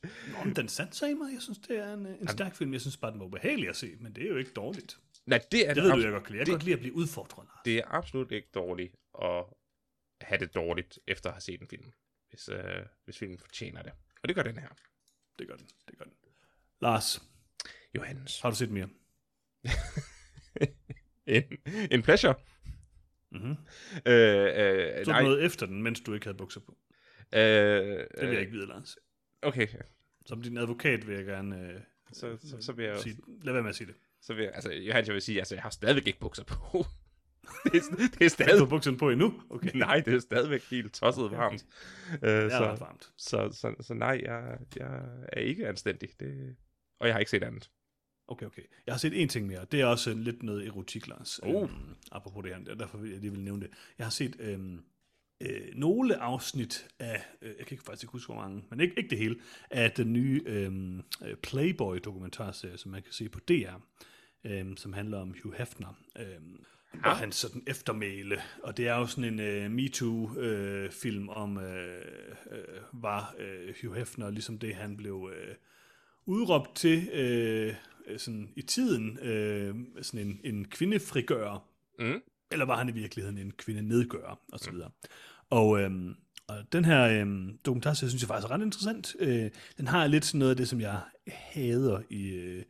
Nå, 0.03 0.43
men 0.45 0.55
den 0.55 0.67
satte 0.67 1.15
mig. 1.15 1.34
Jeg 1.34 1.41
synes, 1.41 1.57
det 1.57 1.77
er 1.77 1.93
en, 1.93 2.05
øh, 2.05 2.21
en 2.21 2.27
stærk 2.27 2.55
film. 2.55 2.73
Jeg 2.73 2.82
synes 2.82 2.97
bare, 2.97 3.11
den 3.11 3.19
var 3.19 3.25
ubehagelig 3.25 3.69
at 3.69 3.75
se, 3.75 3.95
men 3.99 4.15
det 4.15 4.23
er 4.23 4.30
jo 4.30 4.38
ikke 4.38 4.51
dårligt. 4.51 4.99
Nej, 5.25 5.41
det 5.51 5.69
er 5.69 5.73
Det 5.73 5.84
ved 5.84 5.91
du, 5.91 6.01
jeg 6.01 6.11
godt 6.11 6.23
kan 6.23 6.32
lide. 6.32 6.39
Jeg 6.39 6.45
kan 6.45 6.53
godt 6.53 6.63
lide 6.63 6.73
at 6.73 6.80
blive 6.80 6.93
udfordret. 6.95 7.45
Lars. 7.45 7.61
det 7.65 7.77
er 7.77 7.84
absolut 7.88 8.32
ikke 8.32 8.49
dårligt 8.53 8.95
at 9.21 9.45
have 10.21 10.39
det 10.39 10.55
dårligt, 10.55 10.99
efter 11.07 11.30
at 11.30 11.34
have 11.34 11.41
set 11.41 11.61
en 11.61 11.67
film, 11.67 11.91
hvis, 12.30 12.49
øh, 12.49 12.86
hvis 13.05 13.17
filmen 13.17 13.39
fortjener 13.39 13.82
det. 13.82 13.91
Og 14.23 14.27
det 14.27 14.36
gør 14.36 14.43
den 14.43 14.57
her. 14.57 14.67
Det 15.39 15.47
gør 15.47 15.55
den. 15.55 15.67
Det 15.88 15.97
gør 15.97 16.05
den. 16.05 16.13
Lars, 16.82 17.21
Johannes. 17.95 18.41
har 18.41 18.49
du 18.49 18.55
set 18.55 18.71
mere? 18.71 18.89
En, 21.30 21.43
en 21.91 22.01
pleasure. 22.01 22.36
Mm-hmm. 23.32 23.55
Øh, 24.05 24.95
øh, 24.95 25.05
Så 25.05 25.11
nej, 25.11 25.23
noget 25.23 25.45
efter 25.45 25.65
den, 25.65 25.84
mens 25.84 25.99
du 26.01 26.13
ikke 26.13 26.25
havde 26.25 26.38
bukser 26.38 26.59
på. 26.59 26.77
øh, 27.34 27.39
Det 27.41 28.07
vil 28.21 28.30
jeg 28.30 28.39
ikke 28.39 28.51
vide, 28.51 28.67
Lars. 28.67 28.97
Okay, 29.41 29.67
Som 30.25 30.41
din 30.41 30.57
advokat 30.57 31.07
vil 31.07 31.15
jeg 31.15 31.25
gerne 31.25 31.61
øh, 31.73 31.80
så, 32.13 32.38
så, 32.43 32.57
så 32.61 32.71
vil 32.73 32.86
jeg, 32.86 32.99
sige, 32.99 33.17
lad 33.43 33.53
være 33.53 33.61
med 33.63 33.69
at 33.69 33.75
sige 33.75 33.88
det. 33.88 33.95
så 34.21 34.34
vil 34.34 34.43
jeg, 34.43 34.51
altså, 34.53 34.71
Johannes, 34.73 35.07
jeg 35.07 35.13
vil 35.13 35.21
sige, 35.21 35.38
altså, 35.39 35.55
jeg 35.55 35.61
har 35.61 35.69
stadigvæk 35.69 36.07
ikke 36.07 36.19
bukser 36.19 36.43
på. 36.43 36.55
det, 37.63 37.75
er, 37.75 37.95
det 37.95 38.13
er 38.15 38.19
Har 38.23 38.27
stadig, 38.30 38.59
du 38.59 38.65
bukserne 38.65 38.97
på 38.97 39.09
endnu? 39.09 39.41
Okay. 39.49 39.71
nej, 39.75 39.99
det 40.05 40.13
er 40.13 40.19
stadigvæk 40.19 40.63
helt 40.71 40.93
tosset 40.93 41.23
Okay, 41.23 41.36
varmt. 41.38 41.65
Øh, 42.11 42.51
så, 42.51 42.75
varmt. 42.80 43.11
så, 43.17 43.49
så, 43.51 43.75
så, 43.82 43.93
nej, 43.93 44.21
jeg, 44.23 44.57
jeg 44.75 45.01
er 45.34 45.39
ikke 45.39 45.67
anstændig. 45.67 46.09
Det, 46.19 46.55
og 46.99 47.07
jeg 47.07 47.13
har 47.15 47.19
ikke 47.19 47.32
set 47.32 47.43
andet. 47.43 47.69
Okay, 48.30 48.45
okay. 48.45 48.61
Jeg 48.86 48.93
har 48.93 48.99
set 48.99 49.21
en 49.21 49.30
ting 49.30 49.47
mere. 49.47 49.65
Det 49.71 49.82
er 49.82 49.86
også 49.86 50.13
lidt 50.13 50.43
noget 50.43 50.67
erotik, 50.67 51.07
Lars. 51.07 51.43
Uh. 51.43 51.61
Øhm, 51.63 51.69
apropos 52.11 52.43
det 52.43 52.55
her, 52.55 52.75
derfor 52.75 52.97
vil 52.97 53.11
jeg 53.11 53.19
lige 53.19 53.32
vil 53.32 53.43
nævne 53.43 53.61
det. 53.61 53.69
Jeg 53.97 54.05
har 54.05 54.11
set 54.11 54.36
øhm, 54.39 54.82
øh, 55.41 55.61
nogle 55.75 56.17
afsnit 56.17 56.88
af, 56.99 57.25
øh, 57.41 57.47
jeg 57.47 57.65
kan 57.65 57.75
ikke 57.75 57.84
faktisk 57.84 58.03
ikke 58.03 58.11
huske, 58.11 58.34
hvor 58.34 58.41
mange, 58.41 58.63
men 58.69 58.80
ikke, 58.80 58.93
ikke 58.97 59.09
det 59.09 59.17
hele, 59.17 59.36
af 59.69 59.91
den 59.91 60.13
nye 60.13 60.41
øhm, 60.45 61.03
øh, 61.25 61.36
Playboy-dokumentarserie, 61.36 62.77
som 62.77 62.91
man 62.91 63.01
kan 63.01 63.13
se 63.13 63.30
på 63.30 63.39
DR, 63.39 63.75
øhm, 64.43 64.77
som 64.77 64.93
handler 64.93 65.19
om 65.19 65.36
Hugh 65.43 65.57
Hefner. 65.57 65.99
Øhm, 66.19 66.63
og 67.03 67.17
hans 67.17 67.36
sådan 67.36 67.63
eftermæle. 67.67 68.41
Og 68.63 68.77
det 68.77 68.88
er 68.88 68.95
jo 68.95 69.05
sådan 69.05 69.34
en 69.34 69.39
øh, 69.39 69.71
MeToo-film 69.71 71.30
om, 71.30 71.57
øh, 71.57 72.05
øh, 72.51 72.82
var 72.93 73.36
øh, 73.39 73.73
Hugh 73.82 73.97
Hefner, 73.97 74.30
ligesom 74.30 74.59
det 74.59 74.75
han 74.75 74.97
blev 74.97 75.32
øh, 75.36 75.55
udråbt 76.25 76.75
til 76.75 77.09
øh, 77.13 77.67
øh, 77.67 77.75
sådan 78.18 78.49
i 78.55 78.62
tiden, 78.62 79.20
øh, 79.20 79.76
sådan 80.01 80.28
en, 80.28 80.39
en 80.43 80.66
kvindefrigører, 80.66 81.66
Mm. 81.99 82.22
eller 82.51 82.66
var 82.66 82.78
han 82.78 82.89
i 82.89 82.91
virkeligheden 82.91 83.38
en 83.38 83.51
kvindenedgører, 83.51 84.39
og 84.51 84.60
så 84.60 84.72
videre. 84.72 84.89
Og, 85.49 85.82
øhm, 85.82 86.16
og 86.47 86.55
den 86.74 86.86
her 86.86 87.22
øhm, 87.22 87.57
dokumentarserie, 87.66 88.10
synes 88.10 88.22
jeg 88.24 88.28
faktisk 88.28 88.49
er 88.51 88.51
ret 88.55 88.62
interessant. 88.62 89.16
Øh, 89.20 89.49
den 89.78 89.88
har 89.88 90.07
lidt 90.07 90.26
sådan 90.26 90.39
noget 90.39 90.49
af 90.51 90.57
det, 90.57 90.68
som 90.68 90.82
jeg 90.82 90.99
hader 91.28 92.01
i, 92.10 92.28
øh, 92.28 92.64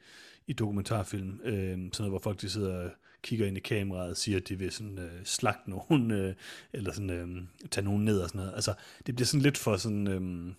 i 0.47 0.53
dokumentarfilm. 0.53 1.39
Øh, 1.43 1.53
sådan 1.53 1.89
noget, 1.99 2.11
hvor 2.11 2.19
folk 2.19 2.41
de 2.41 2.49
sidder 2.49 2.83
og 2.83 2.91
kigger 3.23 3.47
ind 3.47 3.57
i 3.57 3.59
kameraet 3.59 4.09
og 4.09 4.17
siger, 4.17 4.37
at 4.37 4.49
de 4.49 4.59
vil 4.59 4.71
sådan, 4.71 4.99
øh, 4.99 5.11
slagte 5.23 5.69
nogen, 5.69 6.11
øh, 6.11 6.35
eller 6.73 6.91
sådan, 6.91 7.09
øh, 7.09 7.27
tage 7.71 7.85
nogen 7.85 8.05
ned 8.05 8.19
og 8.19 8.29
sådan 8.29 8.39
noget. 8.39 8.55
Altså, 8.55 8.73
det 9.05 9.15
bliver 9.15 9.25
sådan 9.25 9.41
lidt 9.41 9.57
for 9.57 9.77
sådan... 9.77 10.07
Øh, 10.07 10.53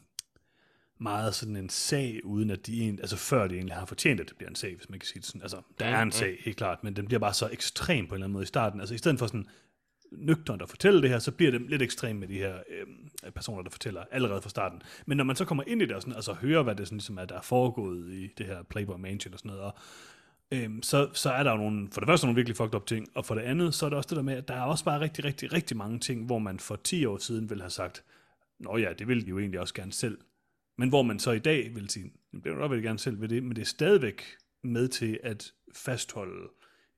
meget 1.00 1.34
sådan 1.34 1.56
en 1.56 1.68
sag, 1.68 2.20
uden 2.24 2.50
at 2.50 2.66
de 2.66 2.80
egentlig, 2.80 3.00
altså 3.02 3.16
før 3.16 3.46
det 3.46 3.56
egentlig 3.56 3.76
har 3.76 3.86
fortjent, 3.86 4.20
at 4.20 4.28
det 4.28 4.36
bliver 4.36 4.50
en 4.50 4.56
sag, 4.56 4.76
hvis 4.76 4.90
man 4.90 4.98
kan 4.98 5.06
sige 5.06 5.20
det 5.20 5.26
sådan. 5.26 5.42
Altså, 5.42 5.62
der 5.78 5.86
er 5.86 6.02
en 6.02 6.12
sag, 6.12 6.36
helt 6.44 6.56
klart, 6.56 6.84
men 6.84 6.96
den 6.96 7.06
bliver 7.06 7.20
bare 7.20 7.34
så 7.34 7.48
ekstrem 7.52 8.06
på 8.06 8.14
en 8.14 8.16
eller 8.16 8.24
anden 8.24 8.32
måde 8.32 8.42
i 8.42 8.46
starten. 8.46 8.80
Altså, 8.80 8.94
i 8.94 8.98
stedet 8.98 9.18
for 9.18 9.26
sådan 9.26 9.46
nøgternt 10.12 10.62
at 10.62 10.68
fortælle 10.68 11.02
det 11.02 11.10
her, 11.10 11.18
så 11.18 11.32
bliver 11.32 11.52
det 11.52 11.60
lidt 11.60 11.82
ekstremt 11.82 12.20
med 12.20 12.28
de 12.28 12.34
her 12.34 12.54
øh, 12.54 13.32
personer, 13.32 13.62
der 13.62 13.70
fortæller 13.70 14.04
allerede 14.10 14.42
fra 14.42 14.48
starten. 14.48 14.82
Men 15.06 15.16
når 15.16 15.24
man 15.24 15.36
så 15.36 15.44
kommer 15.44 15.64
ind 15.66 15.82
i 15.82 15.86
det 15.86 15.96
og 15.96 16.02
sådan, 16.02 16.14
altså 16.14 16.32
hører, 16.32 16.62
hvad 16.62 16.74
det 16.74 16.86
sådan, 16.86 16.98
ligesom 16.98 17.18
er, 17.18 17.24
der 17.24 17.36
er 17.36 17.42
foregået 17.42 18.12
i 18.12 18.28
det 18.38 18.46
her 18.46 18.62
Playboy 18.62 18.98
Mansion 18.98 19.32
og 19.32 19.38
sådan 19.38 19.48
noget, 19.48 19.62
og 19.64 19.74
øhm, 20.52 20.82
så, 20.82 21.08
så 21.12 21.30
er 21.30 21.42
der 21.42 21.50
jo 21.50 21.56
nogle, 21.56 21.88
for 21.92 22.00
det 22.00 22.08
første 22.08 22.26
nogle 22.26 22.36
virkelig 22.36 22.56
fucked 22.56 22.74
up 22.74 22.86
ting, 22.86 23.08
og 23.14 23.24
for 23.24 23.34
det 23.34 23.42
andet, 23.42 23.74
så 23.74 23.86
er 23.86 23.90
det 23.90 23.96
også 23.96 24.08
det 24.08 24.16
der 24.16 24.22
med, 24.22 24.34
at 24.34 24.48
der 24.48 24.54
er 24.54 24.62
også 24.62 24.84
bare 24.84 25.00
rigtig, 25.00 25.24
rigtig, 25.24 25.52
rigtig 25.52 25.76
mange 25.76 25.98
ting, 25.98 26.26
hvor 26.26 26.38
man 26.38 26.58
for 26.58 26.76
10 26.76 27.04
år 27.04 27.18
siden 27.18 27.50
ville 27.50 27.62
have 27.62 27.70
sagt, 27.70 28.04
nå 28.58 28.76
ja, 28.76 28.92
det 28.98 29.08
ville 29.08 29.22
de 29.22 29.28
jo 29.28 29.38
egentlig 29.38 29.60
også 29.60 29.74
gerne 29.74 29.92
selv. 29.92 30.18
Men 30.80 30.88
hvor 30.88 31.02
man 31.02 31.18
så 31.18 31.30
i 31.30 31.38
dag 31.38 31.74
vil 31.74 31.90
sige, 31.90 32.12
det 32.32 32.42
bliver 32.42 32.68
nok 32.68 32.82
gerne 32.82 32.98
selv 32.98 33.20
ved 33.20 33.28
det, 33.28 33.42
men 33.42 33.56
det 33.56 33.62
er 33.62 33.66
stadigvæk 33.66 34.22
med 34.64 34.88
til 34.88 35.20
at 35.22 35.52
fastholde 35.74 36.48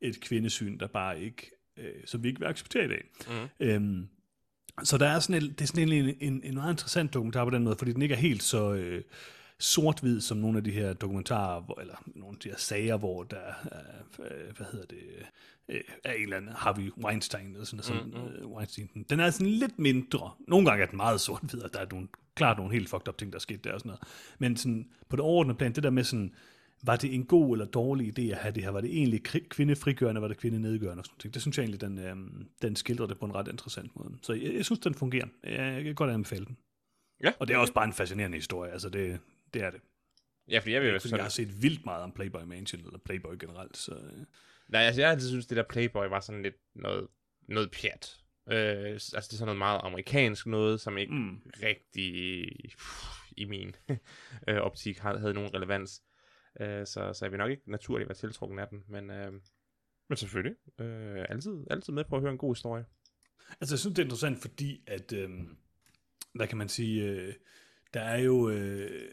et 0.01 0.21
kvindesyn, 0.21 0.79
der 0.79 0.87
bare 0.87 1.21
ikke, 1.21 1.51
øh, 1.77 1.95
som 2.05 2.23
vi 2.23 2.29
ikke 2.29 2.41
vil 2.41 2.47
acceptere 2.47 2.85
i 2.85 2.89
dag. 2.89 3.05
Mm. 3.29 3.67
Øhm, 3.67 4.09
så 4.83 4.99
der 4.99 5.07
er 5.07 5.21
sådan 5.21 5.43
en, 5.43 5.51
det 5.51 5.61
er 5.61 5.67
sådan 5.67 5.89
en, 5.89 6.17
en, 6.21 6.41
en 6.45 6.55
meget 6.55 6.73
interessant 6.73 7.15
dokumentar 7.15 7.45
på 7.45 7.51
den 7.51 7.65
måde, 7.65 7.77
fordi 7.79 7.93
den 7.93 8.03
ikke 8.03 8.15
er 8.15 8.19
helt 8.19 8.43
så 8.43 8.73
øh, 8.73 9.05
sort-hvid 9.59 10.21
som 10.21 10.37
nogle 10.39 10.59
af 10.59 10.65
de 10.65 10.71
her 10.71 10.93
dokumentarer, 10.93 11.61
hvor, 11.61 11.81
eller 11.81 12.03
nogle 12.07 12.37
af 12.37 12.41
de 12.41 12.49
her 12.49 12.57
sager, 12.57 12.97
hvor 12.97 13.23
der 13.23 13.37
er, 13.37 13.55
øh, 14.19 14.57
hvad 14.57 14.67
hedder 14.73 14.87
det, 14.87 14.99
øh, 15.69 15.81
er 16.05 16.13
en 16.13 16.23
eller 16.23 16.37
anden 16.37 16.53
Harvey 16.53 16.91
Weinstein, 17.05 17.53
eller 17.53 17.65
sådan, 17.65 17.83
sådan 17.83 18.03
mm, 18.05 18.11
mm. 18.11 18.27
Øh, 18.27 18.47
Weinstein. 18.47 19.07
Den 19.11 19.21
er 19.21 19.31
sådan 19.31 19.47
lidt 19.47 19.79
mindre. 19.79 20.31
Nogle 20.49 20.67
gange 20.67 20.83
er 20.83 20.89
den 20.89 20.97
meget 20.97 21.21
sort-hvid, 21.21 21.63
og 21.63 21.73
der 21.73 21.81
er 21.81 21.87
nogle, 21.91 22.09
klart 22.35 22.57
nogle 22.57 22.73
helt 22.73 22.89
fucked 22.89 23.09
up 23.09 23.19
ting, 23.19 23.33
der 23.33 23.37
er 23.37 23.41
sket 23.41 23.65
der 23.65 23.73
og 23.73 23.81
sådan 23.81 23.89
noget. 23.89 24.03
Men 24.39 24.57
sådan, 24.57 24.89
på 25.09 25.17
det 25.17 25.25
overordnede 25.25 25.59
plan, 25.59 25.73
det 25.73 25.83
der 25.83 25.91
med 25.91 26.05
sådan, 26.05 26.35
var 26.85 26.97
det 26.97 27.15
en 27.15 27.25
god 27.25 27.55
eller 27.55 27.67
dårlig 27.67 28.19
idé 28.19 28.23
at 28.23 28.39
have 28.39 28.55
det 28.55 28.63
her? 28.63 28.71
Var 28.71 28.81
det 28.81 28.99
egentlig 28.99 29.23
kvindefrigørende, 29.23 30.23
var 30.23 30.29
det 30.29 30.37
kvindenedgørende 30.37 31.01
og 31.01 31.05
sådan 31.05 31.17
noget? 31.25 31.35
Det 31.35 31.43
synes 31.43 31.59
jeg 31.59 31.65
egentlig, 31.65 31.81
den, 31.81 32.49
den 32.63 32.77
skildrer 32.77 33.07
det 33.07 33.19
på 33.19 33.27
en 33.27 33.35
ret 33.35 33.49
interessant 33.49 33.97
måde. 33.97 34.15
Så 34.23 34.33
jeg, 34.33 34.55
jeg 34.55 34.65
synes, 34.65 34.79
den 34.79 34.95
fungerer. 34.95 35.27
Jeg, 35.45 35.75
jeg 35.75 35.85
kan 35.85 35.95
godt 35.95 36.11
anbefale 36.11 36.45
den. 36.45 36.57
Ja. 37.23 37.33
Og 37.39 37.49
det 37.49 37.55
er 37.55 37.59
også 37.59 37.73
bare 37.73 37.85
en 37.85 37.93
fascinerende 37.93 38.37
historie. 38.37 38.73
Altså, 38.73 38.89
det, 38.89 39.19
det 39.55 39.63
er 39.63 39.71
det. 39.71 39.81
Ja, 40.49 40.59
fordi 40.59 40.73
jeg 40.73 40.83
vil 40.83 40.93
jo 40.93 40.99
Fordi 40.99 41.15
jeg 41.15 41.25
har 41.25 41.29
set 41.29 41.63
vildt 41.63 41.85
meget 41.85 42.03
om 42.03 42.13
Playboy 42.13 42.43
Mansion, 42.43 42.87
eller 42.87 42.99
Playboy 42.99 43.35
generelt. 43.41 43.77
Så, 43.77 43.95
øh, 43.95 44.27
Nej, 44.69 44.83
altså 44.83 45.01
jeg 45.01 45.09
har 45.09 45.15
altid 45.15 45.29
synes 45.29 45.47
det 45.47 45.57
der 45.57 45.63
Playboy 45.63 46.07
var 46.07 46.21
sådan 46.21 46.43
lidt 46.43 46.57
noget, 46.75 47.09
noget 47.49 47.71
pjat. 47.71 48.19
Øh, 48.51 48.93
altså 48.93 49.11
det 49.11 49.17
er 49.17 49.37
sådan 49.37 49.47
noget 49.47 49.59
meget 49.59 49.81
amerikansk 49.85 50.47
noget, 50.47 50.81
som 50.81 50.99
ikke 50.99 51.15
mm. 51.15 51.43
rigtig 51.63 52.49
pff, 52.79 53.23
i 53.37 53.45
min 53.45 53.77
øh, 54.49 54.57
optik 54.57 54.99
havde, 54.99 55.19
havde 55.19 55.35
nogen 55.35 55.55
relevans. 55.55 56.03
Øh, 56.61 56.87
så, 56.87 57.13
så 57.13 57.19
jeg 57.25 57.33
vil 57.33 57.39
nok 57.39 57.51
ikke 57.51 57.71
naturligt 57.71 58.09
være 58.09 58.19
tiltrukken 58.19 58.59
af 58.59 58.69
den, 58.69 58.85
men, 58.89 59.11
øh, 59.11 59.33
men 60.09 60.17
selvfølgelig. 60.17 60.57
Øh, 60.79 61.25
altid, 61.29 61.67
altid 61.71 61.93
med 61.93 62.05
på 62.05 62.17
at 62.17 62.23
høre 62.23 62.33
en 62.33 62.39
god 62.39 62.55
historie. 62.55 62.85
Altså, 63.61 63.75
jeg 63.75 63.79
synes, 63.79 63.95
det 63.95 64.03
er 64.03 64.07
interessant, 64.07 64.39
fordi 64.39 64.83
at, 64.87 65.13
øhm, 65.13 65.57
hvad 66.35 66.47
kan 66.47 66.59
man 66.59 66.69
sige, 66.69 67.05
øh, 67.05 67.35
der 67.95 68.01
er 68.01 68.19
jo, 68.19 68.49
øh, 68.49 69.11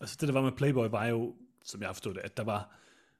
altså 0.00 0.16
det 0.20 0.28
der 0.28 0.34
var 0.34 0.42
med 0.42 0.52
Playboy 0.52 0.86
var 0.90 1.06
jo, 1.06 1.34
som 1.64 1.80
jeg 1.80 1.88
har 1.88 1.92
forstået 1.92 2.16
det, 2.16 2.22
at 2.22 2.36
der 2.36 2.44
var 2.44 2.76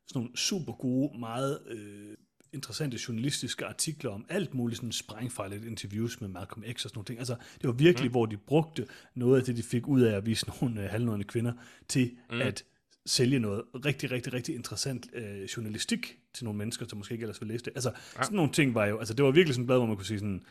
sådan 0.07 0.23
nogle 0.23 0.37
super 0.37 0.73
gode, 0.73 1.19
meget 1.19 1.61
øh, 1.67 2.17
interessante 2.53 2.99
journalistiske 3.09 3.67
artikler 3.67 4.11
om 4.11 4.25
alt 4.29 4.55
muligt, 4.55 4.77
sådan 4.77 4.93
sprængfarligt 4.93 5.65
interviews 5.65 6.21
med 6.21 6.29
Malcolm 6.29 6.65
X 6.73 6.85
og 6.85 6.91
sådan 6.91 6.91
nogle 6.95 7.07
ting. 7.07 7.19
Altså, 7.19 7.37
det 7.61 7.67
var 7.67 7.73
virkelig, 7.73 8.09
mm. 8.09 8.13
hvor 8.13 8.27
de 8.27 8.37
brugte 8.37 8.87
noget 9.15 9.39
af 9.39 9.45
det, 9.45 9.57
de 9.57 9.63
fik 9.63 9.89
ud 9.89 10.01
af 10.01 10.17
at 10.17 10.27
vise 10.27 10.47
nogle 10.61 10.83
øh, 10.85 10.91
halvnøgne 10.91 11.25
kvinder, 11.25 11.53
til 11.89 12.17
mm. 12.31 12.41
at 12.41 12.65
sælge 13.07 13.39
noget 13.39 13.63
rigtig, 13.85 14.11
rigtig, 14.11 14.33
rigtig 14.33 14.55
interessant 14.55 15.07
øh, 15.13 15.43
journalistik 15.43 16.19
til 16.35 16.45
nogle 16.45 16.59
mennesker, 16.59 16.87
som 16.89 16.99
måske 16.99 17.13
ikke 17.13 17.23
ellers 17.23 17.41
ville 17.41 17.55
læse 17.55 17.65
det. 17.65 17.73
Altså, 17.75 17.91
ja. 18.19 18.23
sådan 18.23 18.37
nogle 18.37 18.53
ting 18.53 18.75
var 18.75 18.87
jo, 18.87 18.99
altså 18.99 19.15
det 19.15 19.25
var 19.25 19.31
virkelig 19.31 19.55
sådan 19.55 19.63
et 19.63 19.67
blad, 19.67 19.79
hvor 19.79 19.87
man 19.87 19.97
kunne 19.97 20.07
sige 20.07 20.19
sådan, 20.19 20.43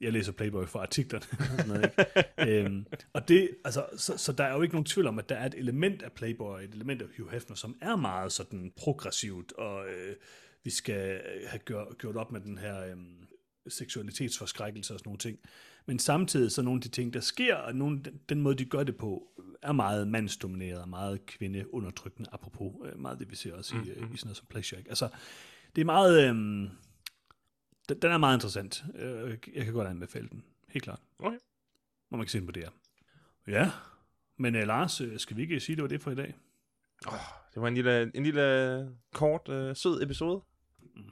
jeg 0.00 0.12
læser 0.12 0.32
Playboy 0.32 0.66
for 0.66 0.78
artiklerne. 0.78 1.24
sådan 1.58 1.68
noget, 1.68 1.92
ikke? 2.38 2.64
øhm, 2.64 2.86
og 3.12 3.28
det, 3.28 3.50
altså, 3.64 3.86
så, 3.96 4.16
så 4.16 4.32
der 4.32 4.44
er 4.44 4.54
jo 4.54 4.62
ikke 4.62 4.74
nogen 4.74 4.84
tvivl 4.84 5.06
om, 5.06 5.18
at 5.18 5.28
der 5.28 5.34
er 5.34 5.46
et 5.46 5.54
element 5.54 6.02
af 6.02 6.12
Playboy, 6.12 6.60
et 6.60 6.74
element 6.74 7.02
af 7.02 7.08
Hugh 7.16 7.32
Hefner, 7.32 7.56
som 7.56 7.76
er 7.80 7.96
meget 7.96 8.32
sådan 8.32 8.72
progressivt, 8.76 9.52
og 9.52 9.86
øh, 9.86 10.16
vi 10.64 10.70
skal 10.70 11.20
have 11.46 11.58
gør, 11.58 11.94
gjort 11.98 12.16
op 12.16 12.32
med 12.32 12.40
den 12.40 12.58
her 12.58 12.86
øh, 12.86 12.96
seksualitetsforskrækkelse 13.68 14.94
og 14.94 14.98
sådan 14.98 15.08
nogle 15.08 15.18
ting. 15.18 15.38
Men 15.86 15.98
samtidig 15.98 16.52
så 16.52 16.62
nogle 16.62 16.78
af 16.78 16.82
de 16.82 16.88
ting, 16.88 17.14
der 17.14 17.20
sker, 17.20 17.54
og 17.54 17.74
nogle, 17.76 18.02
den, 18.04 18.20
den 18.28 18.40
måde, 18.40 18.54
de 18.54 18.64
gør 18.64 18.82
det 18.82 18.96
på, 18.96 19.28
er 19.62 19.72
meget 19.72 20.08
mandsdomineret 20.08 20.80
og 20.82 20.88
meget 20.88 21.26
kvindeundertrykkende, 21.26 22.30
apropos 22.32 22.72
øh, 22.84 23.00
meget 23.00 23.18
det, 23.18 23.30
vi 23.30 23.36
ser 23.36 23.54
også 23.54 23.74
mm-hmm. 23.74 23.90
i, 23.90 23.94
øh, 23.94 24.14
i 24.14 24.16
sådan 24.16 24.26
noget 24.26 24.36
som 24.36 24.46
Pleasure. 24.50 24.78
Ikke? 24.78 24.90
Altså, 24.90 25.08
det 25.76 25.80
er 25.80 25.84
meget... 25.84 26.30
Øh, 26.30 26.68
den, 27.88 27.98
den 28.02 28.10
er 28.12 28.18
meget 28.18 28.36
interessant. 28.36 28.84
Øh, 28.98 29.36
Jeg 29.54 29.64
kan 29.64 29.74
godt 29.74 29.88
anbefale 29.88 30.28
den. 30.28 30.44
Helt 30.68 30.82
klart. 30.84 31.00
Okay. 31.18 31.38
Hvor 32.08 32.16
man 32.18 32.26
kan 32.26 32.30
se 32.30 32.38
den 32.38 32.46
på 32.46 32.52
det 32.52 32.62
her. 32.62 32.70
Ja, 33.48 33.70
men 34.36 34.54
uh, 34.54 34.62
Lars, 34.62 35.00
øh, 35.00 35.18
skal 35.18 35.36
vi 35.36 35.42
ikke 35.42 35.60
sige, 35.60 35.76
det 35.76 35.82
var 35.82 35.88
det 35.88 36.02
for 36.02 36.10
i 36.10 36.14
dag? 36.14 36.34
Oh, 37.06 37.14
det 37.54 37.62
var 37.62 37.68
en 37.68 37.74
lille, 37.74 38.10
en 38.14 38.24
lille 38.24 38.88
kort, 39.14 39.48
øh, 39.48 39.76
sød 39.76 40.02
episode. 40.02 40.42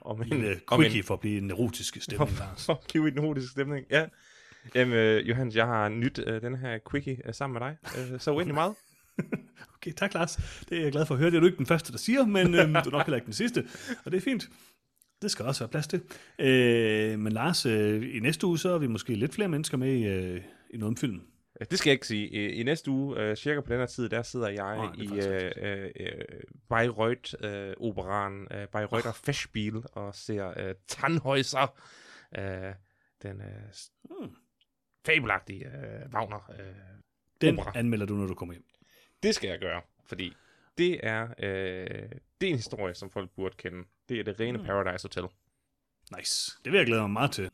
Om 0.01 0.23
en 0.23 0.29
lille 0.29 0.61
quickie 0.75 1.03
for 1.03 1.15
at 1.15 1.21
blive 1.21 1.39
en 1.39 1.51
erotisk 1.51 2.03
stemning, 2.03 2.39
Lars. 2.39 2.67
For 2.67 2.73
at 2.73 2.81
blive 2.89 3.09
en 3.09 3.19
erotisk 3.19 3.53
stemning, 3.53 3.87
ja. 3.91 4.07
Jamen, 4.75 4.95
øh, 4.95 5.29
Johannes, 5.29 5.57
jeg 5.57 5.67
har 5.67 5.89
nyt 5.89 6.19
øh, 6.27 6.43
den 6.43 6.57
her 6.57 6.79
quickie 6.91 7.19
øh, 7.29 7.35
sammen 7.35 7.61
med 7.63 7.69
dig. 7.69 7.77
Øh, 8.13 8.21
så 8.21 8.31
uendelig 8.31 8.55
meget. 8.55 8.75
okay, 9.77 9.93
tak 9.93 10.15
Lars. 10.15 10.37
Det 10.69 10.79
er 10.79 10.83
jeg 10.83 10.93
glad 10.93 11.07
for 11.07 11.15
at 11.15 11.19
høre. 11.19 11.31
Det 11.31 11.37
er 11.37 11.41
du 11.41 11.47
ikke 11.47 11.59
den 11.59 11.67
første, 11.67 11.93
der 11.93 11.99
siger, 11.99 12.27
men 12.27 12.55
øh, 12.55 12.61
du 12.61 12.89
er 12.89 12.91
nok 12.91 13.07
heller 13.07 13.17
ikke 13.17 13.27
den 13.27 13.33
sidste. 13.33 13.67
Og 14.05 14.11
det 14.13 14.17
er 14.17 14.21
fint. 14.21 14.49
Det 15.23 15.31
skal 15.31 15.45
også 15.45 15.65
være 15.65 15.71
plads 15.71 15.87
til. 15.87 16.03
Øh, 16.39 17.19
men 17.19 17.33
Lars, 17.33 17.67
øh, 17.67 18.17
i 18.17 18.21
næste 18.21 18.47
uge, 18.47 18.59
så 18.59 18.71
er 18.75 18.79
vi 18.79 18.87
måske 18.87 19.15
lidt 19.15 19.35
flere 19.35 19.49
mennesker 19.49 19.77
med 19.77 19.93
i, 19.93 20.05
øh, 20.07 20.43
i 20.71 20.77
noget 20.77 20.89
om 20.93 20.97
film. 20.97 21.21
Det 21.71 21.79
skal 21.79 21.91
jeg 21.91 21.95
ikke 21.95 22.07
sige. 22.07 22.29
I, 22.53 22.63
næste 22.63 22.91
uge, 22.91 23.21
øh, 23.21 23.37
cirka 23.37 23.61
på 23.61 23.73
den 23.73 23.79
her 23.79 23.87
tid, 23.87 24.09
der 24.09 24.23
sidder 24.23 24.49
jeg 24.49 24.77
er 24.77 24.95
i 24.99 25.27
øh, 25.27 25.53
øh, 25.57 25.91
øh, 26.01 26.25
Bayreuth-operaen, 26.69 28.49
øh, 28.51 28.69
Bayreuther 28.69 29.11
oh. 29.11 29.15
Festspiel, 29.15 29.83
og 29.93 30.15
ser 30.15 30.49
øh, 30.57 30.75
Tannhäuser, 30.93 31.67
øh, 32.39 32.75
den 33.23 33.41
øh, 33.41 33.73
Hmm. 34.11 34.31
fabelagtige 35.07 35.67
øh, 35.67 36.13
Wagner. 36.15 36.51
Øh, 36.61 36.67
Den 37.41 37.59
Opera. 37.59 37.73
anmelder 37.79 38.07
du, 38.07 38.15
når 38.15 38.27
du 38.27 38.35
kommer 38.35 38.55
hjem. 38.55 38.65
det 39.23 39.35
skal 39.35 39.49
jeg 39.51 39.59
gøre, 39.59 39.81
fordi 40.07 40.33
det 40.79 41.01
er, 41.03 41.23
øh, 41.39 42.09
det 42.41 42.47
er 42.47 42.51
en 42.51 42.57
historie, 42.57 42.95
som 42.95 43.11
folk 43.11 43.31
burde 43.37 43.55
kende. 43.59 43.85
Det 44.09 44.21
er 44.21 44.25
det 44.25 44.41
rene 44.41 44.59
Mm. 44.59 44.65
Paradise 44.65 45.05
Hotel. 45.05 45.25
Nice. 46.19 46.53
Det 46.65 46.73
vil 46.73 46.79
jeg 46.79 46.87
glæde 46.87 47.01
mig 47.01 47.11
meget 47.11 47.31
til. 47.33 47.51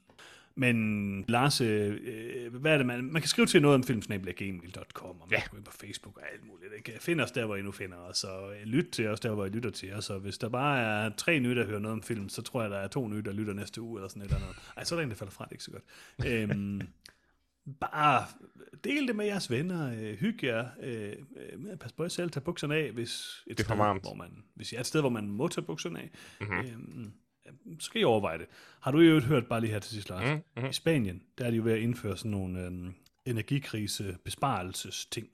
Men 0.54 1.24
Lars, 1.28 1.60
øh, 1.60 1.98
øh, 2.02 2.54
hvad 2.54 2.72
er 2.72 2.76
det, 2.76 2.86
man, 2.86 3.04
man 3.04 3.22
kan 3.22 3.28
skrive 3.28 3.46
til 3.46 3.62
noget 3.62 3.74
om 3.74 3.82
filmsnabelaggmail.com, 3.84 5.20
og 5.20 5.28
man 5.30 5.30
Ja. 5.30 5.40
kan 5.40 5.48
gå 5.50 5.56
ind 5.56 5.64
på 5.64 5.72
Facebook 5.72 6.16
og 6.16 6.22
alt 6.32 6.44
muligt. 6.46 6.72
Ikke? 6.76 6.98
Find 7.00 7.20
os 7.20 7.30
der, 7.30 7.46
hvor 7.46 7.56
I 7.56 7.62
nu 7.62 7.72
finder 7.72 7.96
os, 7.96 8.24
og 8.24 8.56
øh, 8.56 8.62
lyt 8.62 8.86
til 8.92 9.08
os 9.08 9.20
der, 9.20 9.34
hvor 9.34 9.44
I 9.44 9.48
lytter 9.48 9.70
til 9.70 9.92
os. 9.92 10.10
Og 10.10 10.20
hvis 10.20 10.38
der 10.38 10.48
bare 10.48 10.80
er 10.80 11.10
tre 11.16 11.38
nye, 11.40 11.54
der 11.54 11.66
hører 11.66 11.78
noget 11.78 11.92
om 11.92 12.02
film, 12.02 12.28
så 12.28 12.42
tror 12.42 12.62
jeg, 12.62 12.70
der 12.70 12.76
er 12.78 12.88
to 12.88 13.08
nye, 13.08 13.22
der 13.22 13.32
lytter 13.32 13.52
næste 13.54 13.80
uge, 13.80 13.98
eller 13.98 14.08
sådan 14.08 14.22
et 14.22 14.26
eller 14.26 14.36
andet. 14.46 14.56
Ej, 14.76 14.84
så 14.84 14.94
er 14.94 14.96
der 14.98 15.04
en, 15.04 15.10
der 15.10 15.16
falder 15.16 15.32
fra, 15.32 15.44
det 15.44 15.50
er 15.50 15.54
ikke 15.54 15.64
så 15.64 15.70
godt. 15.70 15.84
Øhm, 16.26 16.80
bare 17.80 18.24
del 18.84 19.08
det 19.08 19.16
med 19.16 19.24
jeres 19.26 19.50
venner, 19.50 19.92
øh, 20.00 20.14
hygge 20.18 20.46
jer, 20.46 20.68
øh, 20.82 21.16
øh, 21.36 21.76
pas 21.78 21.92
på 21.92 22.02
jer 22.02 22.08
selv, 22.08 22.30
tag 22.30 22.42
bukserne 22.44 22.74
af, 22.74 22.90
hvis, 22.92 23.44
et 23.46 23.58
Det 23.58 23.66
sted, 23.66 23.76
varmt. 23.76 24.02
hvor 24.02 24.14
man, 24.14 24.44
hvis 24.54 24.72
I 24.72 24.76
er 24.76 24.80
et 24.80 24.86
sted, 24.86 25.00
hvor 25.00 25.08
man 25.10 25.28
må 25.28 25.48
tage 25.48 25.64
bukserne 25.64 25.98
af, 26.00 26.10
Mhm. 26.40 26.52
øhm, 26.52 27.12
så 27.80 27.84
skal 27.86 28.00
I 28.00 28.04
overveje 28.04 28.38
det. 28.38 28.46
Har 28.80 28.90
du 28.90 28.98
øvrigt 29.00 29.26
hørt, 29.26 29.46
bare 29.46 29.60
lige 29.60 29.70
her 29.70 29.78
til 29.78 29.92
sidst, 29.92 30.08
Lars, 30.08 30.28
Mm, 30.56 30.62
mhm. 30.62 30.70
i 30.70 30.72
Spanien, 30.72 31.22
der 31.38 31.44
er 31.44 31.50
de 31.50 31.56
jo 31.56 31.62
ved 31.62 31.72
at 31.72 31.78
indføre 31.78 32.16
sådan 32.16 32.30
nogle 32.30 32.64
øhm, 32.66 32.94
energikrise 33.26 34.16
besparelsesting. 34.24 35.28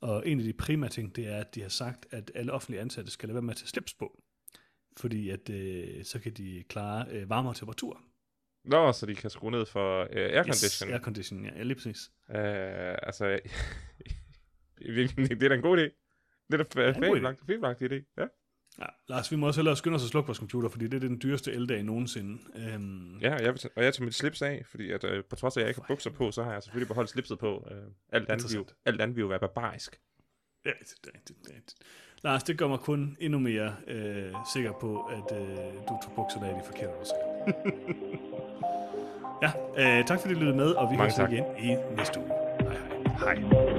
Og 0.00 0.28
en 0.28 0.38
af 0.38 0.44
de 0.44 0.52
primære 0.52 0.90
ting, 0.90 1.16
det 1.16 1.26
er, 1.28 1.36
at 1.36 1.54
de 1.54 1.62
har 1.62 1.68
sagt, 1.68 2.06
at 2.10 2.30
alle 2.34 2.52
offentlige 2.52 2.80
ansatte 2.80 3.10
skal 3.10 3.26
lade 3.28 3.34
være 3.34 3.42
med 3.42 3.50
at 3.50 3.56
tage 3.56 3.68
slips 3.68 3.94
på. 3.94 4.22
Fordi 4.96 5.28
at 5.30 5.50
øh, 5.50 6.04
så 6.04 6.18
kan 6.18 6.32
de 6.32 6.64
klare 6.68 7.06
øh, 7.10 7.30
varmere 7.30 7.54
temperaturer. 7.54 7.98
Nå, 8.64 8.92
så 8.92 9.06
de 9.06 9.14
kan 9.14 9.30
skrue 9.30 9.50
ned 9.50 9.66
for 9.66 10.00
øh, 10.00 10.08
Yes, 10.10 10.34
aircondition. 10.34 10.90
aircondition, 10.92 11.44
ja, 11.44 11.62
lige 11.62 11.74
præcis. 11.74 12.10
Øh, 12.30 12.94
altså, 13.02 13.24
det 14.78 15.42
er 15.42 15.48
da 15.48 15.54
en 15.54 15.62
god 15.62 15.78
idé. 15.78 15.82
Det 16.52 16.60
er 16.60 16.92
da 16.92 17.06
god 17.08 17.16
idé. 17.90 18.14
Ja. 18.18 18.26
Ja, 18.80 18.86
Lars, 19.08 19.30
vi 19.30 19.36
må 19.36 19.46
også 19.46 19.60
hellere 19.60 19.76
skynde 19.76 19.94
os 19.94 20.02
at 20.02 20.08
slukke 20.08 20.26
vores 20.26 20.38
computer, 20.38 20.68
fordi 20.68 20.84
det 20.86 20.94
er 21.04 21.08
den 21.08 21.20
dyreste 21.22 21.52
eldag 21.52 21.82
nogensinde. 21.82 22.38
Øhm, 22.56 23.18
Ja, 23.18 23.34
og 23.34 23.42
jeg, 23.42 23.54
og 23.76 23.84
jeg 23.84 23.94
tager 23.94 24.04
mit 24.04 24.14
slips 24.14 24.42
af, 24.42 24.62
fordi 24.66 24.90
at, 24.92 25.04
øh, 25.04 25.24
på 25.24 25.36
trods 25.36 25.56
af, 25.56 25.60
at 25.60 25.62
jeg 25.62 25.70
ikke 25.70 25.80
har 25.80 25.86
bukser 25.88 26.10
på, 26.10 26.30
så 26.30 26.42
har 26.42 26.52
jeg 26.52 26.62
selvfølgelig 26.62 26.88
beholdt 26.88 27.10
slipset 27.10 27.38
på. 27.38 27.68
Øh, 27.70 27.76
alt, 28.08 28.28
andet 28.30 28.52
vil, 28.58 28.64
alt 28.84 29.00
andet 29.00 29.16
vil 29.16 29.22
jo 29.22 29.28
være 29.28 29.38
barbarisk. 29.40 30.00
Ja, 30.64 30.70
det. 30.80 30.88
Det 31.04 31.10
er 31.14 31.54
rigtigt. 31.56 31.74
Lars, 32.22 32.42
det 32.42 32.58
gør 32.58 32.68
mig 32.68 32.78
kun 32.78 33.16
endnu 33.20 33.38
mere 33.38 33.76
øh, 33.86 34.32
sikker 34.52 34.72
på, 34.80 35.02
at 35.02 35.40
øh, 35.40 35.56
du 35.88 35.98
tog 36.04 36.12
bukserne 36.16 36.48
af 36.48 36.54
de 36.54 36.66
forkerte 36.66 36.92
årsager. 36.92 37.27
Ja, 39.42 39.50
øh, 39.98 40.04
tak 40.04 40.20
fordi 40.20 40.34
du 40.34 40.40
lyttede 40.40 40.56
med, 40.56 40.70
og 40.70 40.90
vi 40.92 40.96
tak. 41.16 41.32
igen 41.32 41.44
i 41.58 41.76
næste 41.96 42.20
uge. 42.20 42.28
Hej 42.60 43.34
hej. 43.34 43.34
Hej. 43.34 43.77